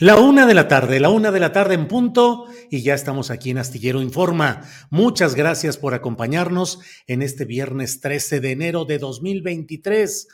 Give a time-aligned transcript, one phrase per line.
[0.00, 3.30] La una de la tarde, la una de la tarde en punto, y ya estamos
[3.30, 4.62] aquí en Astillero Informa.
[4.88, 10.26] Muchas gracias por acompañarnos en este viernes 13 de enero de 2023.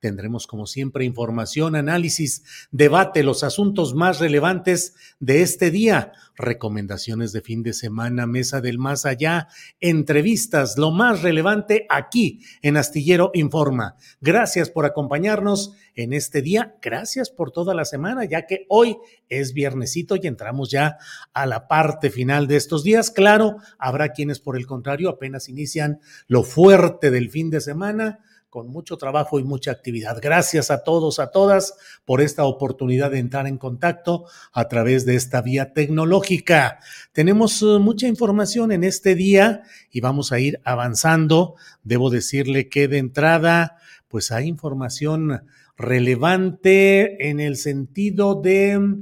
[0.00, 7.42] Tendremos, como siempre, información, análisis, debate, los asuntos más relevantes de este día, recomendaciones de
[7.42, 13.96] fin de semana, mesa del más allá, entrevistas, lo más relevante aquí en Astillero Informa.
[14.22, 16.76] Gracias por acompañarnos en este día.
[16.80, 18.96] Gracias por toda la semana, ya que hoy
[19.28, 20.96] es viernesito y entramos ya
[21.34, 23.10] a la parte final de estos días.
[23.10, 28.68] Claro, habrá quienes, por el contrario, apenas inician lo fuerte del fin de semana con
[28.68, 30.18] mucho trabajo y mucha actividad.
[30.20, 31.74] Gracias a todos, a todas,
[32.04, 36.80] por esta oportunidad de entrar en contacto a través de esta vía tecnológica.
[37.12, 41.54] Tenemos uh, mucha información en este día y vamos a ir avanzando.
[41.84, 43.78] Debo decirle que de entrada,
[44.08, 45.44] pues hay información
[45.76, 48.96] relevante en el sentido de,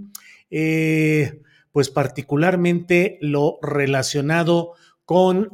[0.50, 1.40] eh,
[1.72, 4.78] pues particularmente lo relacionado con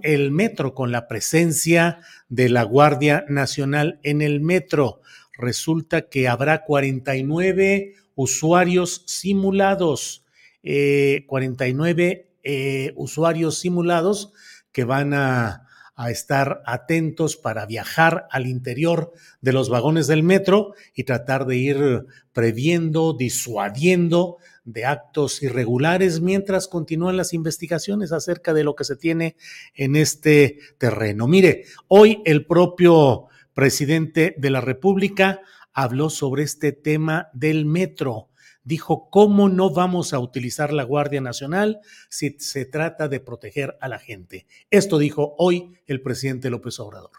[0.02, 5.00] el metro, con la presencia de la Guardia Nacional en el metro.
[5.32, 10.24] Resulta que habrá 49 usuarios simulados,
[10.64, 14.32] eh, 49 eh, usuarios simulados
[14.72, 15.68] que van a
[16.08, 22.06] estar atentos para viajar al interior de los vagones del metro y tratar de ir
[22.32, 29.36] previendo, disuadiendo de actos irregulares mientras continúan las investigaciones acerca de lo que se tiene
[29.74, 31.26] en este terreno.
[31.26, 35.40] Mire, hoy el propio presidente de la República
[35.72, 38.28] habló sobre este tema del metro.
[38.62, 43.88] Dijo, ¿cómo no vamos a utilizar la Guardia Nacional si se trata de proteger a
[43.88, 44.46] la gente?
[44.70, 47.10] Esto dijo hoy el presidente López Obrador.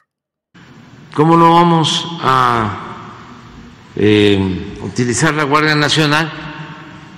[1.14, 3.12] ¿Cómo no vamos a
[3.96, 4.40] eh,
[4.84, 6.55] utilizar la Guardia Nacional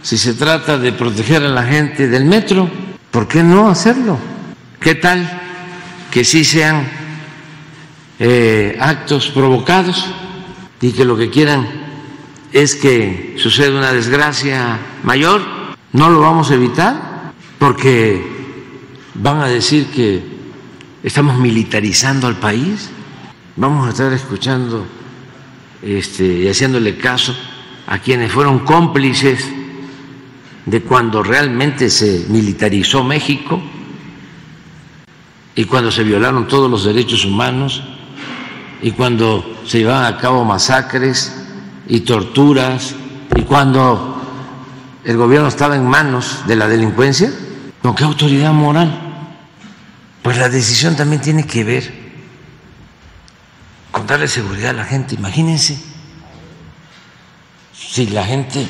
[0.02, 2.69] si se trata de proteger a la gente del metro,
[3.12, 4.18] ¿por qué no hacerlo?
[4.80, 5.28] ¿Qué tal
[6.12, 6.88] que sí sean
[8.19, 10.06] eh, actos provocados
[10.81, 11.68] y que lo que quieran
[12.53, 15.41] es que suceda una desgracia mayor?
[15.94, 17.34] ¿No lo vamos a evitar?
[17.59, 18.22] Porque
[19.16, 20.24] van a decir que
[21.03, 22.90] estamos militarizando al país.
[23.56, 24.85] Vamos a estar escuchando
[25.81, 27.35] este, y haciéndole caso
[27.88, 29.56] a quienes fueron cómplices
[30.67, 33.61] de cuando realmente se militarizó México
[35.55, 37.81] y cuando se violaron todos los derechos humanos
[38.81, 41.34] y cuando se llevaban a cabo masacres
[41.87, 42.96] y torturas
[43.34, 44.22] y cuando
[45.05, 47.31] el gobierno estaba en manos de la delincuencia?
[47.81, 48.91] ¿Con qué autoridad moral?
[50.22, 51.93] Pues la decisión también tiene que ver
[53.90, 55.16] con darle seguridad a la gente.
[55.16, 55.81] Imagínense
[57.73, 58.67] si la gente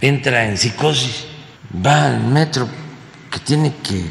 [0.00, 1.31] entra en psicosis
[1.74, 2.68] va al metro
[3.30, 4.04] que tiene que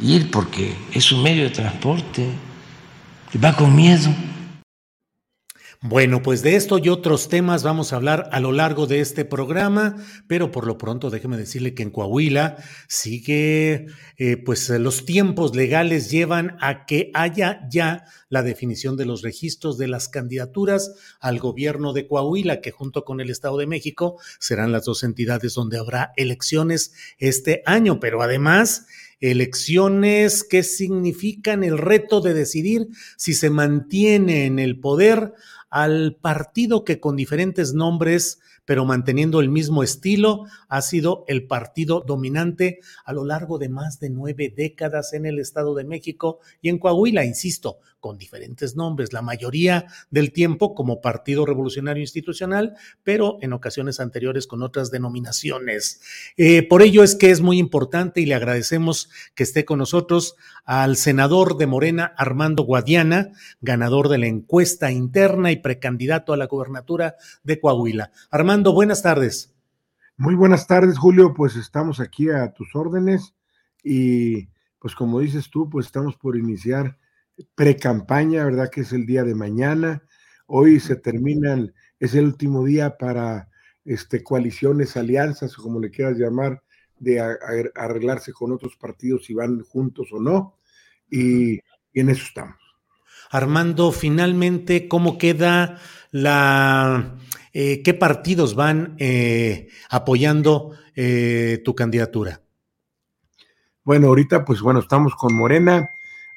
[0.00, 2.28] ir porque es un medio de transporte,
[3.42, 4.10] va con miedo.
[5.88, 9.24] Bueno, pues de esto y otros temas vamos a hablar a lo largo de este
[9.24, 9.94] programa,
[10.26, 12.56] pero por lo pronto déjeme decirle que en Coahuila
[12.88, 13.86] sigue,
[14.16, 19.78] eh, pues los tiempos legales llevan a que haya ya la definición de los registros
[19.78, 24.72] de las candidaturas al gobierno de Coahuila, que junto con el Estado de México serán
[24.72, 28.86] las dos entidades donde habrá elecciones este año, pero además
[29.20, 35.32] elecciones que significan el reto de decidir si se mantiene en el poder
[35.76, 42.04] al partido que con diferentes nombres pero manteniendo el mismo estilo, ha sido el partido
[42.06, 46.68] dominante a lo largo de más de nueve décadas en el Estado de México y
[46.68, 53.38] en Coahuila, insisto, con diferentes nombres, la mayoría del tiempo como Partido Revolucionario Institucional, pero
[53.40, 56.00] en ocasiones anteriores con otras denominaciones.
[56.36, 60.36] Eh, por ello es que es muy importante y le agradecemos que esté con nosotros
[60.64, 66.46] al senador de Morena, Armando Guadiana, ganador de la encuesta interna y precandidato a la
[66.46, 68.12] gubernatura de Coahuila.
[68.30, 69.54] Armando, buenas tardes.
[70.16, 71.34] Muy buenas tardes, Julio.
[71.34, 73.34] Pues estamos aquí a tus órdenes
[73.82, 74.48] y
[74.78, 76.98] pues como dices tú, pues estamos por iniciar
[77.54, 78.70] pre-campaña, ¿verdad?
[78.70, 80.02] Que es el día de mañana.
[80.46, 83.48] Hoy se terminan, es el último día para
[83.84, 86.62] este, coaliciones, alianzas, o como le quieras llamar,
[86.98, 87.20] de
[87.74, 90.58] arreglarse con otros partidos si van juntos o no.
[91.10, 91.60] Y,
[91.92, 92.56] en eso estamos.
[93.30, 95.78] Armando, finalmente, ¿cómo queda
[96.10, 97.16] la...
[97.58, 102.42] Eh, ¿Qué partidos van eh, apoyando eh, tu candidatura?
[103.82, 105.88] Bueno, ahorita, pues bueno, estamos con Morena,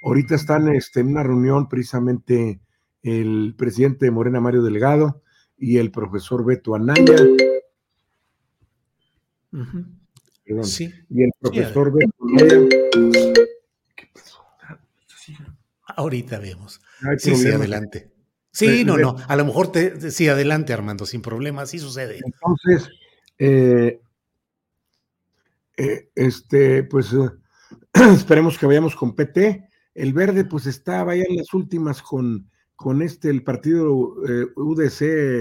[0.01, 2.61] Ahorita están este, en una reunión precisamente
[3.03, 5.21] el presidente de Morena, Mario Delgado,
[5.57, 7.17] y el profesor Beto Anaya.
[10.63, 10.89] sí.
[11.09, 12.61] Y el profesor Beto Anaya.
[13.93, 14.41] ¿Qué pasó?
[15.83, 16.79] Ahorita vemos.
[17.17, 18.09] sí, sí, adelante.
[18.51, 19.15] Sí, no, no.
[19.27, 22.19] A lo mejor te, sí, adelante, Armando, sin problema, así sucede.
[22.25, 22.89] Entonces,
[23.37, 24.01] eh,
[25.77, 27.15] eh, este, pues
[27.93, 29.69] esperemos que vayamos con PT
[29.99, 34.99] el verde pues estaba ya en las últimas con, con este, el partido eh, UDC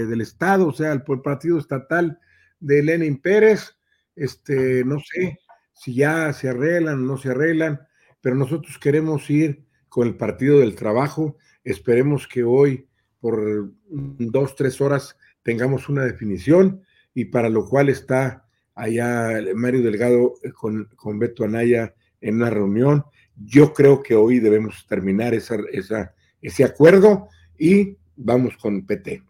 [0.09, 2.19] del Estado, o sea, el, partido estatal
[2.59, 3.77] de Lenin Pérez,
[4.17, 5.39] este, no sé
[5.73, 7.79] si ya se arreglan o no se arreglan,
[8.19, 12.88] pero nosotros queremos ir con el Partido del Trabajo, esperemos que hoy
[13.19, 16.81] por dos, tres horas tengamos una definición
[17.13, 18.45] y para lo cual está
[18.75, 23.03] allá Mario Delgado eh, con, con Beto Anaya en una reunión
[23.45, 25.57] yo creo que hoy debemos terminar esa,
[26.41, 29.23] ese acuerdo y vamos con PT.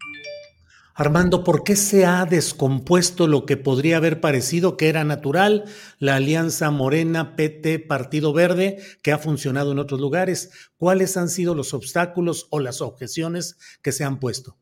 [0.99, 5.63] Armando, ¿por qué se ha descompuesto lo que podría haber parecido que era natural,
[5.97, 10.51] la alianza Morena, PT, Partido Verde, que ha funcionado en otros lugares?
[10.75, 14.57] ¿Cuáles han sido los obstáculos o las objeciones que se han puesto?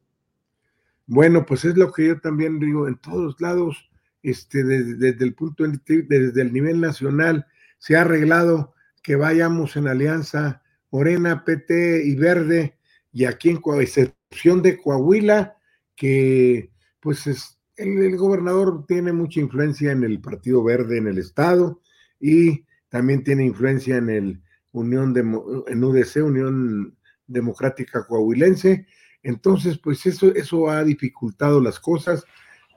[1.07, 3.89] Bueno, pues es lo que yo también digo, en todos lados,
[4.21, 7.47] este, desde, el punto, desde el nivel nacional,
[7.79, 10.61] se ha arreglado que vayamos en alianza
[10.91, 12.77] Morena, PT y Verde,
[13.11, 15.56] y aquí en excepción de Coahuila,
[15.97, 16.71] que
[17.01, 21.81] pues es, el, gobernador tiene mucha influencia en el Partido Verde en el estado
[22.19, 24.41] y también tiene influencia en el
[24.71, 26.95] Unión de, en UDC, Unión
[27.25, 28.85] Democrática Coahuilense.
[29.23, 32.23] Entonces, pues eso, eso ha dificultado las cosas.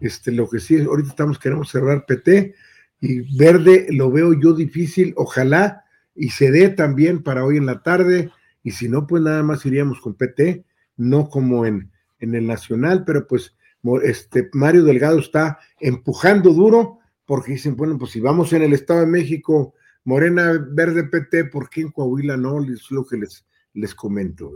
[0.00, 2.55] Este, lo que sí, ahorita estamos queremos cerrar PT
[3.00, 5.12] y Verde lo veo yo difícil.
[5.16, 5.84] Ojalá
[6.14, 8.30] y se dé también para hoy en la tarde,
[8.62, 10.64] y si no, pues nada más iríamos con PT,
[10.97, 11.90] no como en,
[12.21, 13.55] en el Nacional, pero pues
[14.03, 19.00] este, Mario Delgado está empujando duro, porque dicen, bueno, pues si vamos en el Estado
[19.00, 19.75] de México,
[20.05, 22.62] Morena Verde PT, ¿por qué en Coahuila no?
[22.65, 24.53] Es lo que les, les comento.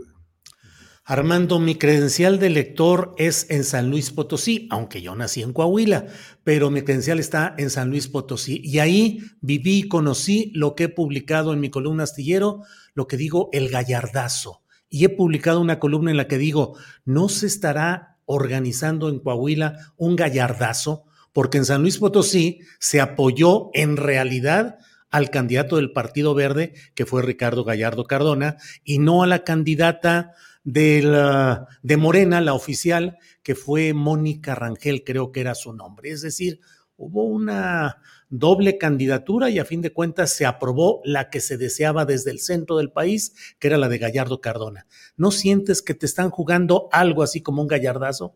[1.07, 6.07] Armando, mi credencial de lector es en San Luis Potosí, aunque yo nací en Coahuila,
[6.43, 8.59] pero mi credencial está en San Luis Potosí.
[8.63, 12.63] Y ahí viví y conocí lo que he publicado en mi columna astillero,
[12.95, 14.63] lo que digo el gallardazo.
[14.95, 19.91] Y he publicado una columna en la que digo, no se estará organizando en Coahuila
[19.97, 24.77] un gallardazo, porque en San Luis Potosí se apoyó en realidad
[25.11, 30.31] al candidato del Partido Verde, que fue Ricardo Gallardo Cardona, y no a la candidata
[30.63, 36.11] de, la, de Morena, la oficial, que fue Mónica Rangel, creo que era su nombre.
[36.11, 36.61] Es decir,
[36.95, 37.97] hubo una
[38.39, 42.39] doble candidatura y a fin de cuentas se aprobó la que se deseaba desde el
[42.39, 44.87] centro del país, que era la de Gallardo Cardona.
[45.17, 48.35] ¿No sientes que te están jugando algo así como un gallardazo?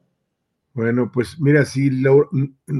[0.74, 2.30] Bueno, pues mira, sí, lo,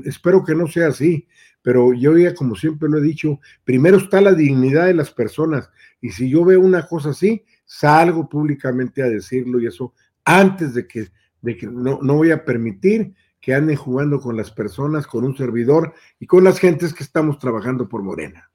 [0.06, 1.28] espero que no sea así,
[1.62, 5.70] pero yo ya como siempre lo he dicho, primero está la dignidad de las personas
[6.00, 10.88] y si yo veo una cosa así, salgo públicamente a decirlo y eso antes de
[10.88, 11.08] que
[11.42, 13.14] de que no, no voy a permitir
[13.50, 17.40] que anden jugando con las personas, con un servidor y con las gentes que estamos
[17.40, 18.52] trabajando por Morena.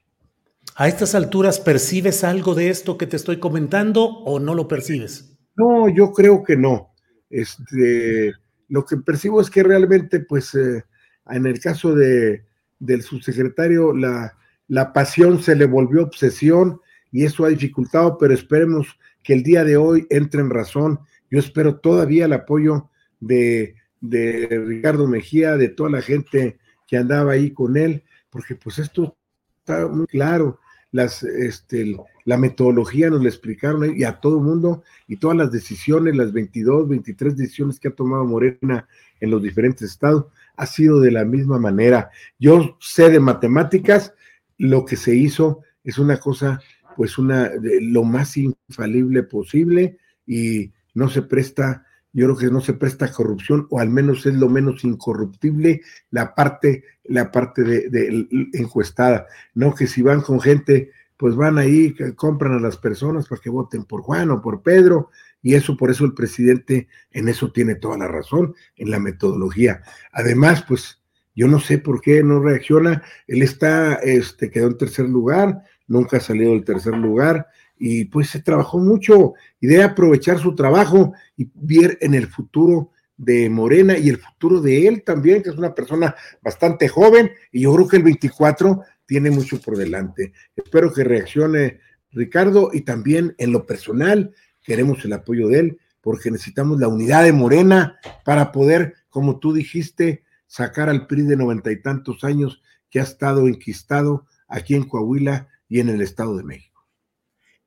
[0.76, 5.36] ¿A estas alturas percibes algo de esto que te estoy comentando o no lo percibes?
[5.56, 6.94] No, yo creo que no.
[7.28, 8.34] Este,
[8.68, 10.84] lo que percibo es que realmente, pues, eh,
[11.28, 12.44] en el caso de,
[12.78, 18.96] del subsecretario, la, la pasión se le volvió obsesión y eso ha dificultado, pero esperemos
[19.24, 21.00] que el día de hoy entre en razón.
[21.32, 27.32] Yo espero todavía el apoyo de, de Ricardo Mejía, de toda la gente que andaba
[27.32, 29.16] ahí con él, porque pues esto
[29.60, 30.60] está muy claro.
[30.92, 35.50] Las, este, la metodología nos la explicaron y a todo el mundo y todas las
[35.50, 38.86] decisiones, las 22, 23 decisiones que ha tomado Morena
[39.20, 42.10] en los diferentes estados, ha sido de la misma manera.
[42.38, 44.14] Yo sé de matemáticas,
[44.58, 46.60] lo que se hizo es una cosa,
[46.96, 49.96] pues una, de lo más infalible posible
[50.26, 54.34] y no se presta yo creo que no se presta corrupción, o al menos es
[54.34, 59.26] lo menos incorruptible la parte, la parte de, encuestada.
[59.52, 63.50] No que si van con gente, pues van ahí, compran a las personas para que
[63.50, 65.10] voten por Juan o por Pedro,
[65.42, 69.82] y eso por eso el presidente en eso tiene toda la razón, en la metodología.
[70.12, 71.02] Además, pues
[71.34, 76.18] yo no sé por qué no reacciona, él está, este, quedó en tercer lugar, nunca
[76.18, 81.12] ha salido del tercer lugar, y pues se trabajó mucho y debe aprovechar su trabajo
[81.36, 85.56] y ver en el futuro de Morena y el futuro de él también, que es
[85.56, 90.32] una persona bastante joven y yo creo que el 24 tiene mucho por delante.
[90.56, 96.30] Espero que reaccione Ricardo y también en lo personal queremos el apoyo de él porque
[96.30, 101.72] necesitamos la unidad de Morena para poder, como tú dijiste, sacar al PRI de noventa
[101.72, 106.44] y tantos años que ha estado enquistado aquí en Coahuila y en el Estado de
[106.44, 106.73] México.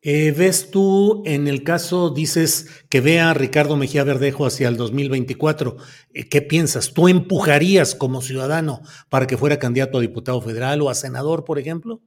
[0.10, 4.78] Eh, ¿Ves tú en el caso, dices que vea a Ricardo Mejía Verdejo hacia el
[4.78, 5.76] 2024?
[6.14, 6.94] Eh, ¿Qué piensas?
[6.94, 11.60] ¿Tú empujarías como ciudadano para que fuera candidato a diputado federal o a senador, por
[11.60, 12.02] ejemplo?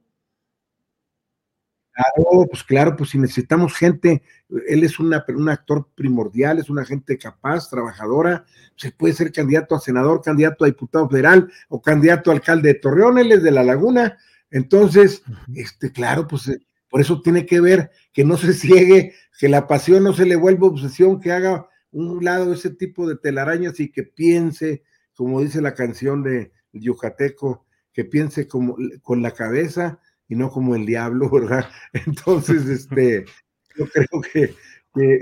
[1.91, 4.23] Claro, pues claro, pues si necesitamos gente,
[4.67, 8.45] él es una, un actor primordial, es una gente capaz, trabajadora,
[8.77, 12.79] se puede ser candidato a senador, candidato a diputado federal o candidato a alcalde de
[12.79, 14.17] Torreón, él es de La Laguna,
[14.49, 15.21] entonces,
[15.53, 16.49] este, claro, pues
[16.91, 20.35] por eso tiene que ver que no se ciegue, que la pasión no se le
[20.35, 24.83] vuelva obsesión, que haga un lado ese tipo de telarañas y que piense,
[25.15, 30.75] como dice la canción de Yucateco, que piense como con la cabeza y no como
[30.75, 31.65] el diablo, ¿verdad?
[31.93, 33.25] Entonces, este,
[33.77, 34.55] yo creo que,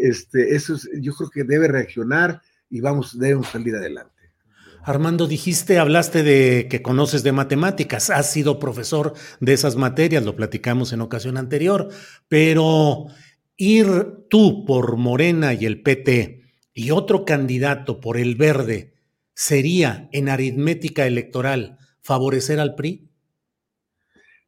[0.01, 4.18] este, eso es, yo creo que debe reaccionar y vamos, debemos salir adelante.
[4.89, 10.35] Armando, dijiste, hablaste de que conoces de matemáticas, has sido profesor de esas materias, lo
[10.35, 11.89] platicamos en ocasión anterior,
[12.27, 13.05] pero
[13.55, 16.41] ir tú por Morena y el PT
[16.73, 18.95] y otro candidato por el Verde,
[19.35, 23.11] ¿sería en aritmética electoral favorecer al PRI?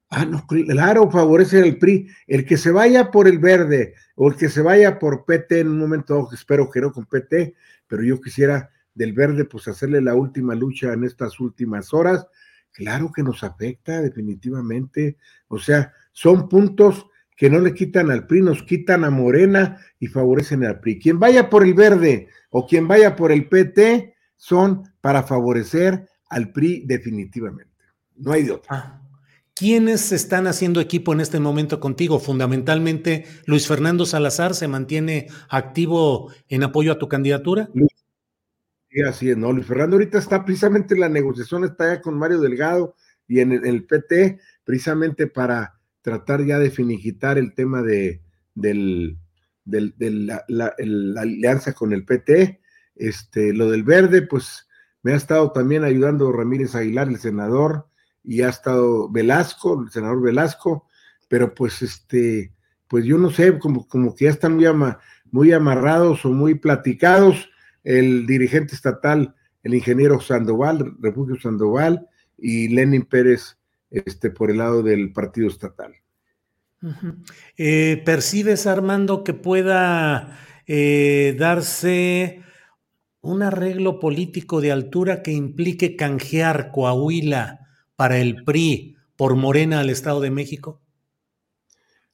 [0.10, 2.08] Ah, no, claro, favorecer al PRI.
[2.26, 5.68] El que se vaya por el verde o el que se vaya por PT en
[5.68, 7.54] un momento, espero que no con PT,
[7.88, 12.28] pero yo quisiera del verde, pues hacerle la última lucha en estas últimas horas,
[12.72, 15.18] claro que nos afecta definitivamente.
[15.48, 17.06] O sea, son puntos
[17.36, 21.00] que no le quitan al PRI, nos quitan a Morena y favorecen al PRI.
[21.00, 26.52] Quien vaya por el verde o quien vaya por el PT son para favorecer al
[26.52, 27.72] PRI definitivamente.
[28.16, 28.70] No hay de otra.
[28.70, 29.02] Ah.
[29.54, 32.20] ¿Quiénes están haciendo equipo en este momento contigo?
[32.20, 37.70] Fundamentalmente, Luis Fernando Salazar se mantiene activo en apoyo a tu candidatura.
[38.92, 39.54] Sí, así es, ¿no?
[39.54, 42.96] Luis Fernando ahorita está precisamente en la negociación, está ya con Mario Delgado
[43.26, 48.22] y en el, PT, precisamente para tratar ya de finiquitar el tema de,
[48.54, 49.18] del,
[49.64, 50.76] la,
[51.18, 52.60] alianza con el PT.
[52.96, 54.68] Este, lo del verde, pues
[55.04, 57.88] me ha estado también ayudando Ramírez Aguilar, el senador,
[58.26, 60.90] y ha estado Velasco, el senador Velasco,
[61.30, 62.54] pero pues este,
[62.90, 64.66] pues yo no sé, como, como que ya están muy,
[65.32, 67.48] muy amarrados o muy platicados
[67.84, 72.08] el dirigente estatal, el ingeniero Sandoval, Refugio Sandoval,
[72.38, 73.58] y Lenin Pérez
[73.90, 75.94] este, por el lado del partido estatal.
[77.58, 82.42] Eh, ¿Percibes, Armando, que pueda eh, darse
[83.22, 89.92] un arreglo político de altura que implique canjear Coahuila para el PRI por Morena al
[89.92, 90.82] Estado de México?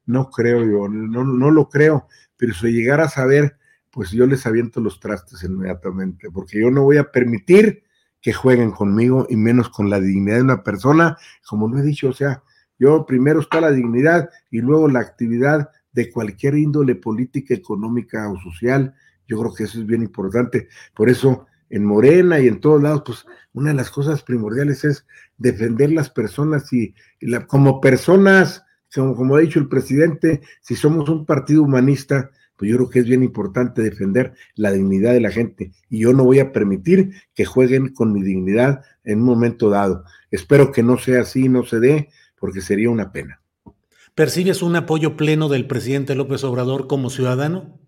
[0.06, 3.57] No creo yo, no, no lo creo, pero si llegara a saber
[3.98, 7.82] pues yo les aviento los trastes inmediatamente, porque yo no voy a permitir
[8.22, 12.10] que jueguen conmigo y menos con la dignidad de una persona, como lo he dicho,
[12.10, 12.44] o sea,
[12.78, 18.40] yo primero está la dignidad y luego la actividad de cualquier índole política, económica o
[18.40, 18.94] social
[19.28, 20.68] Yo creo que eso es bien importante.
[20.94, 25.08] Por eso en Morena y en todos lados, pues una de las cosas primordiales es
[25.40, 26.94] defender las personas y,
[27.48, 28.64] como personas,
[28.94, 33.06] como ha dicho el presidente, si somos un partido humanista, pues yo creo que es
[33.06, 37.46] bien importante defender la dignidad de la gente y yo no voy a permitir que
[37.46, 40.04] jueguen con mi dignidad en un momento dado.
[40.32, 42.10] Espero que no sea así, no se dé,
[42.40, 43.42] porque sería una pena.
[44.16, 47.80] ¿Percibes un apoyo pleno del presidente López Obrador como ciudadano?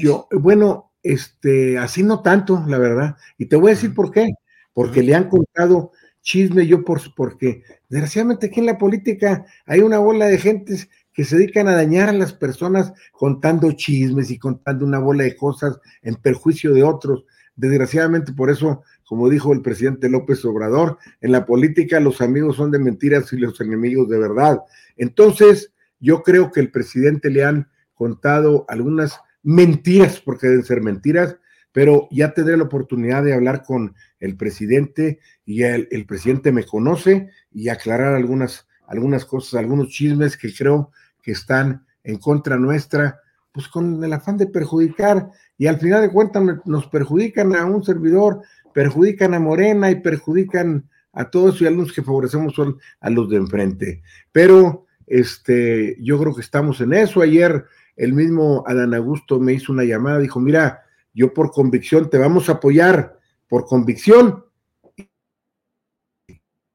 [0.00, 3.16] Yo, bueno, este, así no tanto, la verdad.
[3.36, 4.30] Y te voy a decir por qué.
[4.72, 5.92] Porque le han contado
[6.26, 11.24] chisme yo por porque desgraciadamente aquí en la política hay una bola de gentes que
[11.24, 15.80] se dedican a dañar a las personas contando chismes y contando una bola de cosas
[16.02, 17.24] en perjuicio de otros.
[17.56, 22.70] Desgraciadamente por eso, como dijo el presidente López Obrador, en la política los amigos son
[22.70, 24.60] de mentiras y los enemigos de verdad.
[24.98, 31.38] Entonces, yo creo que el presidente le han contado algunas mentiras, porque deben ser mentiras,
[31.72, 37.30] pero ya tendré la oportunidad de hablar con el presidente y el, presidente me conoce
[37.50, 40.90] y aclarar algunas, algunas cosas, algunos chismes que creo
[41.26, 45.28] que están en contra nuestra, pues con el afán de perjudicar
[45.58, 48.42] y al final de cuentas nos perjudican a un servidor,
[48.72, 53.28] perjudican a Morena y perjudican a todos y a los que favorecemos son a los
[53.28, 54.02] de enfrente.
[54.30, 57.22] Pero este, yo creo que estamos en eso.
[57.22, 57.64] Ayer
[57.96, 62.48] el mismo Adán Augusto me hizo una llamada, dijo, mira, yo por convicción te vamos
[62.48, 63.18] a apoyar,
[63.48, 64.44] por convicción,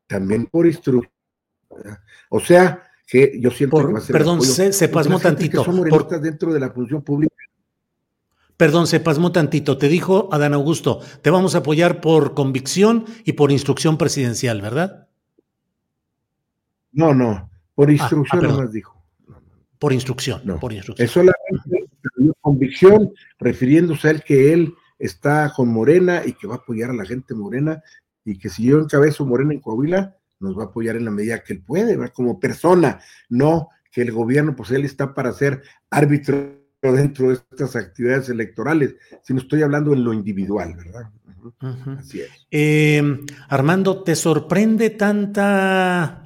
[0.08, 1.10] también por instrucción.
[2.30, 5.66] O sea, que yo siento que va a ser Perdón, se, se, pasmó tantito.
[5.66, 7.36] por, dentro de la función pública.
[8.56, 9.78] Perdón, se pasmó tantito.
[9.78, 15.10] Te dijo Adán Augusto, te vamos a apoyar por convicción y por instrucción presidencial, ¿verdad?
[16.94, 18.96] No, no, por ah, instrucción ah, nomás dijo.
[19.78, 20.58] Por instrucción, no.
[20.58, 21.06] por instrucción.
[21.06, 21.36] Es solamente
[22.40, 26.94] convicción, refiriéndose a él que él está con Morena y que va a apoyar a
[26.94, 27.84] la gente morena
[28.24, 31.44] y que si yo encabezo Morena en Coahuila, nos va a apoyar en la medida
[31.44, 32.14] que él puede, ¿verdad?
[32.14, 37.76] como persona, no que el gobierno, pues él está para ser árbitro dentro de estas
[37.76, 41.12] actividades electorales, sino estoy hablando en lo individual, ¿verdad?
[42.00, 42.30] Así es.
[42.50, 46.24] Em, Armando, ¿te sorprende tanta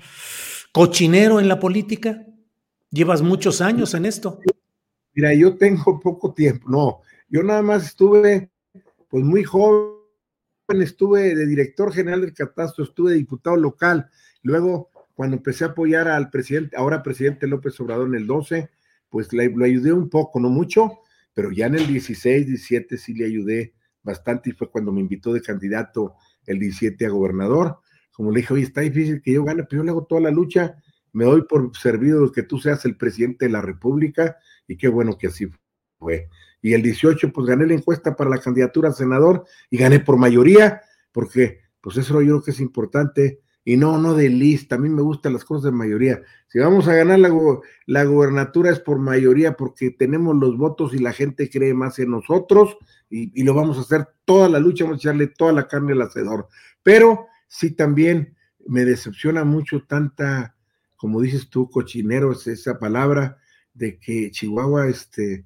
[0.71, 2.25] cochinero en la política?
[2.91, 4.39] Llevas muchos años en esto.
[5.13, 8.49] Mira, yo tengo poco tiempo, no, yo nada más estuve,
[9.09, 9.94] pues muy joven,
[10.67, 14.09] estuve de director general del catastro, estuve de diputado local,
[14.41, 18.69] luego cuando empecé a apoyar al presidente, ahora presidente López Obrador en el 12,
[19.09, 20.99] pues le, lo ayudé un poco, no mucho,
[21.33, 23.73] pero ya en el 16, 17 sí le ayudé
[24.03, 27.79] bastante y fue cuando me invitó de candidato el 17 a gobernador.
[28.11, 30.31] Como le dije, oye, está difícil que yo gane, pero yo le hago toda la
[30.31, 30.75] lucha
[31.15, 35.17] me doy por servido que tú seas el presidente de la República y qué bueno
[35.17, 35.47] que así
[35.97, 36.27] fue.
[36.65, 40.17] Y el 18, pues gané la encuesta para la candidatura a senador y gané por
[40.17, 43.41] mayoría, porque pues eso yo creo que es importante.
[43.63, 46.23] Y no, no de lista, a mí me gustan las cosas de mayoría.
[46.47, 47.29] Si vamos a ganar la,
[47.85, 52.09] la gobernatura es por mayoría, porque tenemos los votos y la gente cree más en
[52.09, 52.79] nosotros
[53.11, 55.91] y, y lo vamos a hacer toda la lucha, vamos a echarle toda la carne
[55.91, 56.47] al hacedor.
[56.81, 60.55] Pero sí también me decepciona mucho tanta
[60.95, 63.37] como dices tú, cochinero es esa palabra
[63.75, 65.45] de que Chihuahua, este,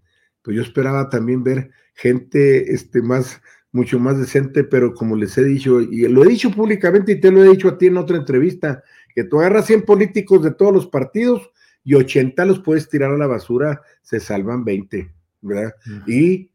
[0.49, 3.39] pues yo esperaba también ver gente, este, más,
[3.71, 7.29] mucho más decente, pero como les he dicho, y lo he dicho públicamente y te
[7.29, 8.83] lo he dicho a ti en otra entrevista,
[9.13, 11.51] que tú agarras 100 políticos de todos los partidos
[11.83, 15.75] y 80 los puedes tirar a la basura, se salvan 20, ¿verdad?
[16.07, 16.49] Y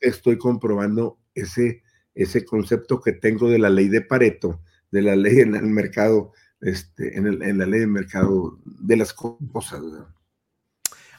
[0.00, 1.84] estoy comprobando ese,
[2.16, 6.32] ese concepto que tengo de la ley de Pareto, de la ley en el mercado
[6.60, 9.80] este, en, la ley de mercado de las cosas.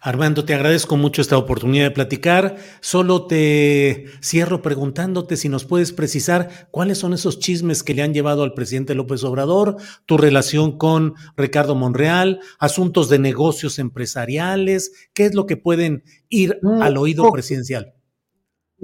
[0.01, 2.57] Armando, te agradezco mucho esta oportunidad de platicar.
[2.79, 8.13] Solo te cierro preguntándote si nos puedes precisar cuáles son esos chismes que le han
[8.13, 15.25] llevado al presidente López Obrador, tu relación con Ricardo Monreal, asuntos de negocios empresariales, qué
[15.25, 17.93] es lo que pueden ir al oído presidencial.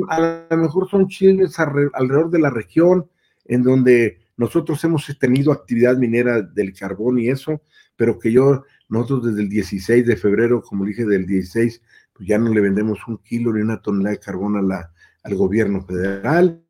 [0.10, 3.10] A lo mejor son chismes alrededor de la región
[3.46, 7.62] en donde nosotros hemos tenido actividad minera del carbón y eso,
[7.96, 11.82] pero que yo, nosotros desde el 16 de febrero, como dije, del 16,
[12.14, 14.94] pues ya no le vendemos un kilo ni una tonelada de carbón a la,
[15.24, 16.64] al gobierno federal,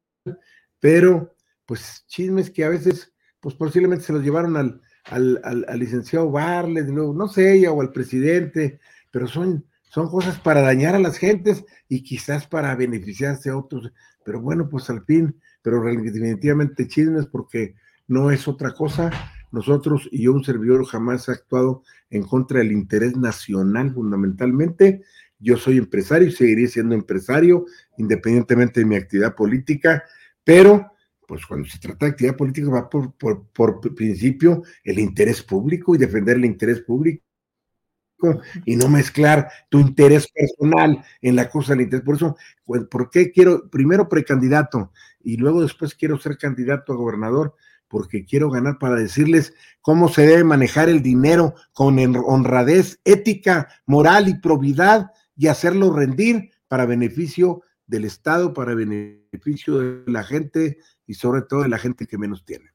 [0.80, 6.32] pero pues chismes que a veces, pues posiblemente se los llevaron al, al, al, licenciado
[6.32, 8.80] Barles, no, no sé, ella o al presidente,
[9.12, 13.92] pero son, son cosas para dañar a las gentes y quizás para beneficiarse a otros,
[14.24, 17.74] pero bueno, pues al fin pero definitivamente chismes porque
[18.08, 19.10] no es otra cosa.
[19.56, 25.02] Nosotros y yo, un servidor, jamás ha actuado en contra del interés nacional fundamentalmente.
[25.40, 27.66] Yo soy empresario y seguiré siendo empresario
[27.98, 30.04] independientemente de mi actividad política,
[30.44, 30.92] pero
[31.26, 35.96] pues cuando se trata de actividad política va por, por, por principio el interés público
[35.96, 37.24] y defender el interés público
[38.66, 42.04] y no mezclar tu interés personal en la cosa del interés.
[42.04, 44.92] Por eso, pues, ¿por qué quiero primero precandidato
[45.24, 47.56] y luego después quiero ser candidato a gobernador?
[47.96, 54.28] Porque quiero ganar para decirles cómo se debe manejar el dinero con honradez, ética, moral
[54.28, 60.78] y probidad y hacerlo rendir para beneficio del Estado, para beneficio de la gente
[61.08, 62.72] y sobre todo de la gente que menos tiene.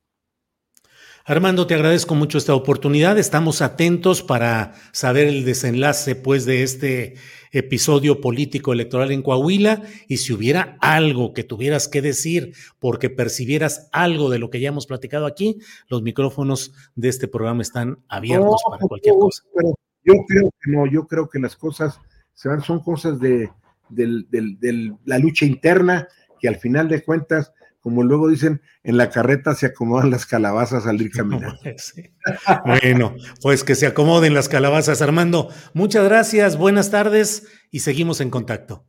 [1.27, 3.19] Armando, te agradezco mucho esta oportunidad.
[3.19, 7.17] Estamos atentos para saber el desenlace pues de este
[7.51, 13.89] episodio político electoral en Coahuila y si hubiera algo que tuvieras que decir porque percibieras
[13.93, 15.59] algo de lo que ya hemos platicado aquí,
[15.89, 19.43] los micrófonos de este programa están abiertos para cualquier cosa.
[19.55, 22.01] Pero yo creo que no, yo creo que las cosas
[22.35, 23.51] se van, son cosas de,
[23.89, 26.09] de la lucha interna
[26.41, 30.87] que al final de cuentas como luego dicen, en la carreta se acomodan las calabazas
[30.87, 31.59] al ir caminando.
[32.67, 35.01] bueno, pues que se acomoden las calabazas.
[35.01, 38.85] Armando, muchas gracias, buenas tardes y seguimos en contacto.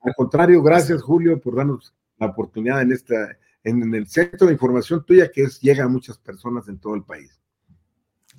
[0.00, 5.04] Al contrario, gracias Julio por darnos la oportunidad en esta, en el centro de información
[5.06, 7.38] tuya que es, llega a muchas personas en todo el país.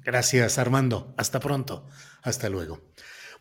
[0.04, 1.14] Gracias, Armando.
[1.18, 1.88] Hasta pronto.
[2.22, 2.82] Hasta luego.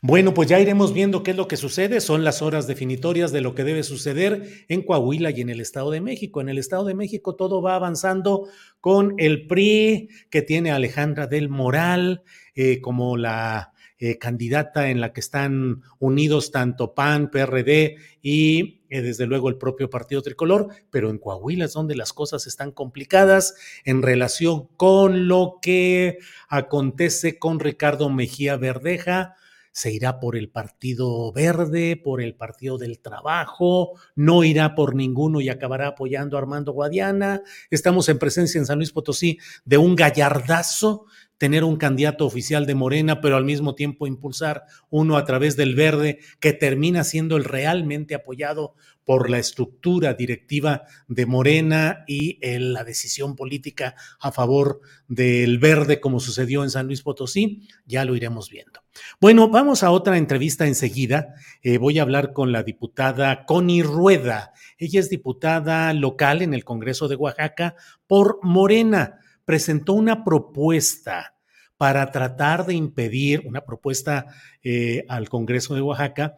[0.04, 2.00] Bueno, pues ya iremos viendo qué es lo que sucede.
[2.00, 5.92] Son las horas definitorias de lo que debe suceder en Coahuila y en el Estado
[5.92, 6.40] de México.
[6.40, 8.48] En el Estado de México todo va avanzando
[8.80, 12.24] con el PRI, que tiene Alejandra del Moral
[12.56, 19.02] eh, como la eh, candidata en la que están unidos tanto PAN, PRD y eh,
[19.02, 23.54] desde luego el propio Partido Tricolor, pero en Coahuila es donde las cosas están complicadas
[23.84, 29.36] en relación con lo que acontece con Ricardo Mejía Verdeja
[29.72, 35.40] se irá por el Partido Verde, por el Partido del Trabajo, no irá por ninguno
[35.40, 37.42] y acabará apoyando a Armando Guadiana.
[37.70, 41.06] Estamos en presencia en San Luis Potosí de un gallardazo
[41.42, 45.74] tener un candidato oficial de Morena, pero al mismo tiempo impulsar uno a través del
[45.74, 52.84] verde que termina siendo el realmente apoyado por la estructura directiva de Morena y la
[52.84, 58.48] decisión política a favor del verde, como sucedió en San Luis Potosí, ya lo iremos
[58.48, 58.84] viendo.
[59.20, 61.34] Bueno, vamos a otra entrevista enseguida.
[61.60, 64.52] Eh, voy a hablar con la diputada Connie Rueda.
[64.78, 67.74] Ella es diputada local en el Congreso de Oaxaca
[68.06, 71.31] por Morena presentó una propuesta
[71.82, 74.26] para tratar de impedir, una propuesta
[74.62, 76.36] eh, al Congreso de Oaxaca,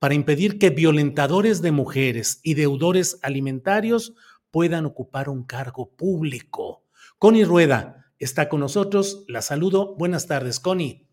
[0.00, 4.16] para impedir que violentadores de mujeres y deudores alimentarios
[4.50, 6.82] puedan ocupar un cargo público.
[7.20, 9.94] Connie Rueda está con nosotros, la saludo.
[9.94, 11.06] Buenas tardes, Connie.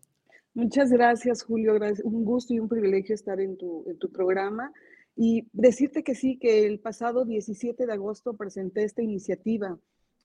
[0.54, 1.78] Muchas gracias, Julio.
[2.02, 4.72] Un gusto y un privilegio estar en tu, programa
[5.14, 9.78] y decirte que sí, que el pasado 17 de agosto presenté esta iniciativa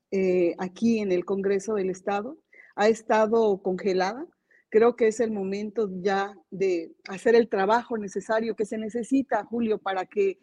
[0.10, 2.40] eh, aquí en el Congreso del Estado.
[2.76, 4.26] Ha estado congelada.
[4.70, 9.78] Creo que es el momento ya de hacer el trabajo necesario que se necesita, Julio,
[9.78, 10.40] para que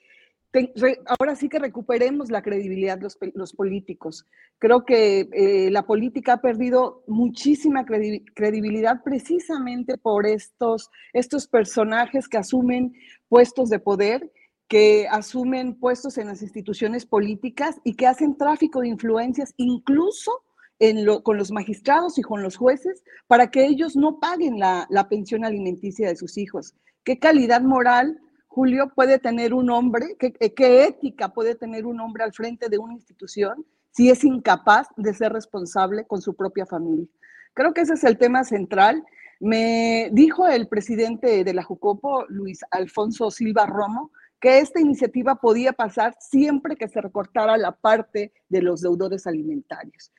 [1.07, 4.27] ahora sí que recuperemos la credibilidad los, los políticos.
[4.59, 12.39] Creo que eh, la política ha perdido muchísima credibilidad precisamente por estos, estos personajes que
[12.39, 12.93] asumen
[13.29, 14.31] puestos de poder
[14.71, 20.45] que asumen puestos en las instituciones políticas y que hacen tráfico de influencias incluso
[20.81, 25.07] en lo, con los magistrados y con los jueces para que ellos no paguen la,
[25.09, 26.75] pensión alimenticia de sus hijos.
[27.05, 30.17] ¿Qué calidad moral, Julio, puede tener un hombre?
[30.19, 34.89] ¿Qué, ¿Qué ética puede tener un hombre al frente de una institución si es incapaz
[34.97, 37.07] de ser responsable con su propia familia?
[37.53, 39.05] Creo que ese es el tema central.
[39.39, 45.73] Me dijo el presidente de la Jucopo, Luis Alfonso Silva Romo, que esta iniciativa podía
[45.75, 50.13] pasar siempre que se recortara la parte de los deudores alimentarios.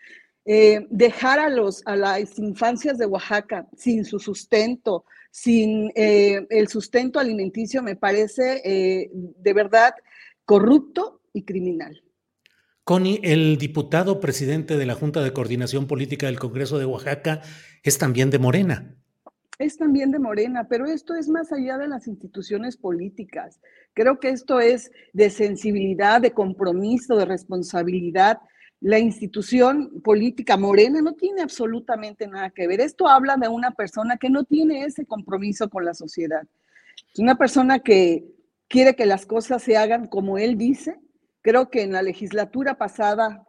[0.46, 6.68] Eh, dejar a, los, a las infancias de Oaxaca sin su sustento, sin eh, el
[6.68, 9.94] sustento alimenticio, me parece eh, de verdad
[10.46, 12.04] corrupto y criminal.
[12.84, 17.42] Connie, el diputado presidente de la Junta de Coordinación Política del Congreso de Oaxaca
[17.84, 18.98] es también de Morena
[19.62, 23.62] es también de Morena, pero esto es más allá de las instituciones políticas.
[23.94, 28.40] Creo que esto es de sensibilidad, de compromiso, de responsabilidad.
[28.82, 32.82] La institución política morena no tiene absolutamente nada que ver.
[32.82, 36.42] Esto habla de una persona que no tiene ese compromiso con la sociedad.
[37.14, 38.26] Es una persona que
[38.68, 41.00] quiere que las cosas se hagan como él dice.
[41.42, 43.46] Creo que en la legislatura pasada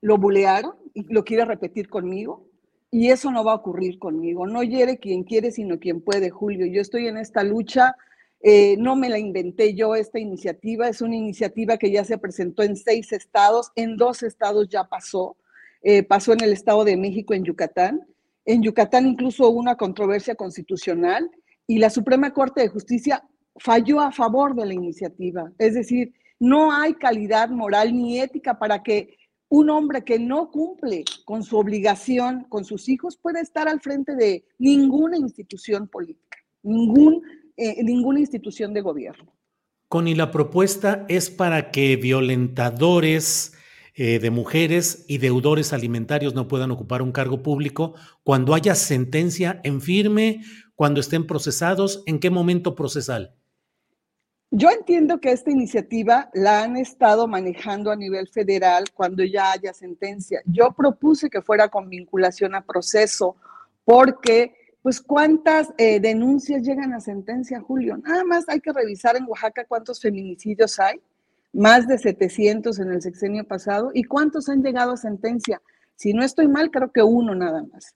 [0.00, 2.46] lo bulearon y lo quiere repetir conmigo
[2.90, 4.46] y eso no va a ocurrir conmigo.
[4.46, 6.66] No hiere quien quiere, sino quien puede, Julio.
[6.66, 7.96] Yo estoy en esta lucha,
[8.42, 12.62] eh, no me la inventé yo esta iniciativa, es una iniciativa que ya se presentó
[12.62, 15.36] en seis estados, en dos estados ya pasó,
[15.82, 18.06] eh, pasó en el Estado de México, en Yucatán.
[18.44, 21.30] En Yucatán incluso hubo una controversia constitucional
[21.66, 23.22] y la Suprema Corte de Justicia
[23.56, 25.52] falló a favor de la iniciativa.
[25.58, 29.18] Es decir, no hay calidad moral ni ética para que
[29.50, 34.14] un hombre que no cumple con su obligación con sus hijos pueda estar al frente
[34.14, 37.22] de ninguna institución política, ningún,
[37.60, 39.32] eh, ninguna institución de gobierno.
[39.88, 43.54] Connie, la propuesta es para que violentadores
[43.94, 49.60] eh, de mujeres y deudores alimentarios no puedan ocupar un cargo público cuando haya sentencia
[49.62, 50.42] en firme,
[50.74, 53.34] cuando estén procesados, ¿en qué momento procesal?
[54.52, 59.72] Yo entiendo que esta iniciativa la han estado manejando a nivel federal cuando ya haya
[59.72, 60.40] sentencia.
[60.44, 63.36] Yo propuse que fuera con vinculación a proceso
[63.84, 67.98] porque, pues, ¿cuántas eh, denuncias llegan a sentencia, Julio?
[67.98, 71.00] Nada más hay que revisar en Oaxaca cuántos feminicidios hay,
[71.52, 75.60] más de 700 en el sexenio pasado, y cuántos han llegado a sentencia.
[75.96, 77.94] Si no estoy mal, creo que uno nada más.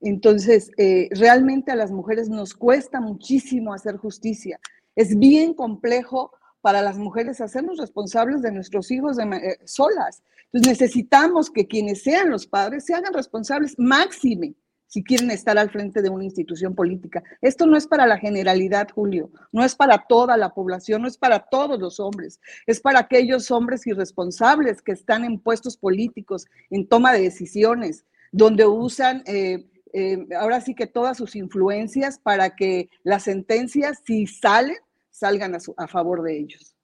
[0.00, 4.60] Entonces, eh, realmente a las mujeres nos cuesta muchísimo hacer justicia.
[4.94, 10.22] Es bien complejo para las mujeres hacernos responsables de nuestros hijos eh, solas.
[10.44, 14.54] Entonces necesitamos que quienes sean los padres se hagan responsables máxime
[14.90, 17.22] si quieren estar al frente de una institución política.
[17.40, 21.16] Esto no es para la generalidad, Julio, no es para toda la población, no es
[21.16, 26.88] para todos los hombres, es para aquellos hombres irresponsables que están en puestos políticos, en
[26.88, 32.90] toma de decisiones, donde usan eh, eh, ahora sí que todas sus influencias para que
[33.04, 34.76] las sentencias, si salen,
[35.10, 36.74] salgan a, favor de ellos.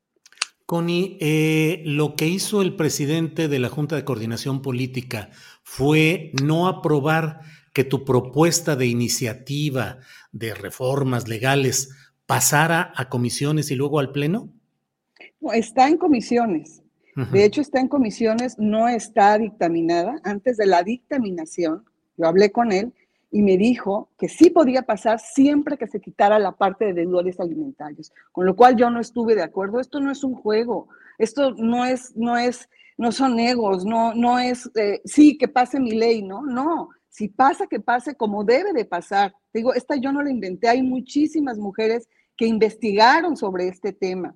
[0.64, 5.30] Connie, eh, lo que hizo el presidente de la Junta de Coordinación Política
[5.62, 7.40] fue no aprobar
[7.76, 9.98] que tu propuesta de iniciativa
[10.32, 11.90] de reformas legales
[12.24, 14.48] pasara a comisiones y luego al Pleno?
[15.42, 16.82] No, está en comisiones.
[17.32, 20.18] De hecho, está en comisiones, no está dictaminada.
[20.24, 21.84] Antes de la dictaminación,
[22.16, 22.94] yo hablé con él
[23.30, 27.38] y me dijo que sí podía pasar siempre que se quitara la parte de deudores
[27.40, 29.80] alimentarios, con lo cual yo no estuve de acuerdo.
[29.80, 34.38] Esto no es un juego, esto no es, no es, no son egos, no, no
[34.38, 36.88] es, eh, sí, que pase mi ley, no, no.
[37.16, 39.34] Si pasa, que pase como debe de pasar.
[39.54, 44.34] Digo, esta yo no la inventé, hay muchísimas mujeres que investigaron sobre este tema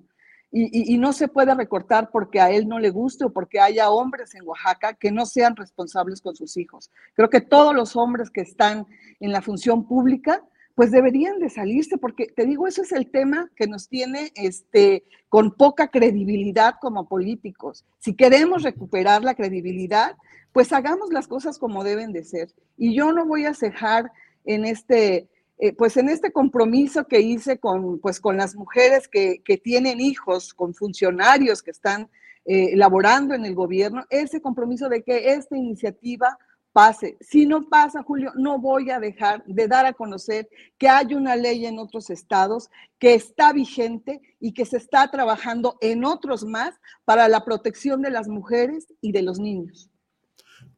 [0.51, 4.33] y, no se puede recortar porque a él no le guste o porque haya hombres
[4.33, 6.89] en Oaxaca que no sean responsables con sus hijos.
[7.13, 8.87] Creo que todos los hombres que están
[9.19, 10.43] en la función pública,
[10.81, 15.03] pues deberían de salirse, porque te digo, eso es el tema que nos tiene este,
[15.29, 17.85] con poca credibilidad como políticos.
[17.99, 20.17] Si queremos recuperar la credibilidad,
[20.51, 22.51] pues hagamos las cosas como deben de ser.
[22.77, 24.11] Y yo no voy a cejar
[24.43, 29.39] en este eh, pues en este compromiso que hice con, pues con las mujeres que,
[29.63, 32.09] tienen hijos, con funcionarios que están
[32.45, 36.39] eh, laborando en el gobierno, ese compromiso de que esta iniciativa
[36.71, 37.17] pase.
[37.21, 41.35] Si no pasa, Julio, no voy a dejar de dar a conocer que hay una
[41.35, 46.75] ley en otros estados que está vigente y que se está trabajando en otros más
[47.05, 49.89] para la protección de las mujeres y de los niños.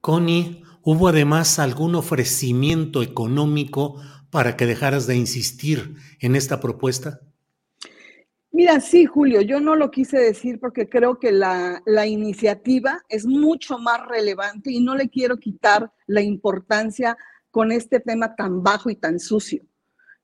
[0.02, 7.22] Connie, ¿hubo además algún ofrecimiento económico para que dejaras de insistir en esta propuesta?
[8.56, 13.80] Mira, sí, Julio, yo no lo quise decir porque creo que la, iniciativa es mucho
[13.80, 17.18] más relevante y no le quiero quitar la importancia
[17.50, 19.64] con este tema tan bajo y tan sucio.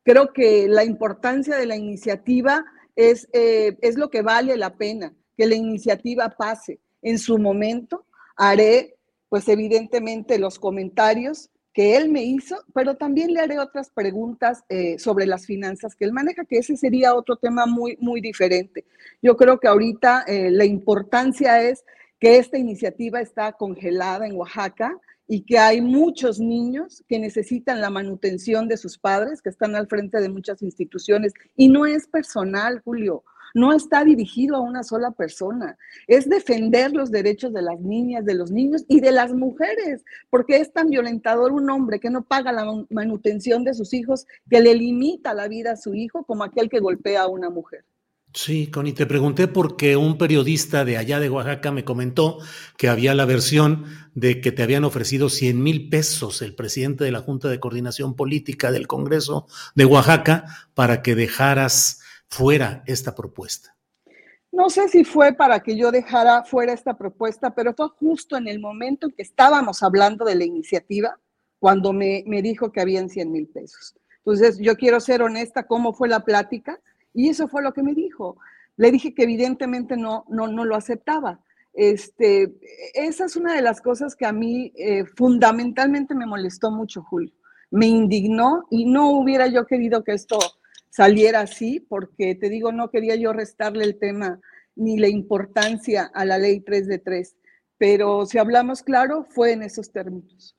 [0.03, 2.63] Creo que la importancia de la iniciativa
[2.95, 6.79] es, eh, es lo que vale la pena, que la iniciativa pase.
[7.01, 8.95] En su momento haré,
[9.27, 14.99] pues evidentemente, los comentarios que él me hizo, pero también le haré otras preguntas eh,
[14.99, 18.83] sobre las finanzas que él maneja, que ese sería otro tema muy, muy diferente.
[19.21, 21.85] Yo creo que ahorita eh, la importancia es
[22.19, 24.93] que esta iniciativa está congelada en Oaxaca
[25.25, 29.87] y que hay muchos niños que necesitan la manutención de sus padres, que están al
[29.87, 31.31] frente de muchas instituciones.
[31.55, 33.23] Y no es personal, Julio
[33.59, 38.35] no está dirigido a una sola persona, es defender los derechos de las niñas, de
[38.35, 42.51] los niños y de las mujeres, porque es tan violentador un hombre que no paga
[42.51, 46.69] la manutención de sus hijos, que le limita la vida a su hijo como aquel
[46.69, 47.83] que golpea a una mujer.
[48.31, 52.37] Sí, Connie, te pregunté porque un periodista de allá de Oaxaca me comentó
[52.77, 57.11] que había la versión de que te habían ofrecido 100 mil pesos el presidente de
[57.11, 60.45] la Junta de Coordinación Política del Congreso de Oaxaca
[60.75, 63.75] para que dejaras fuera esta propuesta?
[64.51, 68.47] No sé si fue para que yo dejara fuera esta propuesta, pero fue justo en
[68.47, 71.19] el momento en que estábamos hablando de la iniciativa
[71.59, 73.95] cuando me, me dijo que habían 100 mil pesos.
[74.17, 76.79] Entonces, yo quiero ser honesta, ¿cómo fue la plática?
[77.13, 78.37] Y eso fue lo que me dijo.
[78.77, 81.41] Le dije que evidentemente no, no, no lo aceptaba.
[81.73, 82.55] Este,
[82.93, 87.33] esa es una de las cosas que a mí eh, fundamentalmente me molestó mucho, Julio.
[87.71, 90.39] Me indignó y no hubiera yo querido que esto
[90.89, 94.39] saliera así, porque te digo, no quería yo restarle el tema
[94.75, 97.35] ni la importancia a la ley 3 de 3,
[97.77, 100.55] pero si hablamos claro, fue en esos términos.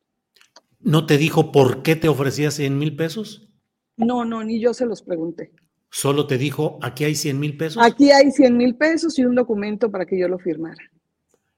[0.80, 3.48] ¿No te dijo por qué te ofrecía 100 mil pesos?
[3.96, 5.52] No, no, ni yo se los pregunté.
[5.90, 7.82] Solo te dijo, aquí hay 100 mil pesos.
[7.84, 10.82] Aquí hay 100 mil pesos y un documento para que yo lo firmara.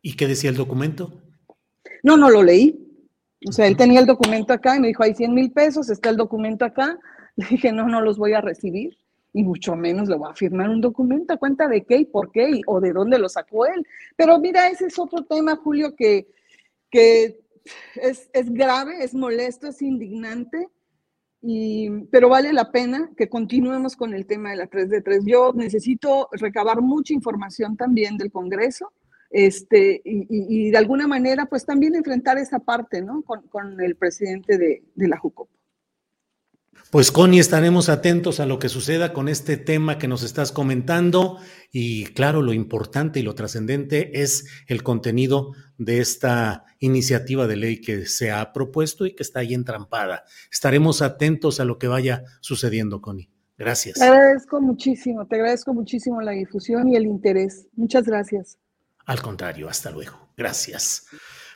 [0.00, 1.22] ¿Y qué decía el documento?
[2.02, 2.78] No, no lo leí.
[3.46, 6.10] O sea, él tenía el documento acá y me dijo, hay 100 mil pesos, está
[6.10, 6.98] el documento acá.
[7.36, 8.96] Le dije, no, no los voy a recibir
[9.32, 12.30] y mucho menos le voy a firmar un documento a cuenta de qué y por
[12.30, 13.86] qué o de dónde lo sacó él.
[14.16, 16.28] Pero mira, ese es otro tema, Julio, que,
[16.90, 17.40] que
[17.94, 20.68] es, es grave, es molesto, es indignante.
[21.40, 25.24] Y, pero vale la pena que continuemos con el tema de la 3 de 3.
[25.24, 28.92] Yo necesito recabar mucha información también del Congreso
[29.30, 33.22] este, y, y, de alguna manera, pues también enfrentar esa parte, ¿no?
[33.22, 35.48] Con, con el presidente de, de la JUCOP.
[36.92, 41.38] Pues Connie, estaremos atentos a lo que suceda con este tema que nos estás comentando
[41.70, 47.80] y claro, lo importante y lo trascendente es el contenido de esta iniciativa de ley
[47.80, 50.24] que se ha propuesto y que está ahí entrampada.
[50.50, 53.30] Estaremos atentos a lo que vaya sucediendo, Connie.
[53.56, 53.98] Gracias.
[53.98, 57.68] Te agradezco muchísimo, te agradezco muchísimo la difusión y el interés.
[57.74, 58.58] Muchas gracias.
[59.06, 60.28] Al contrario, hasta luego.
[60.36, 61.06] Gracias.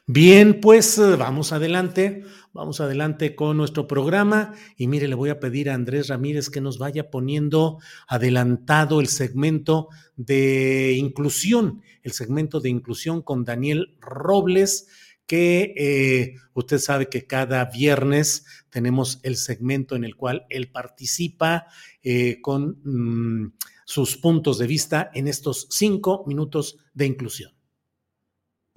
[0.09, 5.40] Bien, pues eh, vamos adelante, vamos adelante con nuestro programa y mire, le voy a
[5.40, 12.61] pedir a Andrés Ramírez que nos vaya poniendo adelantado el segmento de inclusión, el segmento
[12.61, 14.87] de inclusión con Daniel Robles,
[15.27, 21.66] que eh, usted sabe que cada viernes tenemos el segmento en el cual él participa
[22.05, 27.56] eh, con mm, sus puntos de vista en estos cinco minutos de inclusión.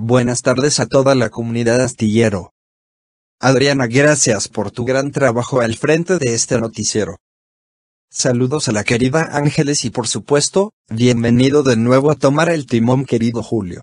[0.01, 2.53] Buenas tardes a toda la comunidad astillero.
[3.37, 7.17] Adriana, gracias por tu gran trabajo al frente de este noticiero.
[8.09, 13.03] Saludos a la querida Ángeles y por supuesto, bienvenido de nuevo a tomar el timón
[13.03, 13.81] querido Julio.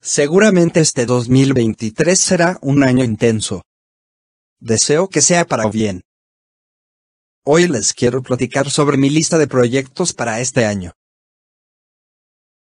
[0.00, 3.60] Seguramente este 2023 será un año intenso.
[4.58, 6.00] Deseo que sea para bien.
[7.44, 10.92] Hoy les quiero platicar sobre mi lista de proyectos para este año.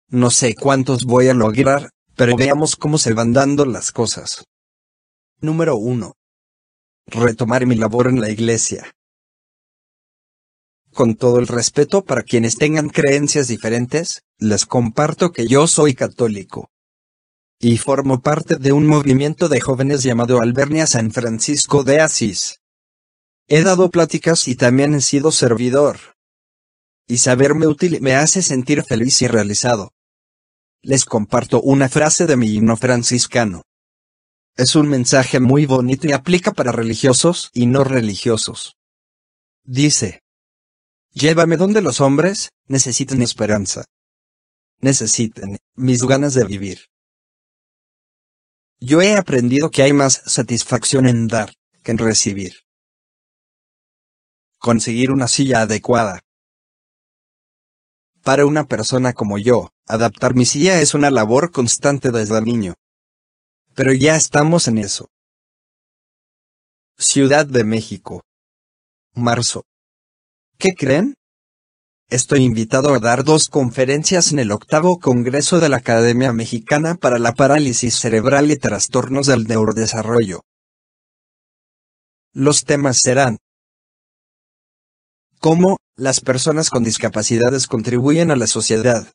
[0.09, 4.45] No sé cuántos voy a lograr, pero veamos cómo se van dando las cosas.
[5.41, 6.13] Número 1.
[7.07, 8.89] Retomar mi labor en la iglesia.
[10.93, 16.69] Con todo el respeto para quienes tengan creencias diferentes, les comparto que yo soy católico.
[17.59, 22.61] Y formo parte de un movimiento de jóvenes llamado Albernia San Francisco de Asís.
[23.49, 25.97] He dado pláticas y también he sido servidor.
[27.09, 29.91] Y saberme útil me hace sentir feliz y realizado
[30.81, 33.63] les comparto una frase de mi himno franciscano.
[34.55, 38.75] Es un mensaje muy bonito y aplica para religiosos y no religiosos.
[39.63, 40.21] Dice,
[41.11, 43.85] Llévame donde los hombres necesiten esperanza.
[44.79, 46.85] Necesiten mis ganas de vivir.
[48.79, 52.61] Yo he aprendido que hay más satisfacción en dar que en recibir.
[54.59, 56.21] Conseguir una silla adecuada,
[58.27, 62.73] para una persona como yo, adaptar mi silla es una labor constante desde niño.
[63.73, 65.07] Pero ya estamos en eso.
[66.97, 68.23] Ciudad de México.
[69.13, 69.63] Marzo.
[70.57, 71.13] ¿Qué creen?
[72.09, 77.19] Estoy invitado a dar dos conferencias en el octavo Congreso de la Academia Mexicana para
[77.19, 80.41] la Parálisis Cerebral y Trastornos del Neurodesarrollo.
[82.33, 83.37] Los temas serán
[85.39, 89.11] cómo las personas con discapacidades contribuyen a la sociedad.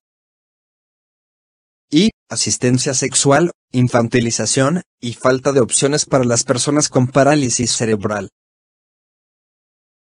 [1.92, 8.31] Y, asistencia sexual, infantilización, y falta de opciones para las personas con parálisis cerebral.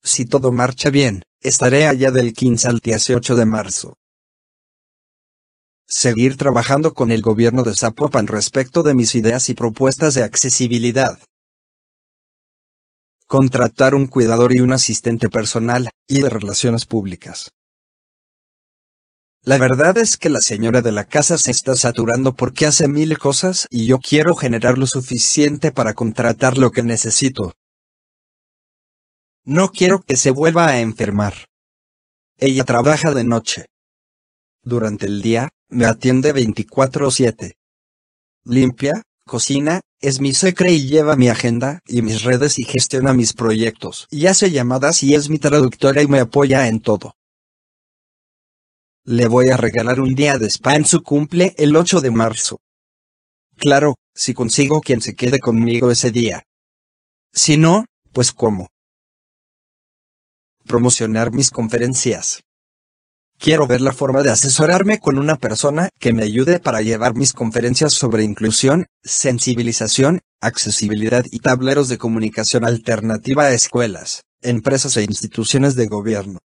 [0.02, 3.94] Si todo marcha bien, estaré allá del 15 al 18 de marzo.
[5.86, 11.18] Seguir trabajando con el gobierno de Zapopan respecto de mis ideas y propuestas de accesibilidad
[13.26, 17.50] contratar un cuidador y un asistente personal, y de relaciones públicas.
[19.46, 23.18] La verdad es que la señora de la casa se está saturando porque hace mil
[23.18, 27.52] cosas y yo quiero generar lo suficiente para contratar lo que necesito.
[29.44, 31.34] No quiero que se vuelva a enfermar.
[32.38, 33.66] Ella trabaja de noche.
[34.62, 37.58] Durante el día, me atiende 24/7.
[38.46, 43.34] Limpia, cocina, es mi secre y lleva mi agenda y mis redes y gestiona mis
[43.34, 47.14] proyectos y hace llamadas y es mi traductora y me apoya en todo.
[49.06, 52.60] Le voy a regalar un día de spa en su cumple el 8 de marzo.
[53.58, 56.44] Claro, si consigo quien se quede conmigo ese día.
[57.30, 58.68] Si no, pues cómo.
[60.66, 62.44] Promocionar mis conferencias.
[63.38, 67.34] Quiero ver la forma de asesorarme con una persona que me ayude para llevar mis
[67.34, 75.74] conferencias sobre inclusión, sensibilización, accesibilidad y tableros de comunicación alternativa a escuelas, empresas e instituciones
[75.74, 76.38] de gobierno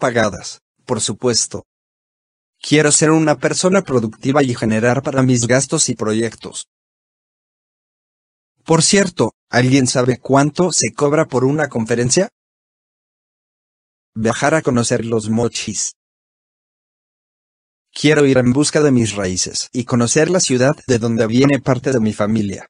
[0.00, 1.64] pagadas, por supuesto.
[2.60, 6.66] Quiero ser una persona productiva y generar para mis gastos y proyectos.
[8.64, 12.28] Por cierto, ¿alguien sabe cuánto se cobra por una conferencia?
[14.14, 15.92] Viajar a conocer los mochis.
[17.92, 21.92] Quiero ir en busca de mis raíces y conocer la ciudad de donde viene parte
[21.92, 22.66] de mi familia.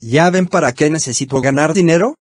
[0.00, 2.14] ¿Ya ven para qué necesito ganar dinero?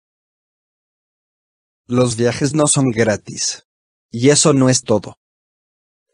[1.92, 3.64] Los viajes no son gratis.
[4.12, 5.18] Y eso no es todo.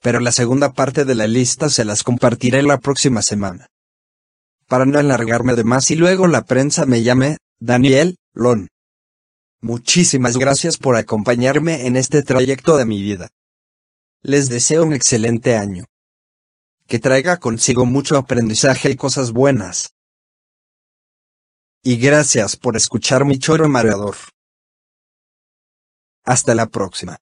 [0.01, 3.67] Pero la segunda parte de la lista se las compartiré la próxima semana.
[4.67, 8.69] Para no alargarme de más y luego la prensa me llame, Daniel, Lon.
[9.59, 13.27] Muchísimas gracias por acompañarme en este trayecto de mi vida.
[14.21, 15.83] Les deseo un excelente año.
[16.87, 19.89] Que traiga consigo mucho aprendizaje y cosas buenas.
[21.83, 24.15] Y gracias por escuchar mi choro mareador.
[26.25, 27.17] Hasta la próxima.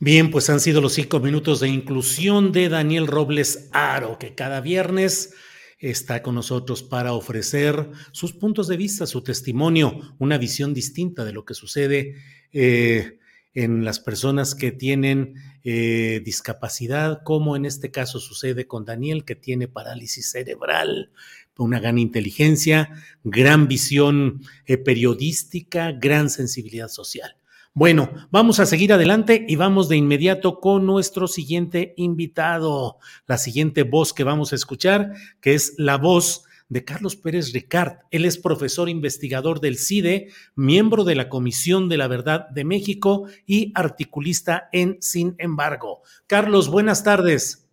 [0.00, 4.60] Bien, pues han sido los cinco minutos de inclusión de Daniel Robles Aro, que cada
[4.60, 5.34] viernes
[5.80, 11.32] está con nosotros para ofrecer sus puntos de vista, su testimonio, una visión distinta de
[11.32, 12.14] lo que sucede
[12.52, 13.18] eh,
[13.54, 19.34] en las personas que tienen eh, discapacidad, como en este caso sucede con Daniel, que
[19.34, 21.10] tiene parálisis cerebral
[21.58, 22.90] una gran inteligencia,
[23.24, 27.36] gran visión eh, periodística, gran sensibilidad social.
[27.74, 33.84] Bueno, vamos a seguir adelante y vamos de inmediato con nuestro siguiente invitado, la siguiente
[33.84, 37.98] voz que vamos a escuchar, que es la voz de Carlos Pérez Ricard.
[38.10, 43.26] Él es profesor investigador del CIDE, miembro de la Comisión de la Verdad de México
[43.46, 46.02] y articulista en Sin embargo.
[46.26, 47.68] Carlos, buenas tardes.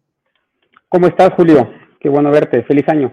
[0.88, 1.70] ¿Cómo estás, Julio?
[2.00, 2.64] Qué bueno verte.
[2.64, 3.12] Feliz año.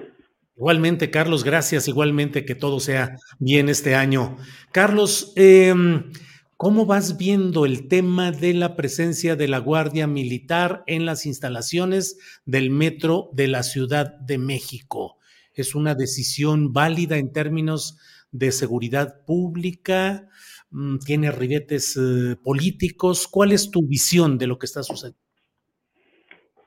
[0.57, 1.89] Igualmente, Carlos, gracias.
[1.89, 4.37] Igualmente, que todo sea bien este año.
[4.71, 6.11] Carlos, em,
[6.57, 12.19] ¿cómo vas viendo el tema de la presencia de la Guardia Militar en las instalaciones
[12.45, 15.17] del metro de la Ciudad de México?
[15.55, 17.99] ¿Es una decisión válida en términos
[18.31, 20.29] de seguridad pública?
[20.71, 23.29] Mm, ¿Tiene ribetes eh, políticos?
[23.29, 25.19] ¿Cuál es tu visión de lo que está sucediendo?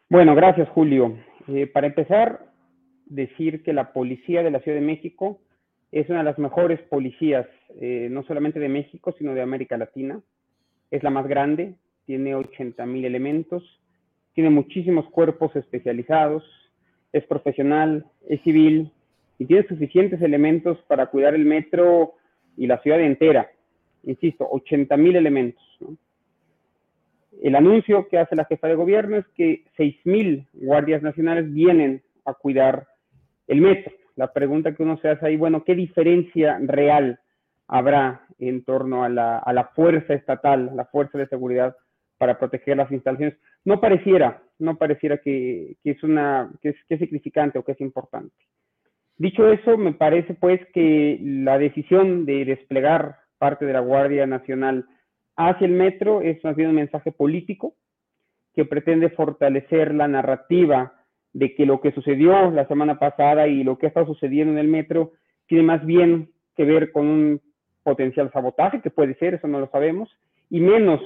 [0.09, 1.17] Bueno, gracias, Julio.
[1.47, 2.44] Eh, para empezar,
[3.05, 5.39] decir que la policía de la Ciudad de México
[5.91, 7.47] es una de las mejores policías,
[7.79, 10.21] eh, no solamente de México, sino de América Latina.
[10.91, 11.75] Es la más grande,
[12.05, 13.63] tiene 80 mil elementos,
[14.33, 16.43] tiene muchísimos cuerpos especializados,
[17.13, 18.91] es profesional, es civil
[19.39, 22.15] y tiene suficientes elementos para cuidar el metro
[22.57, 23.49] y la ciudad entera.
[24.03, 25.63] Insisto, 80 mil elementos.
[27.41, 32.01] El anuncio que hace la jefa de gobierno es que 6 mil guardias nacionales vienen
[32.25, 32.87] a cuidar
[33.47, 33.93] el metro.
[34.15, 37.19] La pregunta que uno se hace ahí, bueno, ¿qué diferencia real
[37.67, 41.75] habrá en torno a la, fuerza estatal, la fuerza de seguridad
[42.17, 43.37] para proteger las instalaciones?
[43.65, 47.81] No pareciera, no pareciera que, es una, que es, que es significante o que es
[47.81, 48.35] importante.
[49.17, 54.85] Dicho eso, me parece pues que la decisión de desplegar parte de la Guardia Nacional
[55.35, 57.75] hacia el metro es más bien un mensaje político
[58.53, 60.93] que pretende fortalecer la narrativa
[61.35, 64.57] de que lo que sucedió la semana pasada y lo que ha estado sucediendo en
[64.57, 65.11] el metro
[65.47, 67.41] tiene más bien que ver con un
[67.83, 70.09] potencial sabotaje, que puede ser, eso no lo sabemos,
[70.49, 71.01] y menos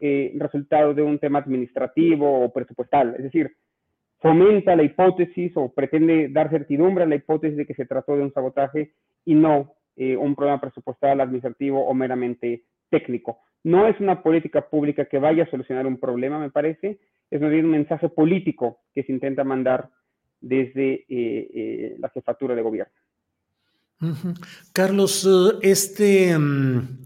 [0.00, 3.14] eh, resultado de un tema administrativo o presupuestal.
[3.18, 3.52] Es decir,
[4.18, 8.22] fomenta la hipótesis o pretende dar certidumbre a la hipótesis de que se trató de
[8.22, 8.90] un sabotaje
[9.24, 13.38] y no eh, un problema presupuestal, administrativo o meramente técnico.
[13.62, 16.98] No es una política pública que vaya a solucionar un problema, me parece,
[17.30, 19.90] es más un mensaje político que se intenta mandar
[20.40, 22.92] desde eh, eh, la jefatura de gobierno.
[24.72, 25.28] Carlos,
[25.60, 27.02] este, mm,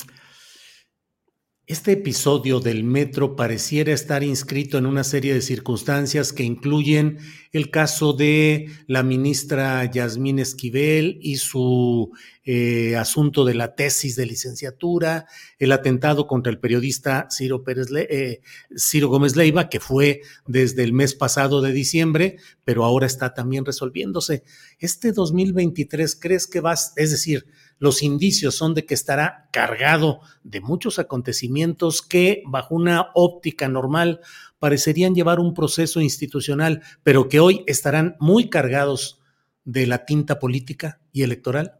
[1.68, 7.18] Este episodio del metro pareciera estar inscrito en una serie de circunstancias que incluyen
[7.52, 12.10] el caso de la ministra Yasmín Esquivel y su
[12.44, 15.26] eh, asunto de la tesis de licenciatura,
[15.60, 18.40] el atentado contra el periodista Ciro, Pérez eh,
[18.76, 23.64] Ciro Gómez Leiva, que fue desde el mes pasado de diciembre, pero ahora está también
[23.64, 24.42] resolviéndose.
[24.80, 27.46] Este 2023, ¿crees que vas, es decir,
[27.82, 34.20] los indicios son de que estará cargado de muchos acontecimientos que, bajo una óptica normal,
[34.60, 39.20] parecerían llevar un proceso institucional, pero que hoy estarán muy cargados
[39.64, 41.72] de la tinta política y electoral?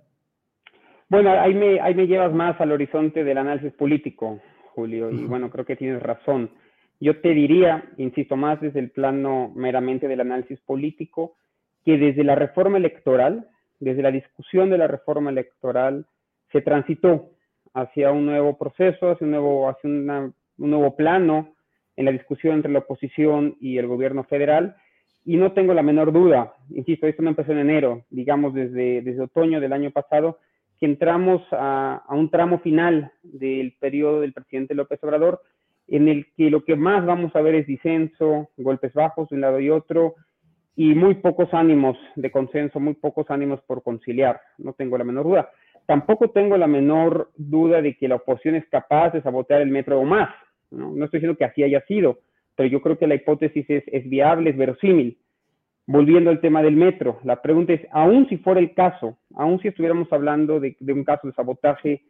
[1.09, 4.41] Bueno, ahí me, ahí me llevas más al horizonte del análisis político,
[4.75, 6.51] Julio, y bueno, creo que tienes razón.
[6.99, 11.37] Yo te diría, insisto más desde el plano meramente del análisis político,
[11.85, 13.47] que desde la reforma electoral,
[13.83, 16.07] desde la discusión de la reforma electoral,
[16.53, 17.31] se transitó
[17.75, 21.55] hacia un nuevo proceso, hacia un nuevo, hacia un nuevo plano
[21.97, 24.77] en la discusión entre la oposición y el gobierno federal.
[25.25, 29.23] Y no tengo la menor duda, insisto, esto no empezó en enero, digamos desde, desde
[29.23, 30.39] otoño del año pasado,
[30.79, 35.41] que entramos a, a un tramo final del periodo del presidente López Obrador,
[35.89, 39.41] en el que lo que más vamos a ver es disenso, golpes bajos de un
[39.41, 40.15] lado y otro,
[40.75, 45.25] y muy pocos ánimos de consenso, muy pocos ánimos por conciliar, no tengo la menor
[45.25, 45.51] duda.
[45.87, 50.01] Tampoco tengo la menor duda de que la oposición es capaz de sabotear el metro
[50.01, 50.31] o más,
[50.71, 50.93] ¿no?
[51.05, 52.21] Estoy diciendo que así haya sido,
[52.57, 55.19] pero yo creo que la hipótesis es, viable, es verosímil.
[55.85, 59.69] Volviendo al tema del metro, la pregunta es, aún si fuera el caso, aún si
[59.69, 62.03] estuviéramos hablando de, un caso de sabotaje,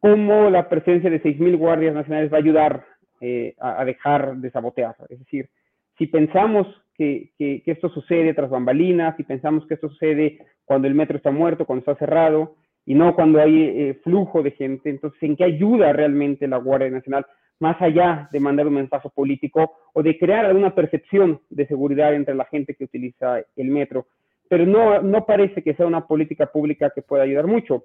[0.00, 2.84] ¿cómo la presencia de 6.000 guardias nacionales va a ayudar
[3.20, 4.96] eh, a, dejar de sabotear?
[5.08, 5.48] Es decir,
[5.96, 6.66] si pensamos
[6.98, 11.16] que, que, que, esto sucede tras bambalinas, si pensamos que esto sucede cuando el metro
[11.16, 12.56] está muerto, cuando está cerrado,
[12.88, 14.88] y no cuando hay eh, flujo de gente.
[14.88, 17.26] Entonces, ¿en qué ayuda realmente la Guardia Nacional?
[17.60, 22.34] Más allá de mandar un mensaje político o de crear alguna percepción de seguridad entre
[22.34, 24.06] la gente que utiliza el metro.
[24.48, 27.84] Pero no, no parece que sea una política pública que pueda ayudar mucho.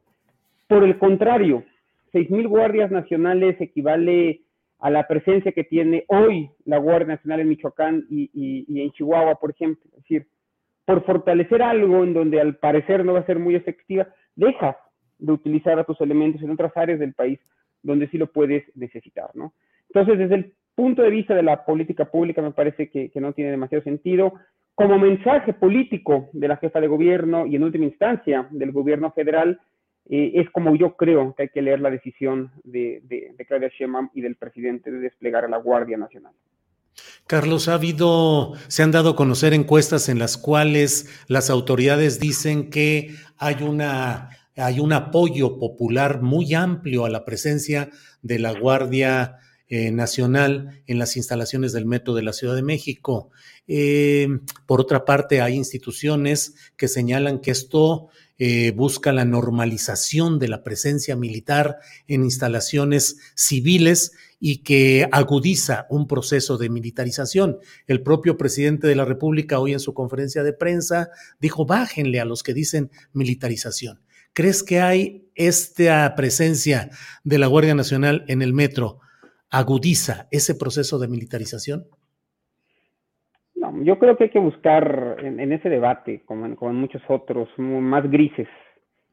[0.69, 1.65] Por el contrario,
[2.13, 4.42] 6.000 guardias nacionales equivale
[4.83, 9.51] a la presencia que tiene hoy la Guardia Nacional en Michoacán y, en Chihuahua, por
[9.51, 9.89] ejemplo.
[9.93, 10.27] Es decir,
[10.83, 14.75] por fortalecer algo en donde al parecer no va a ser muy efectiva, dejas
[15.19, 17.39] de utilizar a tus elementos en otras áreas del país
[17.81, 19.53] donde sí lo puedes necesitar, ¿no?
[19.87, 23.51] Entonces, desde el punto de vista de la política pública, me parece que no tiene
[23.51, 24.33] demasiado sentido.
[24.75, 29.61] Como mensaje político de la jefa de gobierno y en última instancia del gobierno federal,
[30.09, 33.01] eh, es como yo creo que hay que leer la decisión de,
[33.47, 36.33] Claudia Sheinbaum y del presidente de desplegar a la Guardia Nacional.
[37.25, 42.69] Carlos, ha habido, se han dado a conocer encuestas en las cuales las autoridades dicen
[42.69, 47.89] que hay una hay un apoyo popular muy amplio a la presencia
[48.21, 49.37] de la Guardia
[49.67, 53.31] eh, Nacional en las instalaciones del Metro de la Ciudad de México.
[53.67, 54.27] Eh,
[54.67, 60.63] por otra parte, hay instituciones que señalan que esto eh, busca la normalización de la
[60.63, 61.77] presencia militar
[62.07, 67.59] en instalaciones civiles y que agudiza un proceso de militarización.
[67.87, 71.09] El propio presidente de la República hoy en su conferencia de prensa
[71.39, 74.01] dijo, bájenle a los que dicen militarización.
[74.33, 76.89] ¿Crees que hay esta presencia
[77.23, 78.99] de la Guardia Nacional en el metro
[79.51, 81.87] agudiza ese proceso de militarización?
[83.81, 88.47] Yo creo que hay que buscar en, ese debate, como en, muchos otros, más grises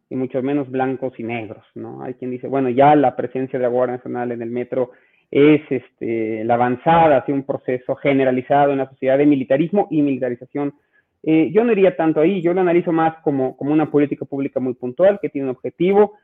[0.09, 2.03] y mucho menos blancos y negros, ¿no?
[2.03, 4.91] Hay quien dice, bueno, ya la presencia de la Guardia Nacional en el metro
[5.31, 10.75] es este, la avanzada hacia un proceso generalizado en la sociedad de militarismo y militarización
[11.23, 14.59] eh, yo no iría tanto ahí, yo lo analizo más como, como una política pública
[14.59, 16.15] muy puntual que tiene un objetivo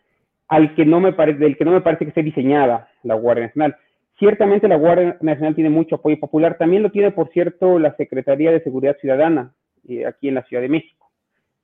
[0.49, 3.47] al que no me parece, del que no me parece que esté diseñada la Guardia
[3.47, 3.77] Nacional.
[4.19, 8.51] Ciertamente la Guardia Nacional tiene mucho apoyo popular, también lo tiene, por cierto, la Secretaría
[8.51, 9.53] de Seguridad Ciudadana
[9.87, 11.11] eh, aquí en la Ciudad de México.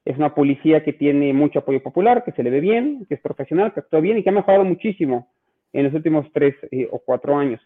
[0.05, 3.21] Es una policía que tiene mucho apoyo popular, que se le ve bien, que es
[3.21, 5.29] profesional, que actúa bien y que ha mejorado muchísimo
[5.73, 7.61] en los últimos tres eh, o cuatro años.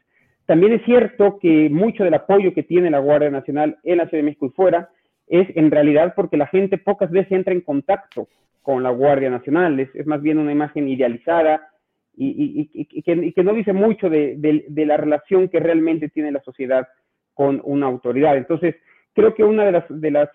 [0.45, 4.23] También es cierto que mucho del apoyo que tiene la Guardia Nacional en la Ciudad
[4.23, 4.91] de México y fuera
[5.27, 8.29] es en realidad porque la gente pocas veces entra en contacto
[8.63, 11.71] con la Guardia Nacional, es, es más bien una imagen idealizada
[12.17, 16.89] y, y, que, no dice mucho de, la relación que realmente tiene la sociedad
[17.35, 18.37] con una autoridad.
[18.37, 18.75] Entonces,
[19.13, 20.31] creo que una de las, de las,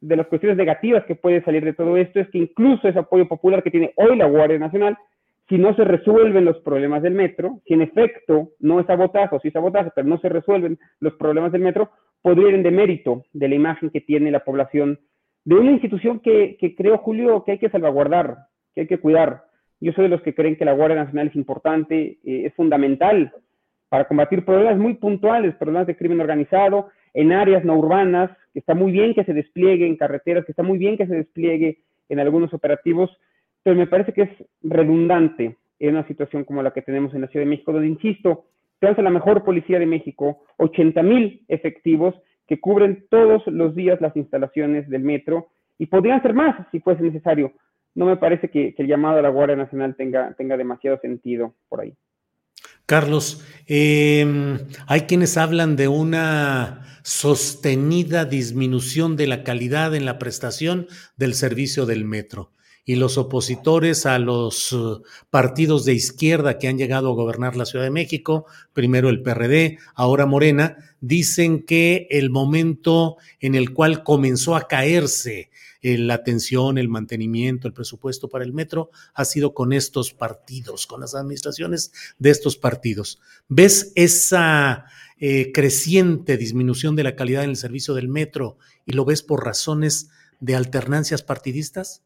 [0.00, 3.26] de las cuestiones negativas que puede salir de todo esto es que incluso ese apoyo
[3.26, 4.96] popular que tiene hoy la Guardia Nacional,
[5.48, 9.40] si no se resuelven los problemas del metro, si en efecto no es sabotaje o
[9.40, 11.90] si es sabotaje, pero no se resuelven los problemas del metro,
[12.22, 14.98] podría ir en demérito de la imagen que tiene la población
[15.44, 18.36] de una institución que, que creo, Julio, que hay que salvaguardar,
[18.74, 19.44] que hay que cuidar.
[19.80, 23.32] Yo soy de los que creen que la Guardia Nacional es importante, eh, es fundamental
[23.88, 28.74] para combatir problemas muy puntuales, problemas de crimen organizado en áreas no urbanas, que está
[28.74, 32.20] muy bien que se despliegue en carreteras, que está muy bien que se despliegue en
[32.20, 33.10] algunos operativos,
[33.62, 34.30] pero me parece que es
[34.62, 38.46] redundante en una situación como la que tenemos en la Ciudad de México, donde, insisto,
[38.80, 42.14] se la mejor policía de México, 80 mil efectivos
[42.46, 45.48] que cubren todos los días las instalaciones del metro
[45.78, 47.52] y podrían ser más si fuese necesario.
[47.96, 51.94] No me parece que, el llamado a la Guardia Nacional tenga, demasiado sentido por ahí.
[52.84, 60.88] Carlos, em, hay quienes hablan de una sostenida disminución de la calidad en la prestación
[61.16, 62.52] del servicio del metro
[62.84, 67.64] y los opositores a los uh, partidos de izquierda que han llegado a gobernar la
[67.64, 68.44] Ciudad de México,
[68.74, 75.50] primero el PRD, ahora Morena, dicen que el momento en el cual comenzó a caerse
[75.82, 80.86] eh, la atención, el mantenimiento, el presupuesto para el metro ha sido con estos partidos,
[80.86, 83.20] con las administraciones de estos partidos.
[83.48, 84.86] ¿Ves esa
[85.18, 89.44] eh, creciente disminución de la calidad en el servicio del metro y lo ves por
[89.44, 90.10] razones
[90.40, 92.02] de alternancias partidistas?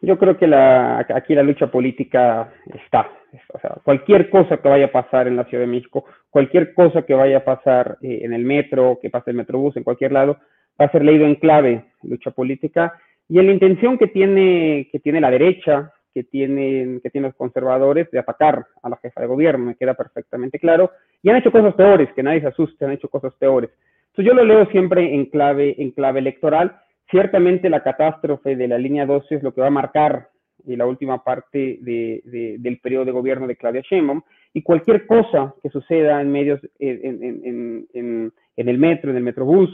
[0.00, 3.08] Yo creo que la, aquí la lucha política está.
[3.54, 7.02] O sea, cualquier cosa que vaya a pasar en la Ciudad de México, cualquier cosa
[7.02, 10.38] que vaya a pasar eh, en el metro, que pase el metrobús, en cualquier lado,
[10.80, 12.92] va a ser leído en clave lucha política
[13.28, 17.36] y en la intención que tiene, que tiene la derecha, que tienen, que tienen los
[17.36, 20.90] conservadores de atacar a la jefa de gobierno, me queda perfectamente claro.
[21.22, 23.70] Y han hecho cosas peores, que nadie se asuste, han hecho cosas peores.
[24.10, 26.82] Entonces yo lo leo siempre en clave, en clave electoral
[27.12, 30.30] Ciertamente la catástrofe de la línea 12 es lo que va a marcar
[30.66, 34.22] eh, la última parte del periodo de gobierno de Claudia Sheinbaum
[34.54, 39.68] y cualquier cosa que suceda en medios, en, el metro, en el metrobús,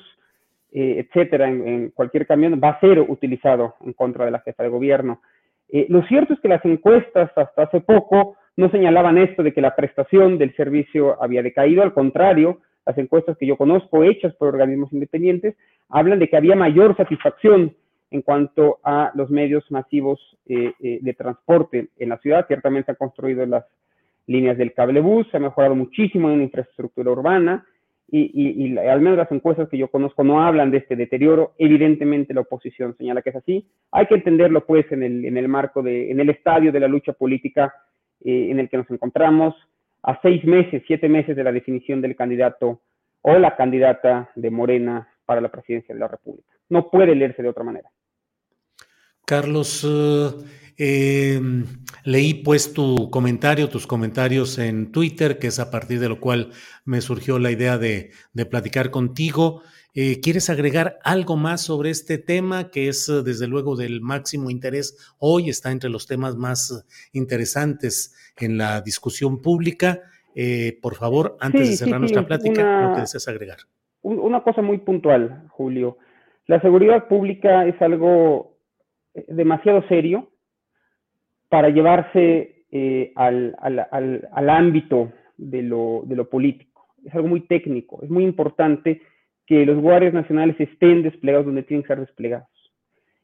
[0.72, 4.68] eh, etcétera, en, cualquier camión, va a ser utilizado en contra de la jefa de
[4.68, 5.20] gobierno.
[5.70, 9.60] Eh, lo cierto es que las encuestas hasta hace poco no señalaban esto de que
[9.60, 14.48] la prestación del servicio había decaído, al contrario, las encuestas que yo conozco, hechas por
[14.48, 15.54] organismos independientes,
[15.88, 17.74] hablan de que había mayor satisfacción
[18.10, 22.46] en cuanto a los medios masivos eh, eh, de transporte en la ciudad.
[22.46, 23.64] Ciertamente se han construido las
[24.26, 27.66] líneas del cablebús, se ha mejorado muchísimo en infraestructura urbana
[28.11, 31.52] y, al menos las encuestas que yo conozco no hablan de este deterioro.
[31.59, 33.66] Evidentemente la oposición señala que es así.
[33.92, 36.88] Hay que entenderlo pues en el, en el marco de, en el estadio de la
[36.88, 37.74] lucha política
[38.24, 39.54] eh, en el que nos encontramos
[40.02, 42.80] a seis meses, siete meses de la definición del candidato
[43.20, 46.48] o la candidata de Morena para la presidencia de la República.
[46.70, 47.90] No puede leerse de otra manera.
[49.28, 51.66] Carlos, eh, em,
[52.02, 56.48] leí pues tu comentario, tus comentarios en Twitter, que es a partir de lo cual
[56.86, 59.60] me surgió la idea de, de platicar contigo.
[59.94, 64.96] Eh, ¿Quieres agregar algo más sobre este tema que es desde luego del máximo interés
[65.18, 65.50] hoy?
[65.50, 70.00] Está entre los temas más interesantes en la discusión pública.
[70.34, 73.58] Eh, por favor, antes de cerrar nuestra plática, lo que deseas agregar.
[74.00, 75.98] Una cosa muy puntual, Julio.
[76.46, 78.57] La seguridad pública es algo eh,
[79.28, 80.28] demasiado serio
[81.48, 83.54] para llevarse eh, al,
[84.50, 86.86] ámbito de lo, de lo político.
[87.04, 88.00] Es algo muy técnico.
[88.02, 89.02] Es muy importante
[89.46, 92.48] que los guardias nacionales estén desplegados donde tienen que ser desplegados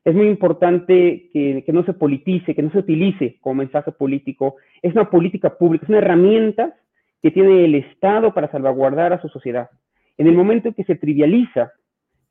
[0.04, 4.56] es muy importante que, no se politice, que no se utilice como mensaje político.
[4.82, 6.74] Es una política pública, es una herramienta
[7.22, 9.70] que tiene el Estado para salvaguardar a su sociedad.
[10.18, 11.72] En el momento en que se trivializa,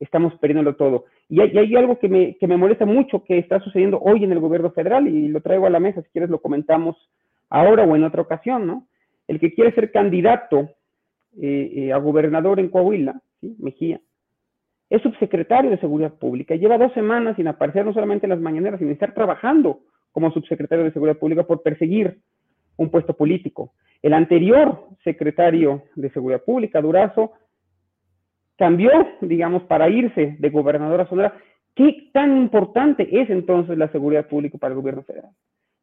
[0.00, 1.04] estamos perdiéndolo todo.
[1.28, 4.40] Y hay, algo que me, que me, molesta mucho que está sucediendo hoy en el
[4.40, 6.96] gobierno federal y lo traigo a la mesa, si quieres lo comentamos
[7.48, 8.86] ahora o en otra ocasión, ¿no?
[9.26, 10.70] El que quiere ser candidato
[11.40, 13.56] eh, eh, a gobernador en Coahuila, ¿sí?
[13.58, 14.00] Mejía,
[14.90, 16.54] es subsecretario de Seguridad Pública.
[16.54, 19.80] Lleva dos semanas sin aparecer no solamente en las mañaneras, sino estar trabajando
[20.12, 22.18] como subsecretario de Seguridad Pública por perseguir
[22.76, 23.72] un puesto político.
[24.02, 27.32] El anterior secretario de Seguridad Pública, Durazo,
[28.56, 28.90] cambió,
[29.20, 31.34] digamos, para irse de gobernador a Sonora.
[31.74, 35.30] ¿Qué tan importante es entonces la seguridad pública para el gobierno federal?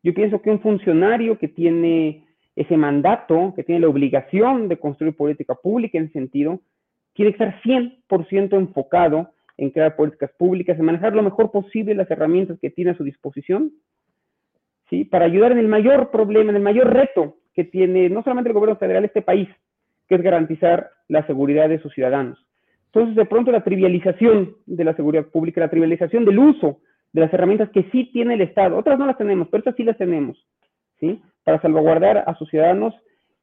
[0.03, 5.15] Yo pienso que un funcionario que tiene ese mandato, que tiene la obligación de construir
[5.15, 6.61] política pública en sentido,
[7.13, 12.09] tiene que estar 100% enfocado en crear políticas públicas, en manejar lo mejor posible las
[12.09, 13.71] herramientas que tiene a su disposición,
[14.89, 15.05] ¿sí?
[15.05, 18.53] Para ayudar en el mayor problema, en el mayor reto que tiene no solamente el
[18.53, 19.49] gobierno federal, este país,
[20.07, 22.43] que es garantizar la seguridad de sus ciudadanos.
[22.93, 26.79] Entonces, de pronto, la trivialización de la seguridad pública, la trivialización del uso
[27.13, 29.83] de las herramientas que sí tiene el Estado, otras no las tenemos, pero estas sí
[29.83, 30.37] las tenemos,
[30.99, 31.21] ¿sí?
[31.43, 32.93] Para salvaguardar a sus ciudadanos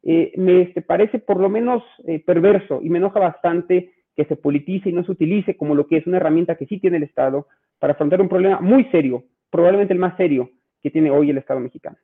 [0.03, 4.37] eh, me este, parece por lo menos eh, perverso y me enoja bastante que se
[4.37, 7.03] politice y no se utilice como lo que es una herramienta que sí tiene el
[7.03, 7.47] Estado
[7.79, 10.51] para afrontar un problema muy serio, probablemente el más serio
[10.83, 11.97] que tiene hoy el Estado mexicano.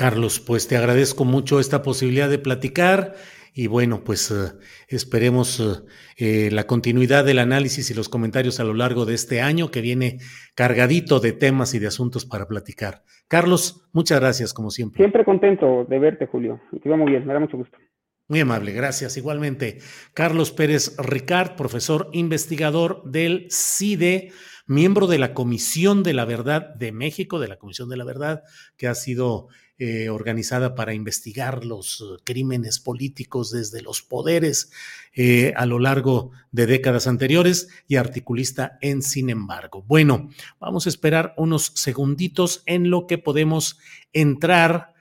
[0.00, 3.16] Carlos, pues te agradezco mucho esta posibilidad de platicar
[3.52, 4.56] y bueno, pues eh,
[4.88, 5.84] esperemos eh,
[6.16, 9.82] eh, la continuidad del análisis y los comentarios a lo largo de este año que
[9.82, 10.16] viene
[10.54, 13.02] cargadito de temas y de asuntos para platicar.
[13.28, 14.96] Carlos, muchas gracias como siempre.
[14.96, 16.62] Siempre contento de verte, Julio.
[16.82, 17.76] Te va muy bien, me da mucho gusto.
[18.26, 19.18] Muy amable, gracias.
[19.18, 19.80] Igualmente,
[20.14, 24.30] Carlos Pérez Ricard, profesor investigador del CIDE,
[24.66, 28.44] miembro de la Comisión de la Verdad de México, de la Comisión de la Verdad,
[28.78, 29.48] que ha sido
[29.82, 34.70] eh, organizada para investigar los eh, crímenes políticos desde los poderes
[35.14, 39.82] eh, a lo largo de décadas anteriores y articulista en Sin embargo.
[39.88, 40.28] Bueno,
[40.60, 43.78] vamos a esperar unos segunditos en lo que podemos
[44.12, 44.92] entrar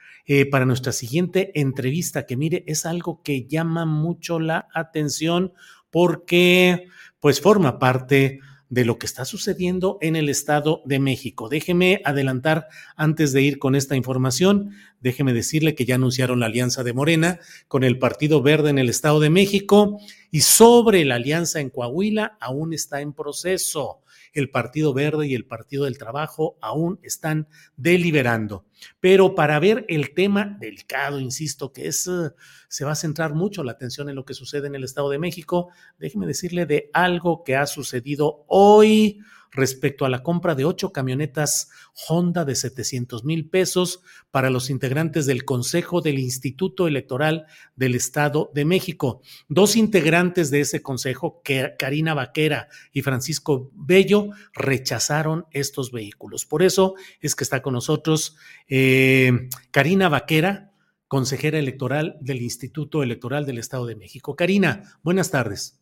[0.51, 5.53] para nuestra siguiente entrevista, que mire, es algo que llama mucho la atención
[5.89, 6.87] porque
[7.19, 8.39] pues forma parte
[8.69, 11.49] de lo que está sucediendo en el Estado de México.
[11.49, 16.83] Déjeme adelantar antes de ir con esta información, déjeme decirle que ya anunciaron la alianza
[16.83, 19.99] de Morena con el Partido Verde en el Estado de México
[20.31, 24.01] y sobre la alianza en Coahuila aún está en proceso
[24.33, 27.47] el Partido Verde y el Partido del Trabajo aún están
[27.77, 28.65] deliberando.
[28.99, 32.31] Pero para ver el tema delicado, insisto, que es, eh,
[32.67, 35.19] se va a centrar mucho la atención en lo que sucede en el Estado de
[35.19, 39.21] México, déjeme decirle de algo que ha sucedido hoy
[39.51, 41.69] respecto a la compra de ocho camionetas
[42.07, 44.01] Honda de 700 mil pesos
[44.31, 49.21] para los integrantes del Consejo del Instituto Electoral del Estado de México.
[49.47, 51.41] Dos integrantes de ese consejo,
[51.77, 56.45] Karina Vaquera y Francisco Bello, rechazaron estos vehículos.
[56.45, 58.37] Por eso es que está con nosotros
[58.69, 60.71] eh, Karina Vaquera,
[61.07, 64.35] consejera electoral del Instituto Electoral del Estado de México.
[64.35, 65.79] Karina, buenas tardes.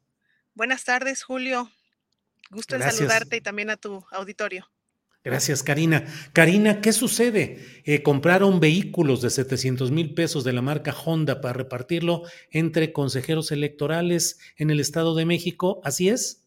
[0.55, 1.69] Buenas tardes, Julio.
[2.49, 4.67] Gusto en saludarte y también a tu auditorio.
[5.23, 6.05] Gracias, Karina.
[6.31, 7.81] Karina, ¿qué sucede?
[7.83, 13.51] Eh, compraron vehículos de 700 mil pesos de la marca Honda para repartirlo entre consejeros
[13.51, 15.81] electorales en el Estado de México.
[15.83, 16.46] ¿Así es?